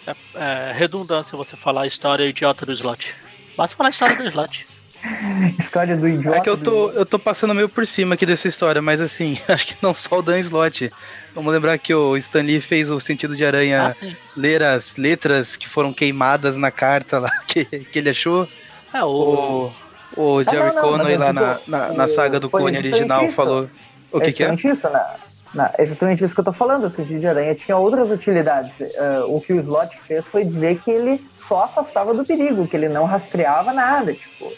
é, 0.08 0.16
é 0.36 0.72
redundância 0.74 1.38
você 1.38 1.56
falar 1.56 1.84
a 1.84 1.88
história 1.88 2.24
idiota 2.26 2.66
do 2.66 2.72
slot. 2.72 3.16
Basta 3.58 3.76
falar 3.76 3.90
a 3.90 3.92
história 3.92 4.16
do 4.16 4.28
slot. 4.28 4.68
História 5.60 5.96
do 5.96 6.08
idiota. 6.08 6.38
É 6.38 6.42
que 6.42 6.50
eu 6.50 6.58
tô, 6.58 6.88
do- 6.88 6.94
eu 6.94 7.06
tô 7.06 7.18
passando 7.20 7.54
meio 7.54 7.70
por 7.70 7.86
cima 7.86 8.16
aqui 8.16 8.26
dessa 8.26 8.48
história, 8.48 8.82
mas 8.82 9.00
assim, 9.02 9.38
acho 9.48 9.68
que 9.68 9.76
não 9.82 9.94
só 9.94 10.20
o 10.20 10.22
Dan 10.22 10.40
Slott. 10.40 10.92
Vamos 11.34 11.52
lembrar 11.54 11.78
que 11.78 11.94
o 11.94 12.16
Stan 12.18 12.42
Lee 12.42 12.62
fez 12.62 12.90
o 12.90 13.00
sentido 13.00 13.36
de 13.36 13.46
aranha 13.46 13.94
Ah, 14.02 14.08
ler 14.36 14.64
as 14.64 14.96
letras 14.96 15.56
que 15.56 15.68
foram 15.68 15.94
queimadas 15.94 16.58
na 16.58 16.72
carta 16.72 17.20
lá 17.20 17.30
que, 17.48 17.66
que 17.66 18.00
ele 18.00 18.10
achou. 18.10 18.48
É, 18.94 19.04
o, 19.04 19.72
O, 20.16 20.22
o 20.38 20.44
Jerry 20.44 20.74
não, 20.74 20.76
não, 20.76 20.82
Conway 21.00 21.18
lá 21.18 21.34
na, 21.34 21.60
na, 21.68 21.92
na 21.92 22.06
o- 22.06 22.08
saga 22.08 22.40
do 22.40 22.50
Cone 22.50 22.78
original 22.78 23.28
falou. 23.30 23.70
O 24.12 24.20
que, 24.22 24.30
é 24.30 24.32
que 24.32 24.44
é? 24.44 24.48
justamente 24.52 24.78
isso, 24.80 24.90
na, 24.90 25.16
na- 25.54 25.72
é 25.78 25.86
justamente 25.86 26.24
isso 26.24 26.34
que 26.34 26.40
eu 26.40 26.46
tô 26.46 26.54
falando. 26.54 26.86
O 26.88 26.90
sentido 26.90 27.20
de 27.20 27.28
aranha 27.28 27.54
tinha 27.54 27.76
outras 27.76 28.10
utilidades. 28.10 28.72
Eh, 28.80 29.24
o 29.28 29.42
que 29.42 29.52
o 29.52 29.60
Slot 29.60 29.98
fez 30.08 30.24
foi 30.26 30.46
dizer 30.46 30.80
que 30.80 30.90
ele 30.92 31.22
só 31.38 31.64
afastava 31.66 32.14
do 32.14 32.24
perigo, 32.24 32.66
que 32.68 32.78
ele 32.78 32.88
não 32.88 33.04
rastreava 33.04 33.74
nada. 33.74 34.14
Tipo, 34.14 34.46
é, 34.46 34.54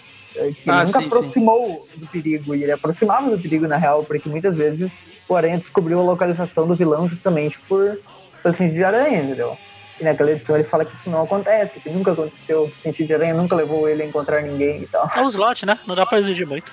que 0.53 0.69
Ah, 0.69 0.77
ele 0.77 0.85
nunca 0.85 0.99
sim, 1.01 1.05
aproximou 1.07 1.87
do 1.95 2.07
perigo, 2.07 2.55
e 2.55 2.63
ele 2.63 2.71
aproximava 2.71 3.29
do 3.29 3.37
perigo 3.39 3.67
na 3.67 3.77
real, 3.77 4.03
porque 4.03 4.29
muitas 4.29 4.55
vezes 4.55 4.91
o 5.27 5.35
Aranha 5.35 5.57
descobriu 5.57 5.99
a 5.99 6.03
localização 6.03 6.67
do 6.67 6.75
vilão 6.75 7.07
justamente 7.09 7.57
por 7.67 7.99
pelo 8.43 8.55
sentido 8.55 8.75
de 8.75 8.83
aranha, 8.83 9.21
entendeu? 9.23 9.57
E 9.99 10.03
naquela 10.03 10.31
edição 10.31 10.55
ele 10.55 10.63
fala 10.63 10.85
que 10.85 10.95
isso 10.95 11.09
não 11.09 11.23
acontece, 11.23 11.79
que 11.79 11.89
nunca 11.89 12.11
aconteceu, 12.11 12.67
que 12.67 12.79
o 12.79 12.81
sentido 12.83 13.07
de 13.07 13.13
aranha 13.15 13.33
nunca 13.33 13.55
levou 13.55 13.89
ele 13.89 14.03
a 14.03 14.05
encontrar 14.05 14.41
ninguém 14.43 14.83
e 14.83 14.87
tal. 14.87 15.09
É 15.13 15.21
o 15.21 15.27
slot, 15.27 15.65
né? 15.65 15.77
Não 15.87 15.95
dá 15.95 16.05
pra 16.05 16.19
exigir 16.19 16.45
muito. 16.47 16.71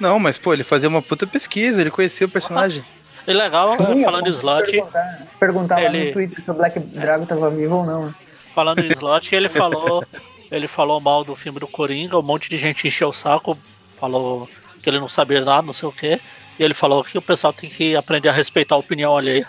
Não, 0.00 0.18
mas 0.18 0.38
pô, 0.38 0.54
ele 0.54 0.64
fazia 0.64 0.88
uma 0.88 1.02
puta 1.02 1.26
pesquisa, 1.26 1.80
ele 1.80 1.90
conhecia 1.90 2.26
o 2.26 2.30
personagem. 2.30 2.84
E 3.26 3.32
legal, 3.32 3.76
Sim, 3.76 3.98
é, 3.98 4.00
é 4.00 4.04
falando 4.04 4.26
em 4.26 4.30
slot, 4.30 4.70
Perguntar, 4.70 5.26
perguntar 5.38 5.74
lá 5.76 5.82
ele- 5.84 6.06
no 6.06 6.12
Twitter 6.12 6.44
se 6.44 6.50
o 6.50 6.54
Black 6.54 6.78
Dragon 6.80 7.26
tava 7.26 7.50
vivo 7.50 7.76
ou 7.76 7.84
não. 7.84 8.14
falando 8.54 8.78
em 8.80 8.86
slot, 8.88 9.34
ele 9.34 9.48
falou. 9.48 10.04
Ele 10.52 10.68
falou 10.68 11.00
mal 11.00 11.24
do 11.24 11.34
filme 11.34 11.58
do 11.58 11.66
Coringa, 11.66 12.18
um 12.18 12.22
monte 12.22 12.50
de 12.50 12.58
gente 12.58 12.86
encheu 12.86 13.08
o 13.08 13.12
saco, 13.12 13.58
falou 13.98 14.46
que 14.82 14.90
ele 14.90 15.00
não 15.00 15.08
sabia 15.08 15.40
nada, 15.40 15.62
não 15.62 15.72
sei 15.72 15.88
o 15.88 15.92
quê. 15.92 16.20
E 16.58 16.62
ele 16.62 16.74
falou 16.74 17.02
que 17.02 17.16
o 17.16 17.22
pessoal 17.22 17.54
tem 17.54 17.70
que 17.70 17.96
aprender 17.96 18.28
a 18.28 18.32
respeitar 18.32 18.74
a 18.74 18.78
opinião 18.78 19.16
alheia. 19.16 19.48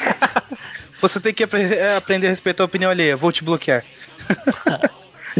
Você 1.00 1.18
tem 1.18 1.32
que 1.32 1.44
é, 1.44 1.96
aprender 1.96 2.26
a 2.26 2.30
respeitar 2.30 2.62
a 2.62 2.66
opinião 2.66 2.90
alheia, 2.90 3.16
vou 3.16 3.32
te 3.32 3.42
bloquear. 3.42 3.82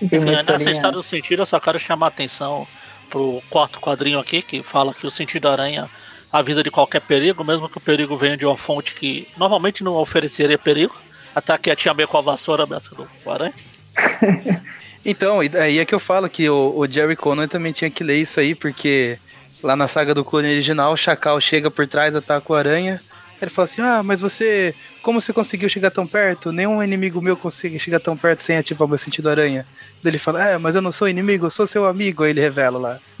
Enfim, 0.00 0.42
nessa 0.46 0.70
história 0.70 0.92
do 0.92 1.02
sentido, 1.02 1.42
eu 1.42 1.46
só 1.46 1.58
quero 1.58 1.78
chamar 1.80 2.06
a 2.06 2.08
atenção 2.10 2.68
pro 3.10 3.42
quarto 3.50 3.80
quadrinho 3.80 4.20
aqui, 4.20 4.42
que 4.42 4.62
fala 4.62 4.94
que 4.94 5.04
o 5.04 5.10
sentido 5.10 5.48
aranha 5.48 5.90
avisa 6.32 6.62
de 6.62 6.70
qualquer 6.70 7.00
perigo, 7.00 7.42
mesmo 7.42 7.68
que 7.68 7.78
o 7.78 7.80
perigo 7.80 8.16
venha 8.16 8.36
de 8.36 8.46
uma 8.46 8.56
fonte 8.56 8.94
que 8.94 9.26
normalmente 9.36 9.82
não 9.82 9.94
ofereceria 9.94 10.56
perigo. 10.56 10.94
Até 11.34 11.58
que 11.58 11.68
a 11.68 11.74
tia 11.74 11.92
May 11.92 12.06
com 12.06 12.16
a 12.16 12.20
vassoura 12.20 12.62
abraça 12.62 12.94
do 12.94 13.08
aranha. 13.28 13.54
Então, 15.04 15.42
e 15.42 15.50
aí 15.58 15.78
é 15.78 15.84
que 15.84 15.94
eu 15.94 16.00
falo 16.00 16.30
que 16.30 16.48
o, 16.48 16.72
o 16.74 16.90
Jerry 16.90 17.14
Conway 17.14 17.46
também 17.46 17.72
tinha 17.72 17.90
que 17.90 18.02
ler 18.02 18.22
isso 18.22 18.40
aí, 18.40 18.54
porque 18.54 19.18
lá 19.62 19.76
na 19.76 19.86
saga 19.86 20.14
do 20.14 20.24
clone 20.24 20.48
original, 20.48 20.94
o 20.94 20.96
Chacal 20.96 21.38
chega 21.42 21.70
por 21.70 21.86
trás, 21.86 22.16
ataca 22.16 22.50
o 22.50 22.56
Aranha. 22.56 23.02
Ele 23.40 23.50
fala 23.50 23.64
assim: 23.66 23.82
Ah, 23.82 24.02
mas 24.02 24.20
você. 24.22 24.74
Como 25.02 25.20
você 25.20 25.32
conseguiu 25.32 25.68
chegar 25.68 25.90
tão 25.90 26.06
perto? 26.06 26.50
Nenhum 26.50 26.82
inimigo 26.82 27.20
meu 27.20 27.36
consegue 27.36 27.78
chegar 27.78 28.00
tão 28.00 28.16
perto 28.16 28.42
sem 28.42 28.56
ativar 28.56 28.86
o 28.86 28.88
meu 28.88 28.96
sentido 28.96 29.28
aranha. 29.28 29.66
Daí 30.02 30.12
ele 30.12 30.18
fala: 30.18 30.48
É, 30.48 30.56
mas 30.56 30.74
eu 30.74 30.80
não 30.80 30.92
sou 30.92 31.08
inimigo, 31.08 31.44
eu 31.44 31.50
sou 31.50 31.66
seu 31.66 31.84
amigo. 31.86 32.22
Aí 32.22 32.30
ele 32.30 32.40
revela 32.40 32.78
lá. 32.78 33.00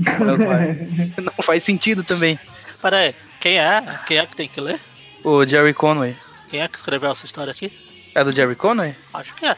não 1.20 1.42
faz 1.42 1.62
sentido 1.62 2.02
também. 2.02 2.38
Pera 2.80 2.98
aí, 2.98 3.14
quem 3.40 3.58
é? 3.58 3.98
Quem 4.06 4.18
é 4.18 4.26
que 4.26 4.36
tem 4.36 4.48
que 4.48 4.60
ler? 4.60 4.80
O 5.22 5.44
Jerry 5.46 5.74
Conway. 5.74 6.16
Quem 6.48 6.62
é 6.62 6.68
que 6.68 6.76
escreveu 6.76 7.10
essa 7.10 7.26
história 7.26 7.50
aqui? 7.50 7.72
É 8.14 8.22
do 8.22 8.32
Jerry 8.32 8.54
Conway? 8.54 8.94
Acho 9.12 9.34
que 9.34 9.44
é, 9.44 9.56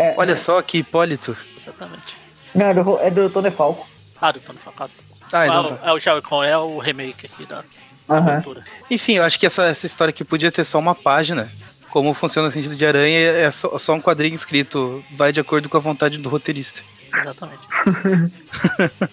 É, 0.00 0.14
Olha 0.16 0.36
só 0.36 0.62
que 0.62 0.78
hipólito. 0.78 1.36
exatamente. 1.60 2.16
Não, 2.54 2.66
é 2.66 2.74
do, 2.74 2.98
é 3.00 3.10
do 3.10 3.28
Tony 3.30 3.50
Falco. 3.50 3.86
Ah, 4.20 4.30
do 4.30 4.38
Tony 4.40 4.58
Facado. 4.58 4.92
Ah, 5.32 5.44
é, 5.44 5.48
então 5.48 5.66
o- 5.66 5.68
tá. 5.76 5.78
é 5.88 5.92
o 5.92 5.98
Jerry 5.98 6.22
Con, 6.22 6.42
é 6.44 6.56
o 6.56 6.78
remake 6.78 7.26
aqui 7.26 7.44
da 7.44 7.64
aventura. 8.08 8.62
Enfim, 8.90 9.14
eu 9.14 9.24
acho 9.24 9.38
que 9.38 9.44
essa, 9.46 9.64
essa 9.66 9.86
história 9.86 10.10
aqui 10.10 10.24
podia 10.24 10.50
ter 10.52 10.64
só 10.64 10.78
uma 10.78 10.94
página. 10.94 11.50
Como 11.90 12.12
funciona 12.14 12.48
o 12.48 12.50
sentido 12.50 12.76
de 12.76 12.86
aranha 12.86 13.18
é 13.18 13.50
só, 13.50 13.76
só 13.78 13.92
um 13.94 14.00
quadrinho 14.00 14.34
escrito, 14.34 15.02
vai 15.16 15.32
de 15.32 15.40
acordo 15.40 15.68
com 15.68 15.76
a 15.76 15.80
vontade 15.80 16.18
do 16.18 16.28
roteirista. 16.28 16.82
Exatamente. 17.12 17.62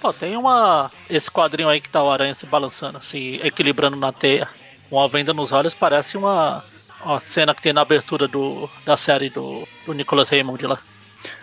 Pô, 0.00 0.12
tem 0.12 0.36
uma. 0.36 0.90
Esse 1.08 1.30
quadrinho 1.30 1.68
aí 1.68 1.80
que 1.80 1.88
tá 1.88 2.02
o 2.02 2.10
aranha 2.10 2.34
se 2.34 2.44
balançando, 2.46 3.02
se 3.02 3.40
equilibrando 3.44 3.96
na 3.96 4.12
teia, 4.12 4.48
com 4.90 5.00
a 5.00 5.06
venda 5.06 5.32
nos 5.32 5.52
olhos, 5.52 5.74
parece 5.74 6.16
uma, 6.16 6.64
uma 7.04 7.20
cena 7.20 7.54
que 7.54 7.62
tem 7.62 7.72
na 7.72 7.80
abertura 7.82 8.28
do, 8.28 8.68
da 8.84 8.96
série 8.96 9.30
do, 9.30 9.66
do 9.84 9.92
Nicholas 9.92 10.28
Raymond 10.28 10.66
lá. 10.66 10.78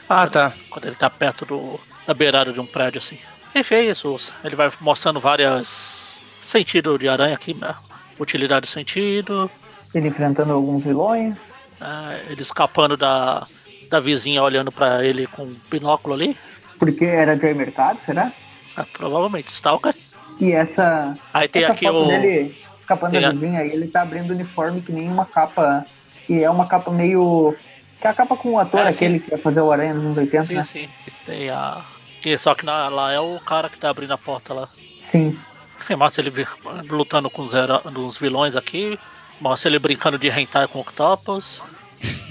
Ah, 0.07 0.27
tá. 0.27 0.53
Quando 0.69 0.85
ele 0.85 0.95
tá 0.95 1.09
perto 1.09 1.45
do, 1.45 1.79
da 2.05 2.13
beirada 2.13 2.51
de 2.51 2.59
um 2.59 2.65
prédio 2.65 2.99
assim. 2.99 3.17
Enfim, 3.55 3.75
é 3.75 3.85
isso. 3.85 4.17
Ele 4.43 4.55
vai 4.55 4.71
mostrando 4.79 5.19
várias 5.19 6.21
sentido 6.41 6.97
de 6.97 7.07
aranha 7.07 7.35
aqui, 7.35 7.53
né? 7.53 7.75
Utilidade 8.19 8.61
do 8.61 8.69
sentido. 8.69 9.49
Ele 9.93 10.07
enfrentando 10.07 10.53
alguns 10.53 10.83
vilões. 10.83 11.35
é, 11.81 12.31
ele 12.31 12.41
escapando 12.41 12.97
da, 12.97 13.47
da 13.89 13.99
vizinha 13.99 14.43
olhando 14.43 14.71
pra 14.71 15.03
ele 15.03 15.27
com 15.27 15.43
um 15.43 15.55
binóculo 15.69 16.13
ali. 16.15 16.37
Porque 16.77 17.05
era 17.05 17.37
Joy 17.37 17.53
Mercado, 17.53 17.99
será? 18.05 18.31
Ah, 18.75 18.85
provavelmente 18.93 19.49
Stalker. 19.49 19.95
E 20.39 20.51
essa, 20.51 21.17
Aí 21.33 21.47
tem 21.47 21.63
essa 21.63 21.73
aqui 21.73 21.85
foto 21.85 22.03
o. 22.03 22.07
dele 22.07 22.55
escapando 22.89 23.11
tem 23.11 23.21
da 23.21 23.29
a- 23.29 23.31
vizinha 23.31 23.59
aí, 23.59 23.71
ele 23.71 23.87
tá 23.87 24.01
abrindo 24.01 24.31
o 24.31 24.33
uniforme 24.33 24.81
que 24.81 24.91
nem 24.91 25.07
uma 25.07 25.25
capa. 25.25 25.85
Que 26.25 26.43
é 26.43 26.49
uma 26.49 26.67
capa 26.67 26.89
meio. 26.91 27.55
Que 28.01 28.07
é 28.07 28.09
a 28.09 28.13
capa 28.13 28.35
com 28.35 28.51
o 28.53 28.59
ator, 28.59 28.81
É, 28.85 28.89
aquele 28.89 29.19
que 29.19 29.31
ia 29.31 29.37
fazer 29.37 29.61
o 29.61 29.71
Aranha 29.71 29.93
nos 29.93 30.05
anos 30.05 30.17
80, 30.17 30.45
Sim, 30.45 30.53
né? 30.55 30.63
sim. 30.63 30.89
Tem 31.25 31.49
a. 31.49 31.81
que 32.21 32.37
Só 32.37 32.53
que 32.55 32.65
na- 32.65 32.87
lá 32.89 33.11
é 33.11 33.19
o 33.19 33.39
cara 33.39 33.69
que 33.69 33.77
tá 33.77 33.89
abrindo 33.89 34.11
a 34.13 34.17
porta 34.17 34.53
lá. 34.53 34.67
Sim. 35.11 35.37
Enfim, 35.79 35.95
mostra 35.95 36.23
ele 36.25 36.45
lutando 36.89 37.29
com 37.29 37.41
os, 37.43 37.53
hero- 37.53 37.81
os 37.99 38.17
vilões 38.17 38.55
aqui. 38.55 38.99
Mostra 39.39 39.69
ele 39.69 39.79
brincando 39.79 40.17
de 40.19 40.27
hentai 40.29 40.67
com 40.67 40.79
Octopus. 40.79 41.63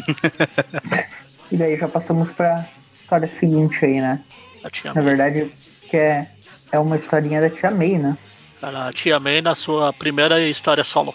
E 1.50 1.56
daí 1.56 1.76
já 1.78 1.88
passamos 1.88 2.30
pra 2.30 2.66
história 3.00 3.26
seguinte 3.26 3.82
aí, 3.82 4.00
né? 4.02 4.20
Na 4.94 5.00
verdade, 5.00 5.50
que 5.88 5.96
é, 5.96 6.28
é 6.70 6.78
uma 6.78 6.96
historinha 6.96 7.40
da 7.40 7.48
Tia 7.48 7.70
May, 7.70 7.96
né? 7.98 8.18
A 8.62 8.92
tia 8.92 9.18
May 9.20 9.40
na 9.40 9.54
sua 9.54 9.92
primeira 9.92 10.40
história 10.40 10.84
solo. 10.84 11.14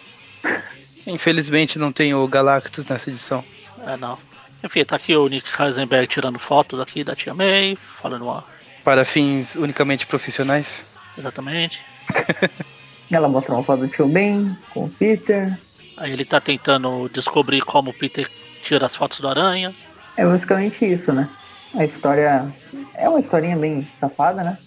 Infelizmente 1.06 1.78
não 1.78 1.92
tem 1.92 2.14
o 2.14 2.28
Galactus 2.28 2.86
nessa 2.86 3.10
edição. 3.10 3.44
É, 3.86 3.98
não. 3.98 4.18
Enfim, 4.64 4.86
tá 4.86 4.96
aqui 4.96 5.16
o 5.16 5.28
Nick 5.28 5.50
Heisenberg 5.62 6.08
tirando 6.08 6.40
fotos 6.40 6.80
aqui 6.80 7.04
da 7.04 7.16
tia 7.16 7.34
May, 7.34 7.78
falando 8.02 8.24
uma. 8.24 8.46
Para 8.84 9.04
fins 9.04 9.56
unicamente 9.56 10.08
profissionais. 10.08 10.86
Exatamente. 11.18 11.84
Ela 13.12 13.28
mostra 13.28 13.54
uma 13.54 13.64
foto 13.64 13.82
do 13.82 13.88
tio 13.88 14.08
Ben 14.08 14.58
com 14.74 14.86
o 14.86 14.90
Peter. 14.90 15.58
Aí 15.98 16.12
ele 16.12 16.26
tá 16.26 16.40
tentando 16.40 17.10
descobrir 17.10 17.62
como 17.62 17.92
o 17.92 17.94
Peter 17.94 18.28
tira 18.62 18.86
as 18.86 18.96
fotos 18.96 19.20
do 19.20 19.28
aranha. 19.28 19.76
É 20.18 20.26
basicamente 20.26 20.86
isso, 20.86 21.14
né? 21.14 21.30
A 21.76 21.86
história 21.86 22.52
é 22.96 23.08
uma 23.08 23.20
historinha 23.20 23.56
bem 23.56 23.88
safada, 24.00 24.44
né? 24.44 24.58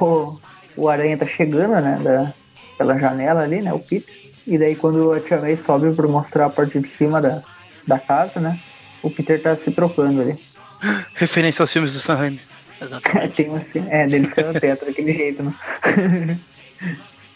O, 0.00 0.38
o 0.76 0.88
Aranha 0.88 1.16
tá 1.16 1.26
chegando, 1.26 1.80
né? 1.80 2.00
Da, 2.02 2.32
pela 2.76 2.98
janela 2.98 3.42
ali, 3.42 3.62
né? 3.62 3.72
O 3.72 3.78
Peter. 3.78 4.14
E 4.46 4.56
daí 4.56 4.76
quando 4.76 5.12
a 5.12 5.20
Tia 5.20 5.40
May 5.40 5.56
sobe 5.56 5.92
pra 5.94 6.06
mostrar 6.06 6.46
a 6.46 6.50
parte 6.50 6.78
de 6.78 6.88
cima 6.88 7.20
da, 7.20 7.42
da 7.86 7.98
casa, 7.98 8.38
né? 8.38 8.58
O 9.02 9.10
Peter 9.10 9.40
tá 9.42 9.56
se 9.56 9.70
trocando 9.70 10.22
ali. 10.22 10.38
Referência 11.14 11.62
aos 11.62 11.72
filmes 11.72 11.92
do 11.92 11.98
Sam 11.98 12.14
Raimi. 12.14 12.40
Exatamente. 12.80 13.34
Tem 13.42 13.48
uma 13.48 13.62
cena, 13.62 13.88
é, 13.90 14.06
dele 14.06 14.28
fica 14.28 14.52
no 14.52 14.60
teto 14.60 14.84
daquele 14.86 15.12
jeito, 15.12 15.42
né? 15.42 15.54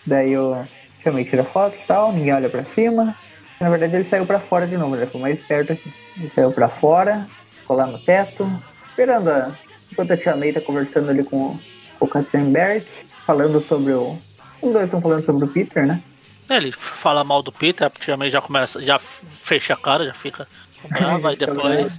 daí 0.06 0.36
o 0.36 0.64
Tia 1.02 1.12
May 1.12 1.24
tira 1.24 1.44
fotos 1.44 1.80
e 1.80 1.86
tal, 1.86 2.12
ninguém 2.12 2.34
olha 2.34 2.48
pra 2.48 2.64
cima. 2.64 3.16
Na 3.60 3.68
verdade 3.68 3.96
ele 3.96 4.04
saiu 4.04 4.24
pra 4.24 4.40
fora 4.40 4.66
de 4.66 4.76
novo, 4.76 4.96
ele 4.96 5.06
foi 5.06 5.20
mais 5.20 5.38
esperto 5.38 5.72
aqui. 5.72 5.92
Ele 6.16 6.30
saiu 6.34 6.52
pra 6.52 6.68
fora, 6.68 7.26
ficou 7.60 7.76
lá 7.76 7.86
no 7.86 7.98
teto, 7.98 8.50
esperando 8.88 9.28
a... 9.28 9.52
Enquanto 9.90 10.12
a 10.12 10.16
Tia 10.16 10.36
May 10.36 10.52
tá 10.52 10.60
conversando 10.60 11.10
ali 11.10 11.24
com 11.24 11.58
o 11.98 12.06
Katzenberg, 12.06 12.86
falando 13.30 13.62
sobre 13.62 13.92
o... 13.92 14.18
Os 14.60 14.72
dois 14.72 14.86
estão 14.86 15.00
falando 15.00 15.24
sobre 15.24 15.44
o 15.44 15.48
Peter, 15.48 15.86
né? 15.86 16.02
Ele 16.50 16.72
fala 16.72 17.22
mal 17.22 17.42
do 17.42 17.52
Peter, 17.52 17.86
a 17.86 17.90
tia 17.90 18.16
já 18.28 18.40
começa, 18.40 18.84
já 18.84 18.98
fecha 18.98 19.74
a 19.74 19.76
cara, 19.76 20.04
já 20.04 20.12
fica 20.12 20.48
brava, 20.90 21.32
e 21.32 21.36
depois 21.36 21.92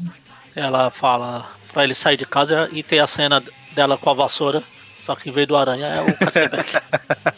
ela 0.54 0.92
fala 0.92 1.50
pra 1.72 1.86
ele 1.86 1.96
sair 1.96 2.18
de 2.18 2.26
casa 2.26 2.70
e 2.74 2.84
tem 2.84 3.00
a 3.00 3.08
cena 3.08 3.42
dela 3.74 3.98
com 3.98 4.10
a 4.10 4.14
vassoura, 4.14 4.62
só 5.04 5.16
que 5.16 5.30
em 5.30 5.32
vez 5.32 5.48
do 5.48 5.56
aranha 5.56 5.88
é 5.88 6.02
o 6.02 6.18
Katzenberg. 6.18 6.68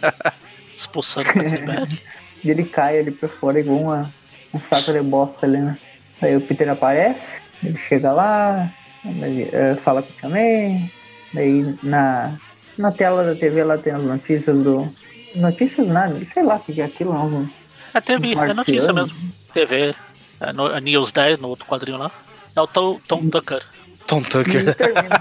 Expulsando 0.76 1.30
o 1.30 1.34
Katzenberg. 1.34 2.02
E 2.44 2.50
ele 2.50 2.66
cai 2.66 2.98
ali 2.98 3.12
pra 3.12 3.30
fora 3.30 3.60
igual 3.60 3.80
uma, 3.80 4.14
um 4.52 4.60
saco 4.60 4.92
de 4.92 5.02
bosta 5.02 5.46
ali, 5.46 5.60
né? 5.60 5.78
Aí 6.20 6.36
o 6.36 6.42
Peter 6.42 6.68
aparece, 6.68 7.40
ele 7.62 7.78
chega 7.78 8.12
lá, 8.12 8.74
eh, 9.06 9.78
fala 9.84 10.02
com 10.02 10.10
o 10.10 10.16
Tia 10.16 10.30
May, 10.30 10.92
daí 11.32 11.78
na, 11.84 12.40
na 12.78 12.92
tela 12.92 13.24
da 13.24 13.36
TV 13.36 13.64
lá 13.64 13.78
tem 13.78 13.94
as 13.94 14.04
notícias 14.04 14.58
do. 14.58 14.88
Notícias 15.36 15.88
nada, 15.88 16.24
sei 16.26 16.44
lá 16.44 16.56
o 16.56 16.60
que 16.60 16.80
é 16.80 16.86
aquilo, 16.86 17.14
não. 17.14 17.50
É, 17.94 18.02
teve, 18.02 18.34
é 18.34 18.54
notícia 18.54 18.94
mesmo. 18.94 19.16
TV, 19.54 19.96
é, 20.40 20.54
no, 20.54 20.68
é 20.72 20.82
News 20.82 21.12
10, 21.12 21.40
no 21.40 21.50
outro 21.50 21.66
quadrinho 21.66 21.98
lá. 21.98 22.12
É 22.56 22.62
o 22.62 22.68
Tom, 22.68 23.00
Tom 23.08 23.30
Tucker. 23.30 23.64
Tom 24.06 24.22
Tucker. 24.22 24.76
termina. 24.76 25.16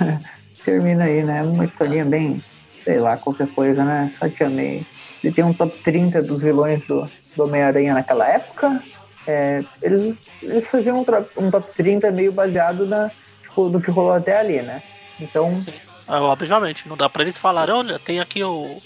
termina 0.64 1.04
aí, 1.04 1.24
né? 1.24 1.42
Uma 1.42 1.64
historinha 1.64 2.04
bem, 2.04 2.42
sei 2.84 2.98
lá, 2.98 3.16
qualquer 3.16 3.48
coisa, 3.48 3.84
né? 3.84 4.12
Só 4.18 4.28
te 4.28 4.42
amei. 4.42 4.86
Ele 5.22 5.32
tem 5.32 5.44
um 5.44 5.52
top 5.52 5.76
30 5.82 6.22
dos 6.22 6.40
vilões 6.40 6.86
do, 6.86 7.08
do 7.36 7.44
Homem-Aranha 7.44 7.94
naquela 7.94 8.28
época. 8.28 8.82
É, 9.26 9.62
eles, 9.82 10.16
eles 10.42 10.66
faziam 10.68 11.00
um, 11.00 11.44
um 11.44 11.50
top 11.50 11.72
30 11.74 12.10
meio 12.10 12.32
baseado 12.32 12.86
na, 12.86 13.10
tipo, 13.42 13.68
do 13.68 13.80
que 13.80 13.90
rolou 13.90 14.12
até 14.12 14.38
ali, 14.38 14.62
né? 14.62 14.82
Então, 15.20 15.52
Sim. 15.52 15.72
É, 16.08 16.14
obviamente, 16.14 16.88
não 16.88 16.96
dá 16.96 17.08
pra 17.08 17.22
eles 17.22 17.36
falarem, 17.36 17.74
olha, 17.74 17.98
tem 17.98 18.18
aqui 18.20 18.42
o. 18.42 18.78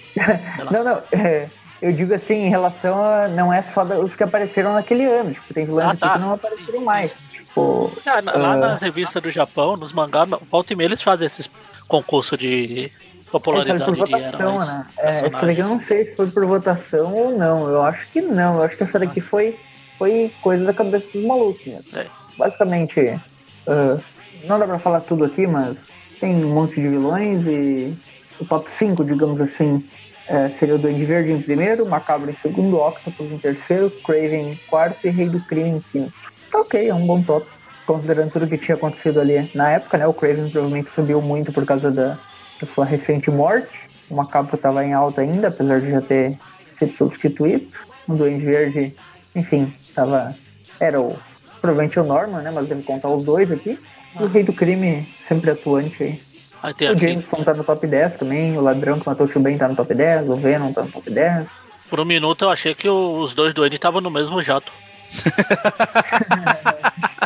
não, 0.70 0.84
não, 0.84 1.02
é, 1.12 1.48
eu 1.80 1.92
digo 1.92 2.12
assim, 2.14 2.34
em 2.46 2.48
relação 2.50 3.02
a. 3.04 3.28
Não 3.28 3.52
é 3.52 3.62
só 3.62 3.82
os 3.84 4.16
que 4.16 4.24
apareceram 4.24 4.74
naquele 4.74 5.04
ano, 5.04 5.32
tipo, 5.34 5.54
tem 5.54 5.64
vilões 5.64 5.86
Ah, 5.90 5.96
tá. 5.96 6.12
que 6.14 6.18
não 6.18 6.32
apareceram 6.34 6.78
Sim, 6.80 6.84
mais. 6.84 7.10
sim, 7.12 7.16
Pô, 7.54 7.90
É, 8.06 8.22
na- 8.22 8.32
lá 8.32 8.52
Ah. 8.54 8.56
nas 8.56 8.80
revistas 8.82 9.22
do 9.22 9.30
Japão, 9.30 9.76
nos 9.76 9.92
mangás, 9.92 10.28
volta 10.50 10.72
e 10.72 10.76
meia 10.76 10.88
eles 10.88 11.02
fazem 11.02 11.26
esses 11.26 11.50
concursos 11.86 12.38
de 12.38 12.90
popularidade 13.30 13.82
Essa 13.82 13.84
foi 13.84 13.94
de 13.94 14.00
por 14.00 14.08
votação, 14.20 14.50
heróis. 14.54 14.66
né? 14.68 14.86
É, 14.98 15.08
essa 15.10 15.28
daqui 15.46 15.60
eu 15.60 15.68
não 15.68 15.80
sei 15.80 16.04
se 16.06 16.16
foi 16.16 16.30
por 16.30 16.46
votação 16.46 17.14
ou 17.14 17.36
não. 17.36 17.68
Eu 17.68 17.82
acho 17.82 18.06
que 18.10 18.20
não. 18.22 18.56
Eu 18.56 18.62
acho 18.62 18.76
que 18.76 18.82
essa 18.82 18.98
daqui 18.98 19.20
foi, 19.20 19.58
foi 19.98 20.32
coisa 20.42 20.64
da 20.64 20.72
cabeça 20.72 21.06
dos 21.12 21.24
malucos 21.24 21.64
mesmo. 21.66 21.84
É. 21.94 22.06
Basicamente, 22.38 23.20
ah, 23.68 23.98
não 24.44 24.58
dá 24.58 24.66
pra 24.66 24.78
falar 24.78 25.00
tudo 25.00 25.24
aqui, 25.26 25.46
mas 25.46 25.76
tem 26.22 26.44
um 26.44 26.54
monte 26.54 26.76
de 26.76 26.88
vilões 26.88 27.44
e 27.44 27.98
o 28.38 28.44
top 28.44 28.70
5, 28.70 29.04
digamos 29.04 29.40
assim, 29.40 29.84
é, 30.28 30.50
seria 30.50 30.76
o 30.76 30.78
Duende 30.78 31.04
Verde 31.04 31.32
em 31.32 31.42
primeiro, 31.42 31.84
Macabro 31.84 32.30
em 32.30 32.36
segundo, 32.36 32.78
Octopus 32.78 33.32
em 33.32 33.38
terceiro, 33.38 33.90
Craven 34.06 34.52
em 34.52 34.56
quarto 34.70 35.04
e 35.04 35.10
Rei 35.10 35.28
do 35.28 35.40
Crime 35.40 35.70
em 35.70 35.80
quinto. 35.80 36.14
Tá 36.48 36.60
ok, 36.60 36.88
é 36.88 36.94
um 36.94 37.04
bom 37.04 37.20
top. 37.22 37.44
Considerando 37.84 38.30
tudo 38.30 38.46
que 38.46 38.56
tinha 38.56 38.76
acontecido 38.76 39.20
ali 39.20 39.50
na 39.52 39.72
época, 39.72 39.98
né? 39.98 40.06
O 40.06 40.14
Craven 40.14 40.48
provavelmente 40.48 40.90
subiu 40.90 41.20
muito 41.20 41.52
por 41.52 41.66
causa 41.66 41.90
da, 41.90 42.16
da 42.60 42.66
sua 42.68 42.84
recente 42.84 43.28
morte. 43.28 43.90
O 44.08 44.14
Macabro 44.14 44.54
estava 44.54 44.84
em 44.84 44.92
alta 44.92 45.22
ainda, 45.22 45.48
apesar 45.48 45.80
de 45.80 45.90
já 45.90 46.00
ter 46.00 46.38
sido 46.78 46.92
substituído. 46.92 47.66
O 48.06 48.14
Duende 48.14 48.44
Verde, 48.44 48.94
enfim, 49.34 49.74
tava, 49.92 50.36
era 50.78 51.00
o, 51.00 51.18
provavelmente 51.60 51.98
o 51.98 52.04
Norman, 52.04 52.42
né? 52.42 52.52
Mas 52.52 52.68
deve 52.68 52.84
contar 52.84 53.08
os 53.08 53.24
dois 53.24 53.50
aqui. 53.50 53.76
E 54.18 54.22
o 54.22 54.26
Rei 54.26 54.42
do 54.42 54.52
Crime, 54.52 55.06
sempre 55.28 55.50
atuante 55.50 56.02
aí. 56.02 56.74
Tem 56.74 56.88
O 56.88 56.92
aqui, 56.92 57.08
Jameson 57.08 57.42
tá 57.42 57.54
no 57.54 57.64
top 57.64 57.86
10 57.86 58.16
também, 58.16 58.56
o 58.56 58.60
Ladrão 58.60 59.00
que 59.00 59.06
matou 59.06 59.28
o 59.34 59.40
Ben 59.40 59.58
tá 59.58 59.66
no 59.68 59.74
top 59.74 59.92
10, 59.94 60.28
o 60.28 60.36
Venom 60.36 60.72
tá 60.72 60.82
no 60.82 60.92
top 60.92 61.10
10. 61.10 61.46
por 61.90 61.98
um 62.00 62.04
minuto 62.04 62.44
eu 62.44 62.50
achei 62.50 62.74
que 62.74 62.88
os 62.88 63.34
dois 63.34 63.52
duendes 63.52 63.76
estavam 63.76 64.00
no 64.00 64.10
mesmo 64.10 64.40
jato. 64.42 64.72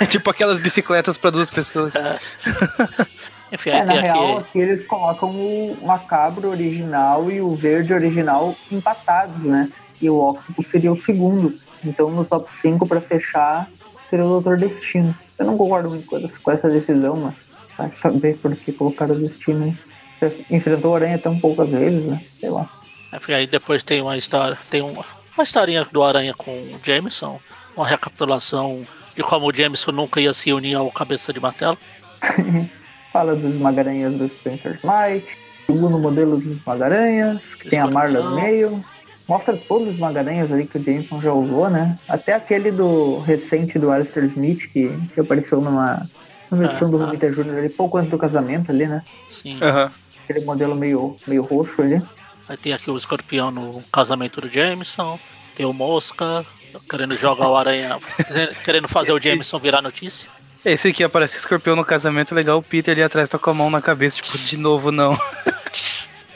É 0.00 0.06
tipo 0.06 0.30
aquelas 0.30 0.58
bicicletas 0.58 1.18
pra 1.18 1.30
duas 1.30 1.50
pessoas. 1.50 1.92
Enfim, 3.52 3.70
aí 3.70 3.78
É, 3.80 3.84
na 3.84 3.92
tem 3.92 4.00
real, 4.02 4.38
aqui. 4.38 4.48
aqui 4.48 4.58
eles 4.58 4.86
colocam 4.86 5.30
o 5.30 5.76
Macabro 5.82 6.48
original 6.48 7.30
e 7.30 7.40
o 7.40 7.54
Verde 7.54 7.92
original 7.92 8.56
empatados, 8.72 9.42
né? 9.44 9.70
E 10.00 10.08
o 10.08 10.16
Octopus 10.18 10.66
seria 10.68 10.90
o 10.90 10.96
segundo. 10.96 11.54
Então 11.84 12.10
no 12.10 12.24
top 12.24 12.50
5 12.52 12.86
pra 12.86 13.00
fechar 13.00 13.68
seria 14.10 14.24
o 14.24 14.28
Doutor 14.28 14.58
Destino. 14.58 15.16
Eu 15.38 15.46
não 15.46 15.56
concordo 15.56 15.88
muito 15.88 16.06
com 16.42 16.50
essa, 16.50 16.68
decisão, 16.68 17.16
mas 17.16 17.34
vai 17.78 17.90
saber 17.92 18.36
por 18.38 18.54
que 18.56 18.72
colocaram 18.72 19.14
o 19.14 19.20
Destino 19.20 19.64
aí. 19.64 20.34
Enfrentou 20.50 20.92
o 20.92 20.96
Aranha 20.96 21.18
tão 21.18 21.38
poucas 21.38 21.70
vezes, 21.70 22.04
né? 22.04 22.22
Sei 22.38 22.50
lá. 22.50 22.68
Enfim, 23.14 23.32
aí 23.32 23.46
depois 23.46 23.82
tem 23.82 24.02
uma 24.02 24.18
história. 24.18 24.58
Tem 24.68 24.82
uma, 24.82 25.04
uma 25.34 25.44
historinha 25.44 25.86
do 25.90 26.02
Aranha 26.02 26.34
com 26.34 26.50
o 26.50 26.80
Jameson. 26.84 27.40
Uma 27.74 27.86
recapitulação 27.86 28.86
de 29.16 29.22
como 29.22 29.48
o 29.48 29.54
Jameson 29.54 29.92
nunca 29.92 30.20
ia 30.20 30.32
se 30.32 30.52
unir 30.52 30.74
ao 30.74 30.90
cabeça 30.90 31.32
de 31.32 31.40
martelo. 31.40 31.78
Fala 33.12 33.34
dos 33.34 33.54
Magaranhas 33.54 34.14
do 34.14 34.28
Spencer 34.28 34.78
Smite, 34.78 35.36
segundo 35.66 35.98
modelo 35.98 36.38
dos 36.38 36.62
Magaranhas, 36.64 37.42
que 37.54 37.70
tem 37.70 37.78
a 37.78 37.86
Marla 37.86 38.22
no 38.22 38.36
meio. 38.36 38.84
Mostra 39.30 39.56
todos 39.56 39.86
os 39.86 39.96
Magaranhas 39.96 40.50
ali 40.50 40.66
que 40.66 40.76
o 40.76 40.82
Jameson 40.82 41.20
já 41.20 41.32
usou, 41.32 41.70
né? 41.70 41.96
Até 42.08 42.32
aquele 42.32 42.72
do 42.72 43.20
recente 43.20 43.78
do 43.78 43.88
Alistair 43.88 44.26
Smith, 44.26 44.66
que, 44.72 44.92
que 45.14 45.20
apareceu 45.20 45.60
numa, 45.60 46.04
numa 46.50 46.64
edição 46.64 46.88
Ah, 46.88 46.90
do 46.90 47.00
ah. 47.00 47.06
Romita 47.06 47.30
Jr. 47.30 47.58
ali, 47.58 47.68
pouco 47.68 47.96
antes 47.96 48.10
do 48.10 48.18
casamento 48.18 48.72
ali, 48.72 48.88
né? 48.88 49.04
Sim. 49.28 49.56
Aham. 49.62 49.92
Aquele 50.24 50.44
modelo 50.44 50.74
meio, 50.74 51.16
meio 51.28 51.44
roxo 51.44 51.80
ali. 51.80 52.02
Aí 52.48 52.56
tem 52.56 52.72
aqui 52.72 52.90
o 52.90 52.96
escorpião 52.96 53.52
no 53.52 53.80
casamento 53.92 54.40
do 54.40 54.52
Jameson. 54.52 55.16
Tem 55.54 55.64
o 55.64 55.72
Mosca 55.72 56.44
querendo 56.90 57.16
jogar 57.16 57.48
o 57.48 57.56
Aranha. 57.56 58.00
querendo 58.64 58.88
fazer 58.88 59.12
o 59.12 59.20
Jameson 59.20 59.60
virar 59.60 59.80
notícia. 59.80 60.28
Esse 60.64 60.88
aqui 60.88 61.04
aparece 61.04 61.38
escorpião 61.38 61.76
no 61.76 61.84
casamento, 61.84 62.34
legal. 62.34 62.58
O 62.58 62.62
Peter 62.64 62.90
ali 62.94 63.02
atrás 63.04 63.28
tá 63.28 63.38
com 63.38 63.50
a 63.50 63.54
mão 63.54 63.70
na 63.70 63.80
cabeça, 63.80 64.20
tipo, 64.20 64.36
de 64.36 64.56
novo 64.56 64.90
não. 64.90 65.16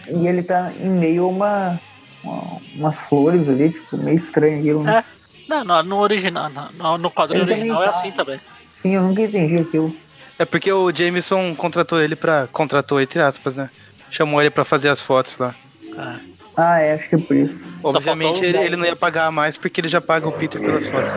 E 0.07 0.29
ele 0.29 0.45
tá 0.45 0.73
em 0.79 0.91
meio 0.91 1.25
a 1.25 1.27
uma, 1.27 1.81
uma- 2.25 2.61
umas 2.75 2.97
flores 2.97 3.49
ali, 3.49 3.71
tipo, 3.73 3.97
meio 3.97 4.19
estranho 4.19 4.59
aquilo, 4.59 4.83
né? 4.83 4.99
É. 4.99 5.05
Não, 5.49 5.63
no, 5.65 5.83
no 5.83 5.99
original, 5.99 6.51
no, 6.51 6.99
no 6.99 7.11
quadrinho 7.11 7.43
Ele 7.45 7.51
também 7.55 7.71
original 7.71 7.83
é 7.83 7.85
tá. 7.85 7.91
assim 7.91 8.11
também. 8.11 8.41
Sim, 8.81 8.95
eu 8.95 9.03
nunca 9.03 9.23
entendi 9.23 9.59
aquilo. 9.59 9.95
É 10.39 10.45
porque 10.45 10.73
o 10.73 10.91
Jameson 10.95 11.55
contratou 11.55 12.01
ele 12.03 12.17
pra. 12.17 12.49
Contratou, 12.51 13.01
entre 13.01 13.21
aspas, 13.21 13.57
né? 13.57 13.71
Chamou 14.11 14.41
ele 14.41 14.51
pra 14.51 14.65
fazer 14.65 14.89
as 14.89 15.01
fotos 15.03 15.39
lá. 15.39 15.55
É. 15.97 16.35
Ah, 16.57 16.79
é, 16.81 16.95
acho 16.95 17.09
que 17.09 17.15
é 17.17 17.19
por 17.19 17.37
isso. 17.37 17.65
Obviamente 17.83 18.45
ele, 18.45 18.59
ele 18.59 18.77
não 18.77 18.85
ia 18.87 18.95
pagar 18.97 19.31
mais 19.31 19.57
porque 19.57 19.81
ele 19.81 19.89
já 19.89 20.01
paga 20.01 20.27
o 20.29 20.33
Peter 20.33 20.61
pelas 20.61 20.87
fotos. 20.87 21.11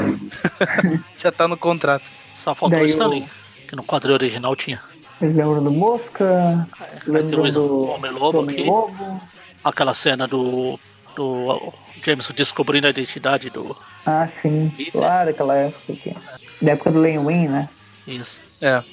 já 1.18 1.32
tá 1.32 1.48
no 1.48 1.56
contrato. 1.58 2.10
Só 2.34 2.54
faltou 2.56 2.84
isso 2.84 3.02
ali. 3.04 3.26
Que 3.68 3.76
no 3.76 3.84
quadrinho 3.84 4.16
original 4.16 4.56
tinha. 4.56 4.82
Vocês 5.20 5.36
lembram 5.36 5.64
do 5.64 5.72
Mosca? 5.72 6.68
Tem 7.06 7.14
Lembram 7.14 7.44
o 7.44 7.52
do 7.52 7.84
Homem-Lobo 7.88 8.42
aqui. 8.42 8.62
Homem-Lobo? 8.62 9.22
Aquela 9.64 9.94
cena 9.94 10.28
do. 10.28 10.80
Do 11.18 11.74
Jameson 12.06 12.32
descobrindo 12.34 12.86
a 12.88 12.92
identidade 12.92 13.50
do. 13.50 13.76
Ah, 14.06 14.28
sim. 14.42 14.72
Peter. 14.78 15.02
Lá 15.02 15.26
daquela 15.26 15.56
época 15.56 15.92
aqui. 15.94 16.16
Da 16.62 16.72
época 16.74 16.92
do 16.92 17.00
Len 17.00 17.18
Wayne, 17.24 17.48
né? 17.50 17.70
Isso. 18.08 18.40
É. 18.62 18.84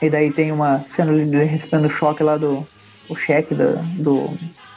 E 0.00 0.08
daí 0.08 0.32
tem 0.32 0.50
uma 0.52 0.84
cena 0.94 1.12
dele 1.12 1.44
recebendo 1.44 1.86
o 1.86 1.90
choque 1.90 2.22
lá 2.22 2.36
do 2.36 2.66
o 3.08 3.16
cheque 3.16 3.54
da- 3.54 3.82
do, 3.98 4.28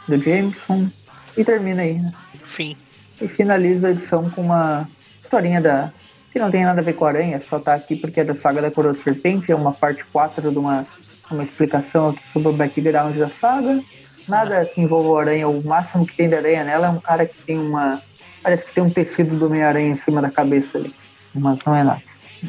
do 0.07 0.17
Jameson. 0.21 0.89
E 1.37 1.43
termina 1.45 1.83
aí, 1.83 1.93
né? 1.99 2.11
Enfim. 2.43 2.75
E 3.21 3.27
finaliza 3.27 3.87
a 3.87 3.91
edição 3.91 4.29
com 4.31 4.41
uma 4.41 4.89
historinha 5.21 5.61
da. 5.61 5.91
que 6.33 6.39
não 6.39 6.51
tem 6.51 6.65
nada 6.65 6.81
a 6.81 6.83
ver 6.83 6.93
com 6.93 7.05
a 7.05 7.09
aranha, 7.09 7.41
só 7.49 7.59
tá 7.59 7.73
aqui 7.75 7.95
porque 7.95 8.19
é 8.19 8.23
da 8.25 8.35
saga 8.35 8.61
da 8.61 8.71
Coroa 8.71 8.93
da 8.93 8.99
Serpente, 9.01 9.51
é 9.51 9.55
uma 9.55 9.71
parte 9.73 10.03
4 10.05 10.51
de 10.51 10.57
uma, 10.57 10.85
uma 11.31 11.43
explicação 11.43 12.09
aqui 12.09 12.27
sobre 12.29 12.49
o 12.49 12.53
background 12.53 13.15
da 13.15 13.29
saga. 13.29 13.81
Nada 14.27 14.65
que 14.65 14.81
envolva 14.81 15.09
o 15.09 15.17
aranha, 15.17 15.47
o 15.47 15.63
máximo 15.63 16.05
que 16.05 16.15
tem 16.15 16.27
de 16.29 16.35
aranha 16.35 16.63
nela 16.63 16.87
é 16.87 16.89
um 16.89 16.99
cara 16.99 17.25
que 17.25 17.37
tem 17.43 17.57
uma. 17.57 18.01
Parece 18.41 18.65
que 18.65 18.73
tem 18.73 18.83
um 18.83 18.89
tecido 18.89 19.37
do 19.37 19.45
Homem-Aranha 19.47 19.89
em 19.89 19.95
cima 19.95 20.21
da 20.21 20.29
cabeça 20.29 20.77
ali. 20.77 20.93
Mas 21.33 21.59
não 21.65 21.75
é 21.75 21.83
nada. 21.83 22.03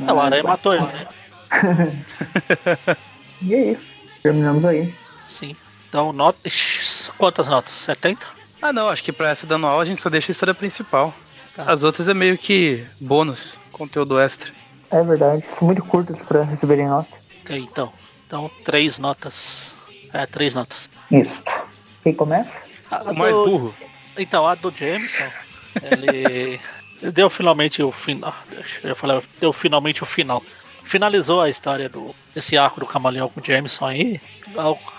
É, 0.06 0.12
o 0.12 0.20
Aranha 0.20 0.42
matou 0.42 0.74
ele, 0.74 0.86
né? 0.86 1.06
E 3.42 3.54
é 3.54 3.72
isso. 3.72 3.84
Terminamos 4.22 4.64
aí. 4.64 4.94
Sim. 5.26 5.54
Então, 5.88 6.12
nota. 6.12 6.38
Ixi, 6.46 7.10
Quantas 7.18 7.48
notas? 7.48 7.74
70? 7.74 8.26
Ah 8.60 8.72
não, 8.72 8.88
acho 8.88 9.02
que 9.02 9.12
pra 9.12 9.28
essa 9.28 9.46
da 9.46 9.56
anual 9.56 9.78
a 9.80 9.84
gente 9.84 10.00
só 10.00 10.08
deixa 10.08 10.30
a 10.30 10.32
história 10.32 10.54
principal. 10.54 11.14
Tá. 11.54 11.64
As 11.64 11.82
outras 11.82 12.08
é 12.08 12.14
meio 12.14 12.36
que 12.38 12.84
bônus, 13.00 13.60
conteúdo 13.70 14.18
extra. 14.18 14.52
É 14.90 15.02
verdade. 15.02 15.44
São 15.58 15.66
muito 15.66 15.82
curtas 15.84 16.22
para 16.22 16.42
receberem 16.44 16.88
nota. 16.88 17.08
Ok, 17.42 17.58
então. 17.58 17.92
Então, 18.26 18.50
três 18.64 18.98
notas. 18.98 19.74
É, 20.12 20.26
três 20.26 20.54
notas. 20.54 20.90
Isso. 21.10 21.42
Quem 22.07 22.14
começa? 22.14 22.62
A 22.88 23.02
O 23.11 23.16
mais 23.16 23.36
do- 23.36 23.44
burro. 23.44 23.74
Então, 24.16 24.46
a 24.46 24.54
do 24.54 24.70
Jameson, 24.70 25.24
ele 25.82 26.61
deu 27.12 27.28
finalmente 27.28 27.82
o 27.82 27.90
final. 27.90 28.32
Eu 28.80 28.90
ia 28.90 28.94
falar, 28.94 29.22
deu 29.40 29.52
finalmente 29.52 30.04
o 30.04 30.07
final. 30.07 30.40
Finalizou 30.84 31.40
a 31.40 31.50
história 31.50 31.88
do 31.88 32.14
desse 32.32 32.57
arco 32.57 32.78
do 32.78 32.86
camaleão 32.86 33.28
com 33.28 33.40
o 33.40 33.44
Jameson 33.44 33.86
aí. 33.86 34.20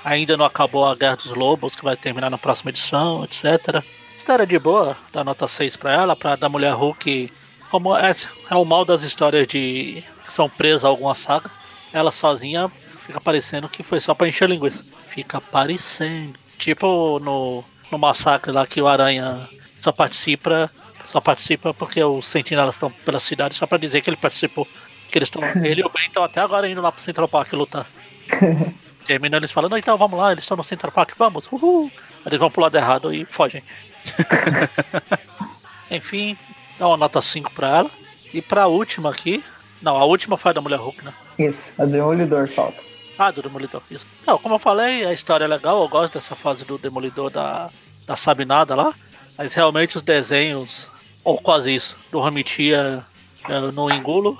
Ainda 0.03 0.35
não 0.35 0.43
acabou 0.43 0.83
a 0.85 0.93
Guerra 0.95 1.15
dos 1.15 1.31
Lobos, 1.33 1.77
que 1.77 1.83
vai 1.85 1.95
terminar 1.95 2.29
na 2.29 2.37
próxima 2.37 2.71
edição, 2.71 3.23
etc. 3.23 3.81
História 4.13 4.45
de 4.45 4.59
boa, 4.59 4.97
dá 5.13 5.23
nota 5.23 5.47
6 5.47 5.77
pra 5.77 5.93
ela, 5.93 6.13
pra 6.13 6.35
da 6.35 6.49
mulher 6.49 6.73
Hulk. 6.73 7.31
Como 7.71 7.95
é, 7.95 8.11
é 8.51 8.55
o 8.55 8.65
mal 8.65 8.83
das 8.83 9.03
histórias 9.03 9.47
de 9.47 10.03
que 10.25 10.29
são 10.29 10.49
presas 10.49 10.83
a 10.83 10.89
alguma 10.89 11.15
saga. 11.15 11.49
Ela 11.93 12.11
sozinha 12.11 12.69
fica 13.05 13.21
parecendo 13.21 13.69
que 13.69 13.81
foi 13.81 14.01
só 14.01 14.13
pra 14.13 14.27
encher 14.27 14.49
linguiça. 14.49 14.83
Fica 15.05 15.39
parecendo. 15.39 16.37
Tipo 16.57 17.19
no, 17.19 17.63
no 17.91 17.97
massacre 17.97 18.51
lá 18.51 18.65
que 18.65 18.81
o 18.81 18.87
Aranha 18.87 19.47
só 19.77 19.91
participa. 19.91 20.71
Só 21.05 21.21
participa 21.21 21.73
porque 21.73 22.03
os 22.03 22.27
sentinelas 22.27 22.75
estão 22.75 22.91
pela 22.91 23.19
cidade, 23.19 23.55
só 23.55 23.65
pra 23.65 23.77
dizer 23.77 24.01
que 24.01 24.09
ele 24.09 24.17
participou. 24.17 24.67
Que 25.09 25.17
eles 25.17 25.27
estão. 25.27 25.41
ele 25.63 25.81
e 25.81 25.85
o 25.85 25.89
Ben 25.89 26.05
estão 26.05 26.23
até 26.23 26.41
agora 26.41 26.67
indo 26.67 26.81
lá 26.81 26.91
pro 26.91 27.01
Central 27.01 27.27
Park 27.27 27.53
lutar. 27.53 27.87
Terminando 29.07 29.43
eles 29.43 29.53
falando, 29.53 29.77
então 29.77 29.97
vamos 29.97 30.19
lá, 30.19 30.33
eles 30.33 30.43
estão 30.43 30.57
no 30.57 30.65
Central 30.65 30.91
Park, 30.91 31.13
vamos, 31.17 31.47
uhul. 31.49 31.89
Eles 32.25 32.37
vão 32.37 32.51
pro 32.51 32.61
lado 32.61 32.75
errado 32.75 33.13
e 33.13 33.23
fogem. 33.23 33.63
Enfim, 35.89 36.37
dá 36.77 36.87
uma 36.87 36.97
nota 36.97 37.21
5 37.21 37.53
pra 37.53 37.77
ela. 37.77 37.91
E 38.33 38.41
pra 38.41 38.67
última 38.67 39.09
aqui. 39.09 39.41
Não, 39.81 39.95
a 39.95 40.03
última 40.03 40.35
foi 40.35 40.51
a 40.51 40.53
da 40.53 40.61
Mulher 40.61 40.79
Hulk, 40.79 41.05
né? 41.05 41.13
Isso. 41.39 41.57
A 41.77 41.85
Demolidor 41.85 42.49
falta. 42.49 42.81
Ah, 43.17 43.31
do 43.31 43.41
Demolidor, 43.41 43.81
isso. 43.89 44.05
Não, 44.25 44.37
como 44.37 44.55
eu 44.55 44.59
falei, 44.59 45.05
a 45.05 45.13
história 45.13 45.45
é 45.45 45.47
legal, 45.47 45.81
eu 45.81 45.89
gosto 45.89 46.13
dessa 46.13 46.35
fase 46.35 46.63
do 46.63 46.77
Demolidor 46.77 47.29
da, 47.29 47.69
da 48.05 48.15
Sabinada 48.15 48.75
lá. 48.75 48.93
Mas 49.37 49.53
realmente 49.53 49.97
os 49.97 50.01
desenhos, 50.01 50.89
ou 51.23 51.37
quase 51.37 51.73
isso, 51.73 51.97
do 52.11 52.19
Ramitia 52.19 53.03
eu 53.47 53.71
não 53.71 53.89
engulo. 53.89 54.37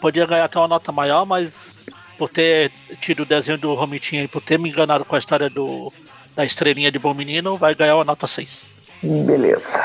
Podia 0.00 0.26
ganhar 0.26 0.44
até 0.44 0.58
uma 0.58 0.68
nota 0.68 0.90
maior, 0.92 1.24
mas 1.24 1.74
por 2.18 2.28
ter 2.28 2.70
tido 3.00 3.22
o 3.22 3.26
desenho 3.26 3.58
do 3.58 3.74
Romitinha 3.74 4.24
e 4.24 4.28
por 4.28 4.42
ter 4.42 4.58
me 4.58 4.68
enganado 4.68 5.04
com 5.04 5.14
a 5.14 5.18
história 5.18 5.48
do, 5.48 5.92
da 6.34 6.44
estrelinha 6.44 6.90
de 6.90 6.98
bom 6.98 7.14
menino, 7.14 7.56
vai 7.56 7.74
ganhar 7.74 7.96
uma 7.96 8.04
nota 8.04 8.26
6. 8.26 8.66
Beleza. 9.02 9.82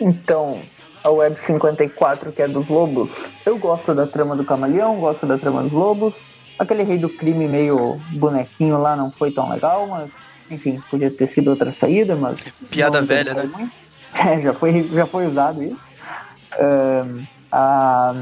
Então, 0.00 0.62
a 1.02 1.10
Web 1.10 1.38
54, 1.40 2.32
que 2.32 2.42
é 2.42 2.48
dos 2.48 2.68
lobos. 2.68 3.10
Eu 3.44 3.58
gosto 3.58 3.94
da 3.94 4.06
trama 4.06 4.36
do 4.36 4.44
camaleão, 4.44 5.00
gosto 5.00 5.26
da 5.26 5.36
trama 5.36 5.62
dos 5.62 5.72
lobos. 5.72 6.14
Aquele 6.58 6.82
rei 6.82 6.98
do 6.98 7.08
crime 7.08 7.46
meio 7.46 8.00
bonequinho 8.12 8.80
lá 8.80 8.96
não 8.96 9.10
foi 9.10 9.30
tão 9.30 9.48
legal, 9.48 9.86
mas 9.86 10.10
enfim, 10.50 10.82
podia 10.90 11.10
ter 11.10 11.28
sido 11.28 11.48
outra 11.50 11.72
saída, 11.72 12.16
mas. 12.16 12.40
Piada 12.70 13.02
velha, 13.02 13.34
né? 13.34 13.44
Muito. 13.44 13.72
É, 14.14 14.40
já 14.40 14.54
foi, 14.54 14.88
já 14.88 15.06
foi 15.06 15.26
usado 15.26 15.62
isso. 15.62 15.86
Um, 16.58 17.24
a, 17.52 18.14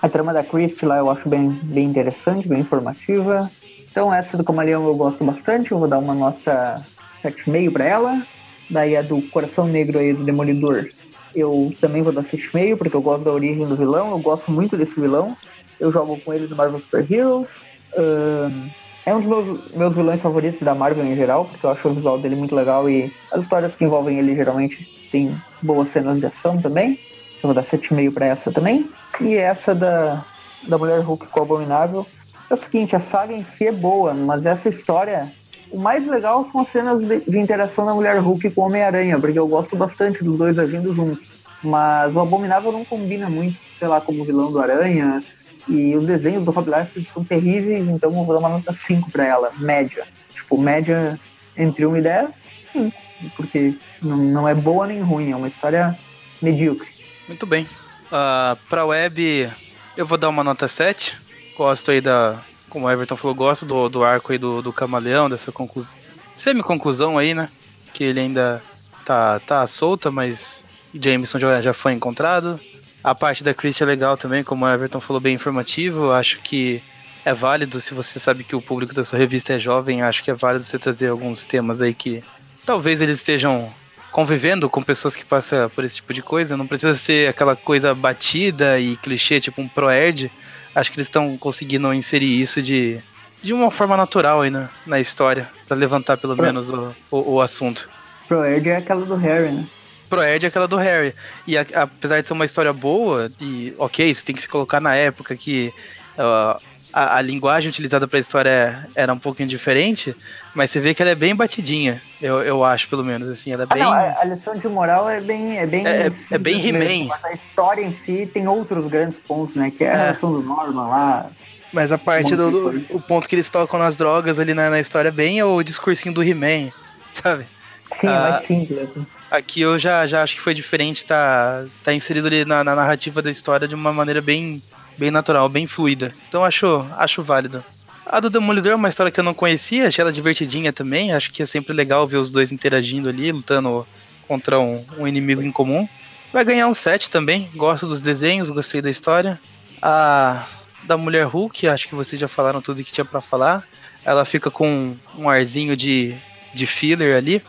a 0.00 0.08
trama 0.08 0.32
da 0.32 0.44
Christie 0.44 0.86
lá 0.86 0.98
eu 0.98 1.10
acho 1.10 1.28
bem, 1.28 1.50
bem 1.50 1.86
interessante, 1.86 2.48
bem 2.48 2.60
informativa. 2.60 3.50
Então 3.90 4.14
essa 4.14 4.36
do 4.36 4.44
Camaleão 4.44 4.86
eu 4.86 4.94
gosto 4.94 5.24
bastante, 5.24 5.72
eu 5.72 5.78
vou 5.78 5.88
dar 5.88 5.98
uma 5.98 6.14
nota 6.14 6.82
7,5 7.22 7.72
para 7.72 7.84
ela. 7.84 8.22
Daí 8.70 8.96
a 8.96 9.02
do 9.02 9.20
Coração 9.22 9.66
Negro 9.66 9.98
aí 9.98 10.12
do 10.12 10.24
Demolidor, 10.24 10.88
eu 11.34 11.74
também 11.80 12.02
vou 12.02 12.12
dar 12.12 12.22
6,5 12.22 12.76
porque 12.76 12.96
eu 12.96 13.02
gosto 13.02 13.24
da 13.24 13.32
origem 13.32 13.66
do 13.66 13.76
vilão, 13.76 14.10
eu 14.10 14.18
gosto 14.18 14.50
muito 14.50 14.76
desse 14.76 14.98
vilão. 14.98 15.36
Eu 15.80 15.92
jogo 15.92 16.18
com 16.20 16.32
ele 16.32 16.46
no 16.46 16.56
Marvel 16.56 16.80
Super 16.80 17.10
Heroes. 17.10 17.48
Um, 17.96 18.68
é 19.06 19.14
um 19.14 19.20
dos 19.20 19.26
meus, 19.26 19.74
meus 19.74 19.96
vilões 19.96 20.20
favoritos 20.20 20.60
da 20.60 20.74
Marvel 20.74 21.04
em 21.04 21.16
geral, 21.16 21.46
porque 21.46 21.64
eu 21.64 21.70
acho 21.70 21.88
o 21.88 21.94
visual 21.94 22.18
dele 22.18 22.36
muito 22.36 22.54
legal 22.54 22.90
e 22.90 23.10
as 23.32 23.42
histórias 23.42 23.74
que 23.74 23.84
envolvem 23.84 24.18
ele 24.18 24.36
geralmente 24.36 24.86
tem 25.10 25.34
boas 25.62 25.88
cenas 25.90 26.18
de 26.18 26.26
ação 26.26 26.60
também. 26.60 26.98
Eu 27.42 27.44
vou 27.44 27.54
dar 27.54 27.64
7,5 27.64 28.12
para 28.12 28.26
essa 28.26 28.52
também. 28.52 28.90
E 29.20 29.34
essa 29.34 29.74
da, 29.74 30.24
da 30.66 30.76
Mulher 30.76 31.00
Hulk 31.00 31.26
com 31.28 31.40
o 31.40 31.42
Abominável. 31.42 32.06
É 32.50 32.54
o 32.54 32.56
seguinte, 32.56 32.96
a 32.96 33.00
saga 33.00 33.32
em 33.32 33.44
si 33.44 33.66
é 33.66 33.72
boa, 33.72 34.14
mas 34.14 34.44
essa 34.44 34.68
história. 34.68 35.32
O 35.70 35.78
mais 35.78 36.06
legal 36.06 36.48
são 36.50 36.62
as 36.62 36.68
cenas 36.68 37.00
de, 37.00 37.20
de 37.20 37.38
interação 37.38 37.84
da 37.84 37.94
Mulher 37.94 38.18
Hulk 38.18 38.50
com 38.50 38.62
o 38.62 38.64
Homem-Aranha, 38.64 39.18
porque 39.18 39.38
eu 39.38 39.46
gosto 39.46 39.76
bastante 39.76 40.24
dos 40.24 40.38
dois 40.38 40.58
agindo 40.58 40.94
juntos. 40.94 41.26
Mas 41.62 42.14
o 42.14 42.20
Abominável 42.20 42.72
não 42.72 42.84
combina 42.84 43.28
muito, 43.28 43.58
sei 43.78 43.88
lá, 43.88 44.00
como 44.00 44.24
vilão 44.24 44.50
do 44.50 44.60
Aranha. 44.60 45.22
E 45.66 45.96
os 45.96 46.06
desenhos 46.06 46.44
do 46.44 46.50
Rob 46.50 46.70
Liefeld 46.70 47.10
são 47.12 47.24
terríveis, 47.24 47.86
então 47.88 48.10
eu 48.10 48.24
vou 48.24 48.34
dar 48.34 48.40
uma 48.40 48.48
nota 48.48 48.72
5 48.72 49.10
para 49.10 49.26
ela, 49.26 49.52
média. 49.58 50.06
Tipo, 50.32 50.60
média 50.60 51.18
entre 51.56 51.84
1 51.84 51.96
e 51.96 52.02
10, 52.02 52.30
5. 52.72 52.96
Porque 53.36 53.74
não, 54.00 54.48
é 54.48 54.54
boa 54.54 54.86
nem 54.86 55.00
ruim, 55.00 55.32
é 55.32 55.36
uma 55.36 55.48
história 55.48 55.98
medíocre. 56.40 56.88
Muito 57.26 57.44
bem. 57.46 57.64
Uh, 58.06 58.56
pra 58.68 58.86
web, 58.86 59.50
eu 59.96 60.06
vou 60.06 60.16
dar 60.16 60.28
uma 60.28 60.44
nota 60.44 60.68
7. 60.68 61.16
Gosto 61.56 61.90
aí 61.90 62.00
da. 62.00 62.42
Como 62.70 62.86
o 62.86 62.90
Everton 62.90 63.16
falou, 63.16 63.34
gosto 63.34 63.66
do, 63.66 63.88
do 63.88 64.04
arco 64.04 64.30
aí 64.30 64.38
do, 64.38 64.62
do 64.62 64.72
camaleão, 64.72 65.28
dessa 65.28 65.50
conclusão. 65.50 65.98
Semi-conclusão 66.34 67.18
aí, 67.18 67.34
né? 67.34 67.48
Que 67.92 68.04
ele 68.04 68.20
ainda 68.20 68.62
tá, 69.04 69.40
tá 69.40 69.66
solta, 69.66 70.10
mas 70.10 70.64
Jameson 70.94 71.38
já, 71.38 71.60
já 71.60 71.72
foi 71.72 71.92
encontrado. 71.92 72.60
A 73.02 73.14
parte 73.14 73.44
da 73.44 73.54
Chris 73.54 73.80
é 73.80 73.84
legal 73.84 74.16
também, 74.16 74.42
como 74.42 74.64
o 74.64 74.68
Everton 74.68 75.00
falou, 75.00 75.20
bem 75.20 75.34
informativo. 75.34 76.12
Acho 76.12 76.40
que 76.40 76.82
é 77.24 77.32
válido, 77.32 77.80
se 77.80 77.94
você 77.94 78.18
sabe 78.18 78.44
que 78.44 78.56
o 78.56 78.62
público 78.62 78.94
da 78.94 79.04
sua 79.04 79.18
revista 79.18 79.52
é 79.52 79.58
jovem, 79.58 80.02
acho 80.02 80.22
que 80.22 80.30
é 80.30 80.34
válido 80.34 80.64
você 80.64 80.78
trazer 80.78 81.08
alguns 81.08 81.46
temas 81.46 81.80
aí 81.80 81.94
que 81.94 82.22
talvez 82.64 83.00
eles 83.00 83.18
estejam 83.18 83.72
convivendo 84.10 84.68
com 84.68 84.82
pessoas 84.82 85.14
que 85.14 85.24
passam 85.24 85.68
por 85.70 85.84
esse 85.84 85.96
tipo 85.96 86.12
de 86.12 86.22
coisa. 86.22 86.56
Não 86.56 86.66
precisa 86.66 86.96
ser 86.96 87.28
aquela 87.28 87.54
coisa 87.54 87.94
batida 87.94 88.78
e 88.80 88.96
clichê, 88.96 89.40
tipo 89.40 89.60
um 89.60 89.68
pro-erd. 89.68 90.30
Acho 90.74 90.90
que 90.90 90.96
eles 90.96 91.06
estão 91.06 91.36
conseguindo 91.36 91.92
inserir 91.92 92.40
isso 92.40 92.62
de, 92.62 93.00
de 93.42 93.52
uma 93.52 93.70
forma 93.70 93.96
natural 93.96 94.42
aí 94.42 94.50
na, 94.50 94.70
na 94.86 95.00
história, 95.00 95.48
para 95.66 95.76
levantar 95.76 96.16
pelo 96.16 96.34
pro... 96.34 96.44
menos 96.44 96.70
o, 96.70 96.94
o, 97.10 97.34
o 97.34 97.40
assunto. 97.40 97.88
Pro-erd 98.26 98.68
é 98.68 98.76
aquela 98.76 99.04
do 99.04 99.16
Harry, 99.16 99.52
né? 99.52 99.66
Proerd 100.08 100.44
é 100.44 100.48
aquela 100.48 100.68
do 100.68 100.76
Harry. 100.76 101.14
E 101.46 101.56
a, 101.56 101.64
apesar 101.74 102.20
de 102.20 102.26
ser 102.26 102.32
uma 102.32 102.44
história 102.44 102.72
boa, 102.72 103.30
e 103.40 103.74
ok, 103.78 104.14
você 104.14 104.24
tem 104.24 104.34
que 104.34 104.42
se 104.42 104.48
colocar 104.48 104.80
na 104.80 104.94
época 104.94 105.36
que 105.36 105.72
uh, 106.16 106.60
a, 106.92 107.18
a, 107.18 107.22
linguagem 107.22 107.68
utilizada 107.68 108.08
para 108.08 108.18
a 108.18 108.20
história 108.20 108.88
era 108.94 109.12
um 109.12 109.18
pouquinho 109.18 109.48
diferente, 109.48 110.16
mas 110.54 110.70
você 110.70 110.80
vê 110.80 110.94
que 110.94 111.02
ela 111.02 111.10
é 111.10 111.14
bem 111.14 111.34
batidinha, 111.34 112.02
eu, 112.20 112.40
eu 112.40 112.64
acho, 112.64 112.88
pelo 112.88 113.04
menos. 113.04 113.28
assim, 113.28 113.52
ela 113.52 113.64
é 113.64 113.66
ah, 113.68 113.74
bem... 113.74 113.82
Não, 113.82 113.92
a, 113.92 114.20
a, 114.20 114.24
lição 114.24 114.56
de 114.56 114.68
moral 114.68 115.08
é 115.08 115.20
bem. 115.20 115.58
É, 115.58 115.66
bem 115.66 115.86
é, 115.86 116.06
é, 116.06 116.12
é 116.30 116.38
bem 116.38 116.66
He-Man. 116.66 117.14
A 117.22 117.32
história 117.32 117.82
em 117.82 117.92
si 117.92 118.28
tem 118.32 118.48
outros 118.48 118.86
grandes 118.86 119.18
pontos, 119.18 119.54
né? 119.56 119.70
Que 119.70 119.84
é, 119.84 119.90
a 119.90 119.92
é. 119.92 119.96
relação 119.98 120.32
do 120.32 120.42
Norman 120.42 120.88
lá. 120.88 121.30
Mas 121.72 121.92
a 121.92 121.98
parte 121.98 122.34
do, 122.34 122.50
do 122.50 122.96
o 122.96 123.00
ponto 123.00 123.28
que 123.28 123.34
eles 123.34 123.50
tocam 123.50 123.78
nas 123.78 123.96
drogas 123.96 124.38
ali 124.38 124.54
na, 124.54 124.70
na 124.70 124.80
história 124.80 125.08
é 125.08 125.12
bem 125.12 125.42
o 125.42 125.62
discursinho 125.62 126.14
do 126.14 126.22
He-Man, 126.22 126.72
sabe? 127.12 127.46
Sim, 127.92 128.06
é 128.06 128.10
ah, 128.10 128.30
mais 128.30 128.44
simples. 128.44 128.88
Aqui 129.30 129.60
eu 129.60 129.78
já, 129.78 130.06
já 130.06 130.22
acho 130.22 130.36
que 130.36 130.40
foi 130.40 130.54
diferente, 130.54 131.04
tá, 131.04 131.66
tá 131.84 131.92
inserido 131.92 132.28
ali 132.28 132.44
na, 132.44 132.64
na 132.64 132.74
narrativa 132.74 133.20
da 133.20 133.30
história 133.30 133.68
de 133.68 133.74
uma 133.74 133.92
maneira 133.92 134.22
bem, 134.22 134.62
bem 134.96 135.10
natural, 135.10 135.48
bem 135.48 135.66
fluida. 135.66 136.14
Então 136.28 136.42
acho, 136.44 136.86
acho 136.96 137.22
válido. 137.22 137.62
A 138.06 138.20
do 138.20 138.30
Demolidor 138.30 138.72
é 138.72 138.74
uma 138.74 138.88
história 138.88 139.12
que 139.12 139.20
eu 139.20 139.24
não 139.24 139.34
conhecia, 139.34 139.88
achei 139.88 140.00
ela 140.00 140.10
divertidinha 140.10 140.72
também. 140.72 141.12
Acho 141.12 141.30
que 141.30 141.42
é 141.42 141.46
sempre 141.46 141.74
legal 141.74 142.08
ver 142.08 142.16
os 142.16 142.30
dois 142.30 142.50
interagindo 142.50 143.06
ali, 143.06 143.30
lutando 143.30 143.86
contra 144.26 144.58
um, 144.58 144.82
um 144.96 145.06
inimigo 145.06 145.42
em 145.42 145.52
comum. 145.52 145.86
Vai 146.32 146.42
ganhar 146.42 146.66
um 146.66 146.74
set 146.74 147.10
também. 147.10 147.50
Gosto 147.54 147.86
dos 147.86 148.00
desenhos, 148.00 148.48
gostei 148.48 148.80
da 148.80 148.88
história. 148.88 149.38
A 149.82 150.46
da 150.84 150.96
Mulher 150.96 151.26
Hulk, 151.26 151.68
acho 151.68 151.86
que 151.86 151.94
vocês 151.94 152.18
já 152.18 152.28
falaram 152.28 152.62
tudo 152.62 152.82
que 152.82 152.92
tinha 152.92 153.04
para 153.04 153.20
falar. 153.20 153.62
Ela 154.02 154.24
fica 154.24 154.50
com 154.50 154.96
um 155.16 155.28
arzinho 155.28 155.76
de, 155.76 156.16
de 156.54 156.66
filler 156.66 157.14
ali, 157.14 157.42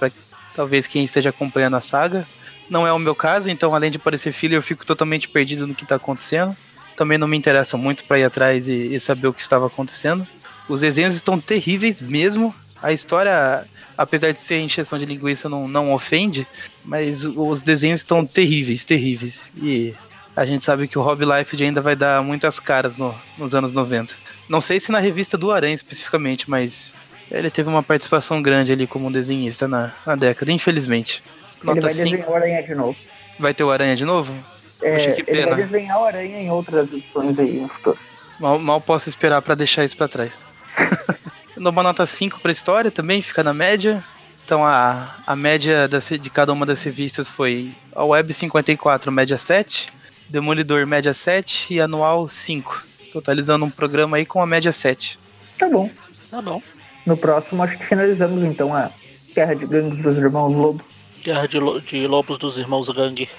talvez 0.60 0.86
quem 0.86 1.05
esteja 1.05 1.30
acompanhando 1.30 1.78
a 1.78 1.80
saga. 1.80 2.28
Não 2.70 2.86
é 2.86 2.91
o 2.91 2.99
meu 2.99 3.16
caso, 3.16 3.49
então 3.49 3.74
além 3.74 3.89
de 3.89 3.97
parecer 3.97 4.34
filho, 4.34 4.55
eu 4.55 4.62
fico 4.62 4.86
totalmente 4.86 5.30
perdido 5.30 5.66
no 5.66 5.74
que 5.74 5.84
está 5.84 5.95
acontecendo. 5.95 6.53
Também 6.97 7.18
não 7.18 7.30
me 7.30 7.38
interessa 7.38 7.78
muito 7.78 8.03
para 8.03 8.20
ir 8.20 8.26
atrás 8.26 8.68
e, 8.68 8.93
e, 8.93 8.99
saber 8.99 9.28
o 9.28 9.34
que 9.34 9.41
estava 9.41 9.68
acontecendo. 9.68 10.28
Os 10.68 10.82
desenhos 10.82 11.16
estão 11.16 11.39
terríveis 11.39 12.01
mesmo. 12.01 12.53
A 12.84 12.91
história, 12.91 13.66
apesar 13.97 14.34
de 14.34 14.39
ser 14.41 14.60
encheção 14.60 14.99
de 14.99 15.05
linguiça, 15.05 15.47
não, 15.47 15.66
não 15.66 15.93
ofende, 15.93 16.45
mas 16.84 17.24
os 17.24 17.64
desenhos 17.64 18.01
estão 18.01 18.26
terríveis, 18.26 18.84
terríveis. 18.84 19.49
E 19.55 19.93
a 20.36 20.45
gente 20.45 20.66
sabe 20.66 20.89
que 20.89 20.99
o 20.99 21.01
Rob 21.01 21.24
Liefeld 21.24 21.64
ainda 21.64 21.80
vai 21.80 21.95
dar 21.95 22.22
muitas 22.22 22.60
caras 22.60 22.97
no, 22.97 23.16
nos 23.38 23.55
anos 23.55 23.74
90. 23.74 24.14
Não 24.49 24.60
sei 24.60 24.78
se 24.78 24.91
na 24.91 24.99
revista 24.99 25.38
do 25.38 25.51
Aranha 25.51 25.76
especificamente, 25.76 26.49
mas 26.49 26.93
ele 27.32 27.50
teve 27.50 27.70
uma 27.70 27.84
participação 27.84 28.42
grande 28.42 28.72
ali 28.72 28.88
como 28.88 29.12
desenhista 29.12 29.68
na, 29.68 29.94
na 30.06 30.16
década, 30.16 30.52
infelizmente. 30.52 31.24
Nota 31.64 31.80
ele 31.80 31.82
vai 31.82 31.92
cinco. 31.92 32.10
desenhar 32.10 32.30
o 32.30 32.36
Aranha 32.36 32.64
de 32.64 32.76
novo. 32.76 32.96
Vai 33.40 33.54
ter 33.54 33.64
o 33.64 33.72
Aranha 33.72 33.96
de 33.96 34.06
novo? 34.06 34.36
É, 34.82 34.94
Poxa, 34.94 35.12
que 35.12 35.24
pena. 35.24 35.38
Ele 35.40 35.50
vai 35.50 35.64
desenhar 35.64 36.00
o 36.00 36.06
Aranha 36.06 36.42
em 36.42 36.50
outras 36.50 36.92
edições 36.92 37.38
aí 37.38 37.60
no 37.60 37.70
futuro. 37.70 37.98
Mal, 38.40 38.58
mal 38.58 38.82
posso 38.82 39.10
esperar 39.10 39.42
para 39.42 39.56
deixar 39.56 39.84
isso 39.84 39.98
para 39.98 40.08
trás. 40.08 40.44
Dou 41.58 41.72
uma 41.72 41.84
nota 41.84 42.06
5 42.06 42.40
pra 42.40 42.52
história 42.52 42.90
também, 42.90 43.22
fica 43.22 43.44
na 43.44 43.54
média. 43.54 44.04
Então 44.46 44.66
a, 44.66 45.18
a 45.28 45.36
média 45.36 45.88
da, 45.88 46.00
de 46.00 46.30
cada 46.30 46.54
uma 46.54 46.66
das 46.66 46.82
revistas 46.82 47.30
foi 47.30 47.76
a 47.94 48.04
Web 48.04 48.34
54, 48.34 49.12
média 49.12 49.38
7, 49.38 49.88
Demolidor, 50.30 50.88
média 50.88 51.14
7 51.14 51.74
e 51.74 51.82
Anual 51.82 52.30
5. 52.30 52.86
Totalizando 53.12 53.66
um 53.66 53.70
programa 53.70 54.18
aí 54.18 54.26
com 54.26 54.42
a 54.42 54.46
média 54.46 54.72
7. 54.72 55.20
Tá 55.58 55.68
bom. 55.68 55.90
Tá 56.32 56.42
bom. 56.42 56.62
No 57.06 57.18
próximo, 57.18 57.64
acho 57.64 57.78
que 57.78 57.86
finalizamos 57.86 58.43
então 58.43 58.74
a 58.74 58.91
Guerra 59.34 59.56
de 59.56 59.66
Gangues 59.66 60.02
dos 60.02 60.18
Irmãos 60.18 60.56
Lobo. 60.56 60.84
Guerra 61.24 61.47
de, 61.47 61.60
lo 61.60 61.82
de 61.82 62.08
Lobos 62.08 62.38
dos 62.38 62.58
Irmãos 62.58 62.89
Gangue. 62.89 63.30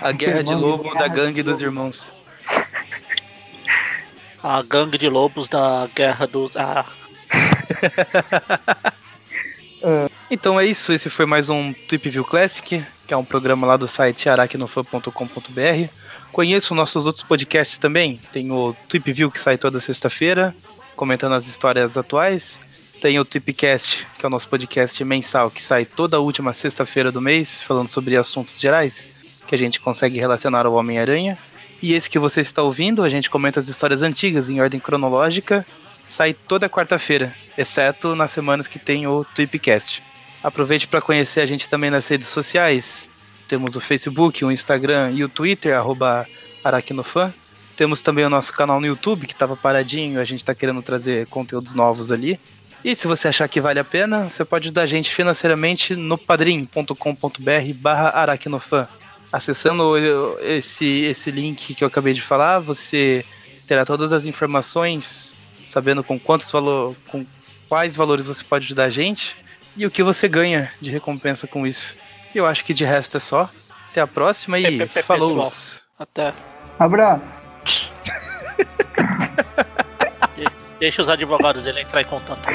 a 0.00 0.12
Guerra 0.12 0.42
de 0.42 0.54
Lobo 0.54 0.94
da 0.94 1.08
Gangue 1.08 1.42
dos 1.42 1.60
Irmãos. 1.60 2.12
A 4.42 4.62
Gangue 4.62 4.98
de 4.98 5.08
Lobos 5.08 5.48
da 5.48 5.88
Guerra 5.94 6.26
dos. 6.26 6.52
Ah. 9.84 10.08
então 10.30 10.58
é 10.58 10.64
isso, 10.64 10.92
esse 10.92 11.10
foi 11.10 11.26
mais 11.26 11.50
um 11.50 11.72
Trip 11.72 12.08
View 12.08 12.24
Classic, 12.24 12.84
que 13.06 13.14
é 13.14 13.16
um 13.16 13.24
programa 13.24 13.66
lá 13.66 13.76
do 13.76 13.86
site 13.86 14.28
aracnofan.com.br. 14.28 15.90
Conheço 16.32 16.74
nossos 16.74 17.06
outros 17.06 17.22
podcasts 17.22 17.78
também. 17.78 18.18
Tem 18.32 18.50
o 18.50 18.74
Trip 18.88 19.12
View 19.12 19.30
que 19.30 19.38
sai 19.38 19.58
toda 19.58 19.78
sexta-feira 19.78 20.56
comentando 20.96 21.34
as 21.34 21.46
histórias 21.46 21.96
atuais. 21.96 22.58
Tem 23.00 23.20
o 23.20 23.24
Tipcast, 23.24 24.06
que 24.18 24.24
é 24.24 24.26
o 24.26 24.30
nosso 24.30 24.48
podcast 24.48 25.04
mensal, 25.04 25.50
que 25.50 25.62
sai 25.62 25.84
toda 25.84 26.18
última 26.18 26.52
sexta-feira 26.52 27.12
do 27.12 27.20
mês, 27.20 27.62
falando 27.62 27.86
sobre 27.86 28.16
assuntos 28.16 28.58
gerais 28.58 29.10
que 29.46 29.54
a 29.54 29.58
gente 29.58 29.78
consegue 29.78 30.18
relacionar 30.18 30.66
ao 30.66 30.74
Homem-Aranha. 30.74 31.38
E 31.82 31.92
esse 31.92 32.08
que 32.08 32.18
você 32.18 32.40
está 32.40 32.62
ouvindo, 32.62 33.04
a 33.04 33.08
gente 33.08 33.28
comenta 33.28 33.60
as 33.60 33.68
histórias 33.68 34.02
antigas 34.02 34.48
em 34.48 34.60
ordem 34.60 34.80
cronológica, 34.80 35.64
sai 36.04 36.32
toda 36.32 36.70
quarta-feira, 36.70 37.34
exceto 37.56 38.16
nas 38.16 38.30
semanas 38.30 38.66
que 38.66 38.78
tem 38.78 39.06
o 39.06 39.24
Tweepcast. 39.24 40.02
Aproveite 40.42 40.88
para 40.88 41.02
conhecer 41.02 41.40
a 41.40 41.46
gente 41.46 41.68
também 41.68 41.90
nas 41.90 42.08
redes 42.08 42.28
sociais. 42.28 43.08
Temos 43.46 43.76
o 43.76 43.80
Facebook, 43.80 44.44
o 44.44 44.50
Instagram 44.50 45.12
e 45.12 45.22
o 45.22 45.28
Twitter, 45.28 45.76
arroba 45.76 46.26
Aracnofan. 46.64 47.32
Temos 47.76 48.00
também 48.00 48.24
o 48.24 48.30
nosso 48.30 48.52
canal 48.52 48.80
no 48.80 48.86
YouTube, 48.86 49.26
que 49.26 49.34
estava 49.34 49.56
paradinho, 49.56 50.18
a 50.18 50.24
gente 50.24 50.38
está 50.38 50.54
querendo 50.54 50.80
trazer 50.80 51.26
conteúdos 51.26 51.74
novos 51.74 52.10
ali. 52.10 52.40
E 52.82 52.94
se 52.94 53.06
você 53.06 53.28
achar 53.28 53.48
que 53.48 53.60
vale 53.60 53.78
a 53.78 53.84
pena, 53.84 54.28
você 54.28 54.44
pode 54.44 54.68
ajudar 54.68 54.82
a 54.82 54.86
gente 54.86 55.10
financeiramente 55.12 55.94
no 55.94 56.16
padrim.com.br 56.16 57.74
barra 57.74 58.10
aracnofan. 58.10 58.88
Acessando 59.30 59.94
esse, 60.40 61.02
esse 61.02 61.30
link 61.30 61.74
que 61.74 61.84
eu 61.84 61.88
acabei 61.88 62.14
de 62.14 62.22
falar, 62.22 62.60
você 62.60 63.24
terá 63.66 63.84
todas 63.84 64.12
as 64.12 64.24
informações, 64.24 65.34
sabendo 65.66 66.02
com 66.02 66.18
quantos 66.18 66.50
valor, 66.50 66.96
com 67.08 67.26
quais 67.68 67.96
valores 67.96 68.26
você 68.26 68.44
pode 68.44 68.64
ajudar 68.64 68.84
a 68.84 68.90
gente 68.90 69.36
e 69.76 69.84
o 69.84 69.90
que 69.90 70.02
você 70.02 70.28
ganha 70.28 70.72
de 70.80 70.90
recompensa 70.90 71.46
com 71.46 71.66
isso. 71.66 71.94
Eu 72.34 72.46
acho 72.46 72.64
que 72.64 72.72
de 72.72 72.84
resto 72.84 73.16
é 73.16 73.20
só. 73.20 73.50
Até 73.90 74.00
a 74.00 74.06
próxima 74.06 74.58
e 74.58 74.86
falou! 74.86 75.50
Até. 75.98 76.32
Abraço! 76.78 77.45
Deixa 80.78 81.02
os 81.02 81.08
advogados 81.08 81.62
dele 81.62 81.80
entrar 81.80 82.02
em 82.02 82.04
contato. 82.04 82.42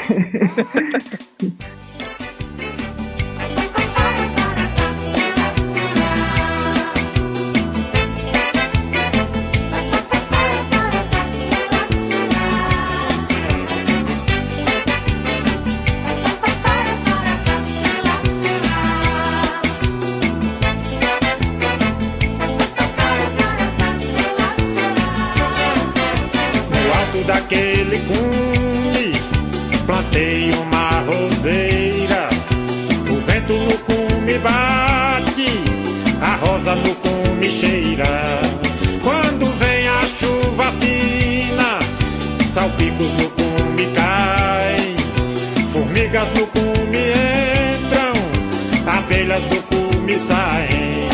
Missaém. 50.02 51.08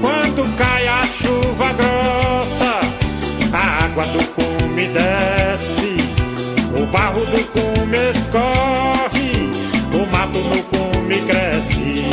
Quando 0.00 0.56
cai 0.56 0.86
a 0.86 1.06
chuva 1.06 1.72
grossa, 1.72 2.80
a 3.52 3.84
água 3.84 4.06
do 4.06 4.24
cume 4.34 4.88
desce, 4.88 5.96
o 6.78 6.86
barro 6.86 7.24
do 7.26 7.42
cume 7.46 8.10
escorre, 8.10 9.50
o 9.94 10.06
mato 10.12 10.38
no 10.38 10.62
cume 10.64 11.22
cresce. 11.26 12.04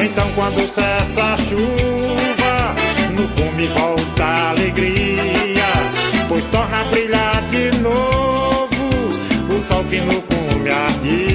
Então 0.00 0.28
quando 0.34 0.60
cessa 0.66 1.34
a 1.34 1.36
chuva, 1.38 2.74
no 3.12 3.26
cume 3.28 3.66
volta 3.68 4.24
a 4.24 4.50
alegria, 4.50 5.66
pois 6.28 6.44
torna 6.46 6.82
a 6.82 6.84
brilhar 6.84 7.42
de 7.50 7.76
novo 7.78 8.68
o 9.50 9.60
sol 9.66 9.84
que 9.84 10.00
no 10.00 10.20
cume 10.22 10.70
ardia. 10.70 11.25